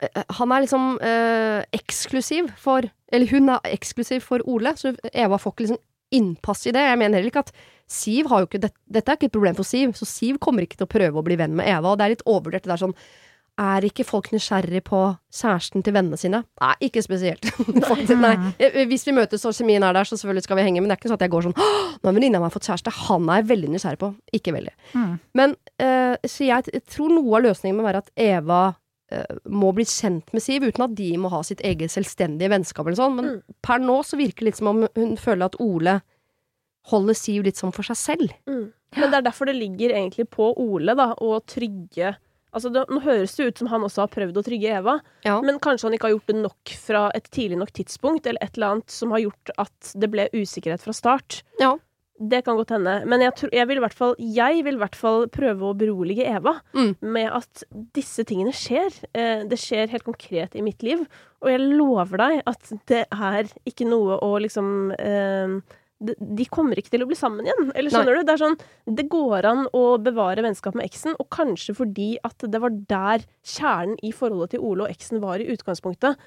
[0.03, 5.37] eh, han er liksom eh, eksklusiv for Eller hun er eksklusiv for Ole, så Eva
[5.39, 5.83] får ikke liksom
[6.13, 6.81] innpass i det.
[6.83, 7.53] Jeg mener heller ikke at
[7.89, 10.65] Siv har jo ikke det, Dette er ikke et problem for Siv, så Siv kommer
[10.65, 12.65] ikke til å prøve å bli venn med Eva, og det er litt overvurdert.
[12.65, 12.97] Det er sånn
[13.61, 14.99] Er ikke folk nysgjerrig på
[15.29, 16.39] kjæresten til vennene sine?
[16.61, 17.45] Nei, ikke spesielt.
[17.91, 18.31] Faktisk, nei.
[18.57, 20.95] Eh, Hvis vi møtes og kjemien er der, så selvfølgelig skal vi henge, men det
[20.95, 23.43] er ikke sånn at jeg går sånn Nå har venninna mi fått kjæreste, han er
[23.43, 24.09] jeg veldig nysgjerrig på.
[24.33, 24.73] Ikke veldig.
[24.97, 25.11] Mm.
[25.37, 25.53] Men
[25.85, 29.85] uh, så jeg t- tror noe av løsningen må være at Eva uh, må bli
[29.85, 33.15] kjent med Siv, uten at de må ha sitt eget selvstendige vennskap eller sånn.
[33.21, 33.39] Men Mm.
[33.61, 35.99] per nå så virker det litt som om hun føler at Ole
[36.91, 38.33] holder Siv litt sånn for seg selv.
[38.49, 38.65] Mm.
[38.97, 42.15] Men det er derfor det ligger egentlig på Ole da, å trygge
[42.53, 45.39] Altså, det, Nå høres det ut som han også har prøvd å trygge Eva, Ja.
[45.41, 48.55] men kanskje han ikke har gjort det nok fra et tidlig nok tidspunkt, eller et
[48.57, 51.41] eller annet som har gjort at det ble usikkerhet fra start.
[51.59, 51.75] Ja.
[52.21, 53.05] Det kan godt hende.
[53.09, 55.75] Men jeg, tror, jeg vil i hvert fall Jeg vil i hvert fall prøve å
[55.75, 56.95] berolige Eva Mm.
[57.01, 58.93] med at disse tingene skjer.
[59.15, 61.01] Eh, det skjer helt konkret i mitt liv.
[61.41, 65.57] Og jeg lover deg at det er ikke noe å liksom eh,
[66.03, 67.71] de, kommer ikke til å bli sammen igjen.
[67.73, 68.23] Eller skjønner du?
[68.27, 68.59] Det er sånn
[68.99, 73.25] Det går an å bevare vennskap med eksen, og kanskje fordi at det var der
[73.47, 76.19] kjernen i forholdet til Ole og eksen var i utgangspunktet.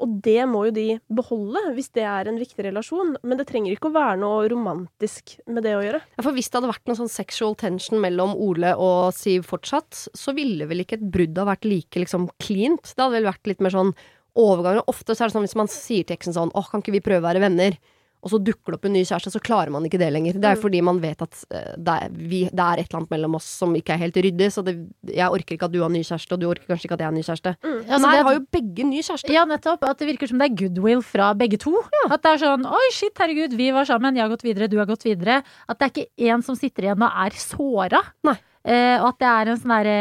[0.00, 3.16] Og det må jo de beholde, hvis det er en viktig relasjon.
[3.26, 6.00] Men det trenger ikke å være noe romantisk med det å gjøre.
[6.14, 10.06] Ja, For hvis det hadde vært noe sånn sexual tension mellom Ole og Siv fortsatt,
[10.16, 12.94] så ville vel ikke et brudd ha vært like liksom cleant.
[12.94, 13.92] Det hadde vel vært litt mer sånn
[14.38, 14.86] overganger.
[14.90, 17.04] Ofte så er det sånn hvis man sier til eksen sånn åh, kan ikke vi
[17.04, 17.76] prøve å være venner?
[18.22, 20.34] Og så dukker det opp en ny kjæreste, så klarer man ikke det lenger.
[20.36, 20.62] Det er Mm.
[20.62, 23.44] fordi man vet at eh, det er, vi, det er et eller annet mellom oss
[23.44, 24.48] som ikke er helt ryddig.
[24.52, 24.74] Så det,
[25.08, 27.08] jeg orker ikke at du har ny kjæreste, og du orker kanskje ikke at jeg
[27.08, 27.54] har ny kjæreste.
[27.64, 29.32] Altså, Nei, det- har jo begge ny kjæreste.
[29.32, 29.82] Ja, nettopp.
[29.88, 31.72] At det virker som det er goodwill fra begge to.
[32.10, 34.76] At det er sånn oi, shit, herregud, vi var sammen, jeg har gått videre, du
[34.78, 35.42] har gått videre.
[35.68, 38.02] At det er ikke én som sitter igjen og er såra.
[38.24, 38.36] Nei.
[38.60, 40.00] Eh, og at det er en sånn derre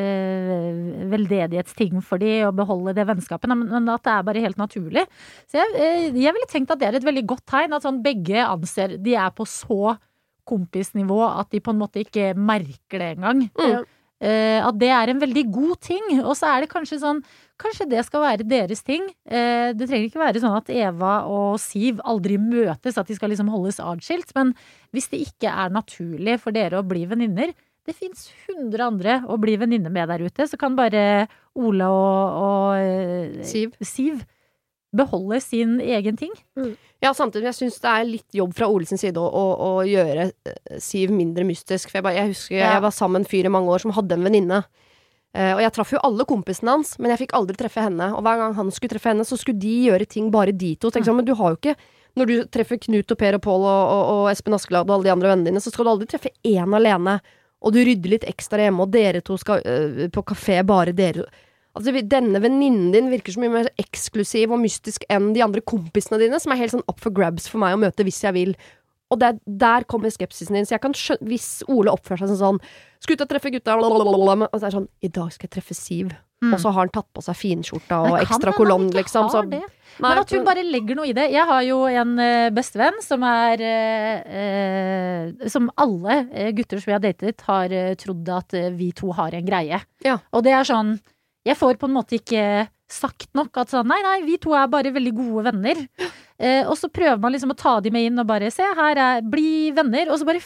[0.00, 4.60] eh, veldedighetsting for de å beholde det vennskapet, men, men at det er bare helt
[4.60, 5.02] naturlig.
[5.50, 8.04] Så jeg, eh, jeg ville tenkt at det er et veldig godt tegn, at sånn
[8.04, 9.96] begge anser De er på så
[10.46, 13.48] kompisnivå at de på en måte ikke merker det engang.
[13.58, 13.86] Mm.
[14.16, 16.06] Eh, at det er en veldig god ting.
[16.22, 17.24] Og så er det kanskje sånn
[17.56, 19.06] Kanskje det skal være deres ting.
[19.24, 23.32] Eh, det trenger ikke være sånn at Eva og Siv aldri møtes, at de skal
[23.32, 24.28] liksom holdes atskilt.
[24.36, 24.50] Men
[24.92, 27.54] hvis det ikke er naturlig for dere å bli venninner
[27.86, 31.26] Det fins hundre andre å bli venninne med der ute, så kan bare
[31.56, 33.76] Ola og, og eh, Siv.
[33.80, 34.24] Siv
[34.96, 36.32] beholde sin egen ting.
[37.04, 39.84] Ja, samtidig jeg syns det er litt jobb fra Ole sin side å, å, å
[39.86, 41.90] gjøre eh, Siv mindre mystisk.
[41.90, 42.72] For jeg, bare, jeg husker Ja.
[42.76, 44.62] jeg var sammen med en fyr i mange år som hadde en venninne.
[45.36, 48.06] Uh, og jeg traff jo alle kompisene hans, men jeg fikk aldri treffe henne.
[48.16, 50.88] Og hver gang han skulle treffe henne, så skulle de gjøre ting bare de to.
[50.88, 51.74] Tenkte jeg sånn, men du har jo ikke
[52.16, 55.04] Når du treffer Knut og Per og Pål og, og, og Espen Askeladd og alle
[55.04, 57.18] de andre vennene dine, så skal du aldri treffe én alene.
[57.66, 61.26] Og du rydder litt ekstra hjemme, og dere to skal øh, på kafé, bare dere
[61.76, 66.16] Altså, denne venninnen din virker så mye mer eksklusiv og mystisk enn de andre kompisene
[66.22, 68.54] dine, som er helt sånn up for grabs for meg å møte hvis jeg vil.
[69.12, 70.64] Og det, der kommer skepsisen din.
[70.64, 72.56] Så jeg kan skjønne Hvis Ole oppfører seg sånn
[72.98, 75.76] Skal ut og treffe gutta, og så er det sånn I dag skal jeg treffe
[75.78, 76.16] Siv.
[76.44, 79.30] Og så har han tatt på seg finskjorta og ekstra kolonn, liksom.
[79.32, 79.40] Så.
[79.48, 79.62] Nei,
[80.04, 81.30] Men at hun bare legger noe i det.
[81.32, 86.90] Jeg har jo en eh, bestevenn som er eh, eh, Som alle eh, gutter som
[86.90, 89.80] vi har datet, har trodd at vi to har en greie.
[90.04, 90.18] Ja.
[90.36, 90.98] Og det er sånn
[91.48, 93.56] Jeg får på en måte ikke sagt nok.
[93.56, 95.82] At sånn nei, nei, vi to er bare veldig gode venner.
[96.36, 99.00] Eh, og så prøver man liksom å ta de med inn og bare se, her
[99.00, 100.12] er Bli venner.
[100.12, 100.44] Og så bare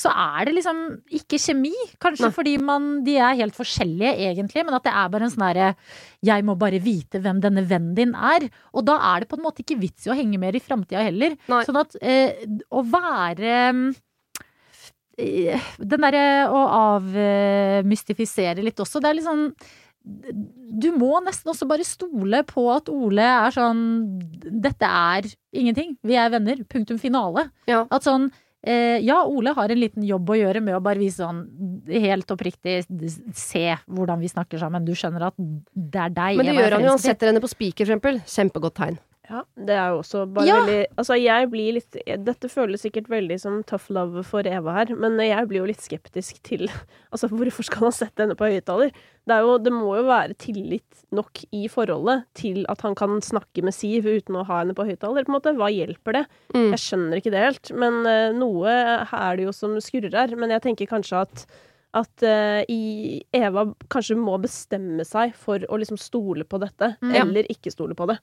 [0.00, 0.78] så er det liksom
[1.20, 1.74] ikke kjemi.
[2.00, 2.34] Kanskje Nei.
[2.36, 5.68] fordi man, de er helt forskjellige, egentlig, men at det er bare en sånn herre
[6.24, 8.48] Jeg må bare vite hvem denne vennen din er.
[8.72, 11.04] Og da er det på en måte ikke vits i å henge mer i framtida
[11.04, 11.36] heller.
[11.50, 11.64] Nei.
[11.68, 13.52] Sånn at eh, å være
[15.20, 16.64] eh, Den derre å
[16.96, 19.48] avmystifisere litt også, det er litt sånn
[20.00, 23.82] du må nesten også bare stole på at Ole er sånn
[24.40, 25.92] Dette er ingenting.
[26.06, 26.62] Vi er venner.
[26.72, 27.50] Punktum finale.
[27.68, 27.82] Ja.
[27.92, 28.30] At sånn
[28.60, 31.38] Ja, Ole har en liten jobb å gjøre med å bare vise sånn
[31.88, 32.82] helt oppriktig
[33.32, 34.84] Se hvordan vi snakker sammen.
[34.84, 36.90] Du skjønner at det er deg Men det gjør han jo.
[36.92, 38.20] Han setter henne på spiker, for eksempel.
[38.28, 39.00] Kjempegodt tegn.
[39.30, 40.56] Ja, det er jo også bare Ja.
[40.64, 41.96] veldig Altså, jeg blir litt
[42.26, 45.84] Dette føles sikkert veldig som tough love for Eva her, men jeg blir jo litt
[45.84, 46.66] skeptisk til
[47.12, 48.90] Altså, hvorfor skal han sette henne på høyttaler?
[48.90, 53.20] Det, er jo, det må jo være tillit nok i forholdet til at han kan
[53.22, 55.54] snakke med Siv uten å ha henne på høyttaler, på en måte.
[55.54, 56.26] Hva hjelper det?
[56.56, 56.70] Mm.
[56.72, 57.70] Jeg skjønner ikke det helt.
[57.78, 60.34] Men eh, noe er det jo som skurrer her.
[60.40, 61.46] Men jeg tenker kanskje at
[61.90, 67.14] at uh, i Eva kanskje må bestemme seg for å liksom stole på dette, Mm.
[67.18, 68.14] eller ikke stole på det.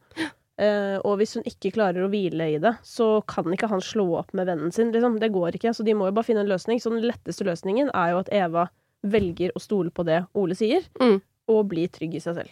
[0.57, 4.07] Eh, og hvis hun ikke klarer å hvile i det, så kan ikke han slå
[4.17, 4.91] opp med vennen sin.
[4.91, 5.19] Liksom.
[5.21, 5.73] Det går ikke.
[5.77, 6.81] Så de må jo bare finne en løsning.
[6.81, 8.67] Så den letteste løsningen er jo at Eva
[9.05, 11.21] velger å stole på det Ole sier, Mm.
[11.47, 12.49] og bli trygg i seg selv.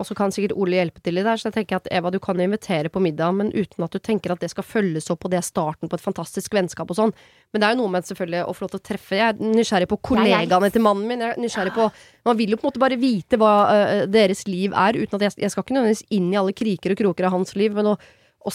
[0.00, 2.08] Og så kan sikkert Ole hjelpe til i det her, så jeg tenker at Eva,
[2.12, 5.26] du kan invitere på middag, men uten at du tenker at det skal følges opp,
[5.26, 7.12] og det er starten på et fantastisk vennskap og sånn.
[7.52, 9.52] Men det er jo noe med selvfølgelig å få lov til å treffe Jeg er
[9.58, 11.20] nysgjerrig på kollegaene til mannen min.
[11.20, 11.90] Jeg er nysgjerrig på
[12.30, 15.26] Man vil jo på en måte bare vite hva uh, deres liv er, uten at
[15.28, 17.92] jeg, jeg skal ikke nødvendigvis inn i alle kriker og kroker av hans liv, men
[17.92, 18.52] å, å,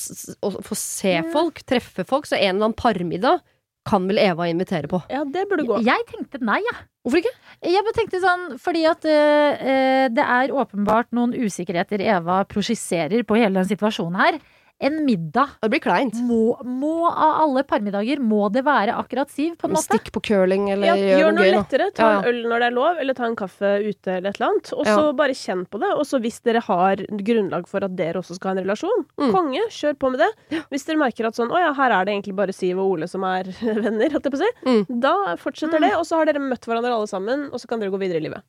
[0.50, 3.46] å få se folk, treffe folk, så en eller annen parmiddag
[3.86, 5.00] kan vel Eva invitere på.
[5.14, 5.80] Ja, det burde gå.
[5.86, 6.78] Jeg tenkte nei, jeg.
[7.06, 7.34] Hvorfor ikke?
[7.70, 13.38] Jeg bare tenkte sånn, fordi at eh, det er åpenbart noen usikkerheter Eva prosjiserer på
[13.38, 14.40] hele den situasjonen her.
[14.84, 16.14] En middag Det blir kleint.
[16.28, 19.88] må, må av alle parmiddager må det være akkurat Siv, på en måte.
[19.88, 21.62] Stikk på curling eller Ja, gjør gjør noe noe gøy, da.
[21.62, 21.88] lettere.
[21.96, 22.20] Ta Ja, ja.
[22.20, 24.74] en øl når det er lov, eller ta en kaffe ute eller et eller annet.
[24.74, 24.98] Og Ja.
[24.98, 25.92] så bare kjenn på det.
[25.96, 29.32] Og så hvis dere har grunnlag for at dere også skal ha en relasjon, Mm.
[29.32, 30.60] konge, kjør på med det.
[30.70, 33.08] Hvis dere merker at sånn, å ja, her er det egentlig bare Siv og Ole
[33.08, 35.00] som er venner, holdt jeg på å si, Mm.
[35.00, 35.94] da fortsetter det.
[35.96, 38.28] Og så har dere møtt hverandre alle sammen, og så kan dere gå videre i
[38.28, 38.44] livet.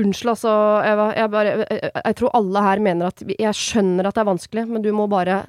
[0.00, 0.50] Unnskyld, altså,
[0.86, 1.08] Eva.
[1.16, 4.66] Jeg, bare, jeg, jeg tror alle her mener at Jeg skjønner at det er vanskelig,
[4.70, 5.42] men du må bare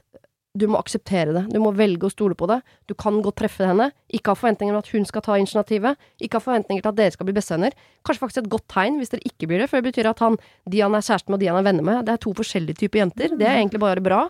[0.58, 1.44] Du må akseptere det.
[1.54, 2.58] Du må velge å stole på det.
[2.90, 3.86] Du kan godt treffe henne.
[4.12, 5.96] Ikke ha forventninger om at hun skal ta initiativet.
[6.20, 7.72] Ikke ha forventninger til at dere skal bli bestevenner.
[8.04, 10.36] Kanskje faktisk et godt tegn hvis dere ikke blir det, for det betyr at han,
[10.68, 12.82] de han er kjæreste med og de han er venner med, det er to forskjellige
[12.84, 13.38] typer jenter.
[13.40, 14.26] Det er egentlig bare bra.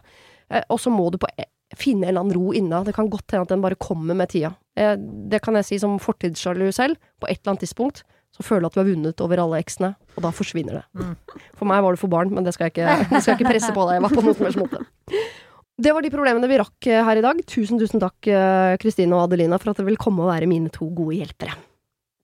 [0.53, 2.84] Eh, Og så må du på e- finne en eller annen ro inna.
[2.85, 4.53] Det kan godt hende at den bare kommer med tida.
[4.77, 7.02] Eh, Det kan jeg si som fortidssjalu selv.
[7.18, 8.03] På et eller annet tidspunkt
[8.42, 10.84] så føle at du har vunnet over alle eksene, og da forsvinner det.
[10.98, 11.14] Mm.
[11.62, 13.54] For meg var det for barn, men det skal jeg ikke, det skal jeg ikke
[13.54, 14.84] presse på deg, Eva, på noen som helst måte.
[15.82, 17.40] Det var de problemene vi rakk eh, her i dag.
[17.50, 20.70] Tusen, tusen takk, eh, Kristine og Adelina, for at dere vil komme og være mine
[20.74, 21.56] to gode hjelpere.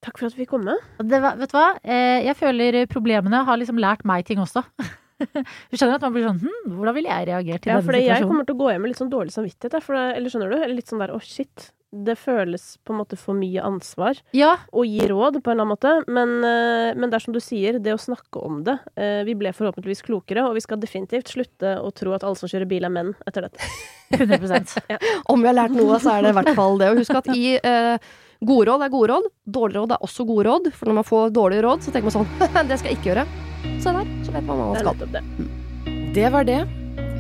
[0.06, 0.76] Takk for at vi fikk komme.
[1.02, 1.68] Det, var- vet du hva?
[1.82, 4.66] Eh, Jeg føler problemene har liksom lært meg ting også.
[5.18, 8.04] Du skjønner at man blir sånn hm, hvordan ville jeg reagert i Ja, denne fordi
[8.06, 9.80] jeg kommer til å gå hjem med litt sånn dårlig samvittighet.
[9.82, 10.58] For eller skjønner du?
[10.60, 11.72] Eller litt sånn der å, shit.
[12.06, 14.20] Det føles på en måte for mye ansvar.
[14.38, 15.94] Ja, å gi råd, på en eller annen måte.
[16.08, 18.78] Men, eh, men det er som du sier, det å snakke om det.
[18.96, 22.50] eh, Vi ble forhåpentligvis klokere, og vi skal definitivt slutte å tro at alle som
[22.50, 23.60] kjører bil, er menn etter dette.
[24.18, 24.98] 100 ja.
[25.28, 26.92] Om vi har lært noe, så er det i hvert fall det.
[26.94, 27.98] Og husk at i eh,
[28.46, 29.30] gode råd er gode råd.
[29.46, 30.72] Dårlige råd er også gode råd.
[30.74, 33.28] For når man får dårlige råd, så tenker man sånn Det skal jeg ikke gjøre.
[33.82, 34.96] Se der, så vet man hva man skal.
[35.02, 36.14] Det, det.
[36.14, 36.62] Det var det.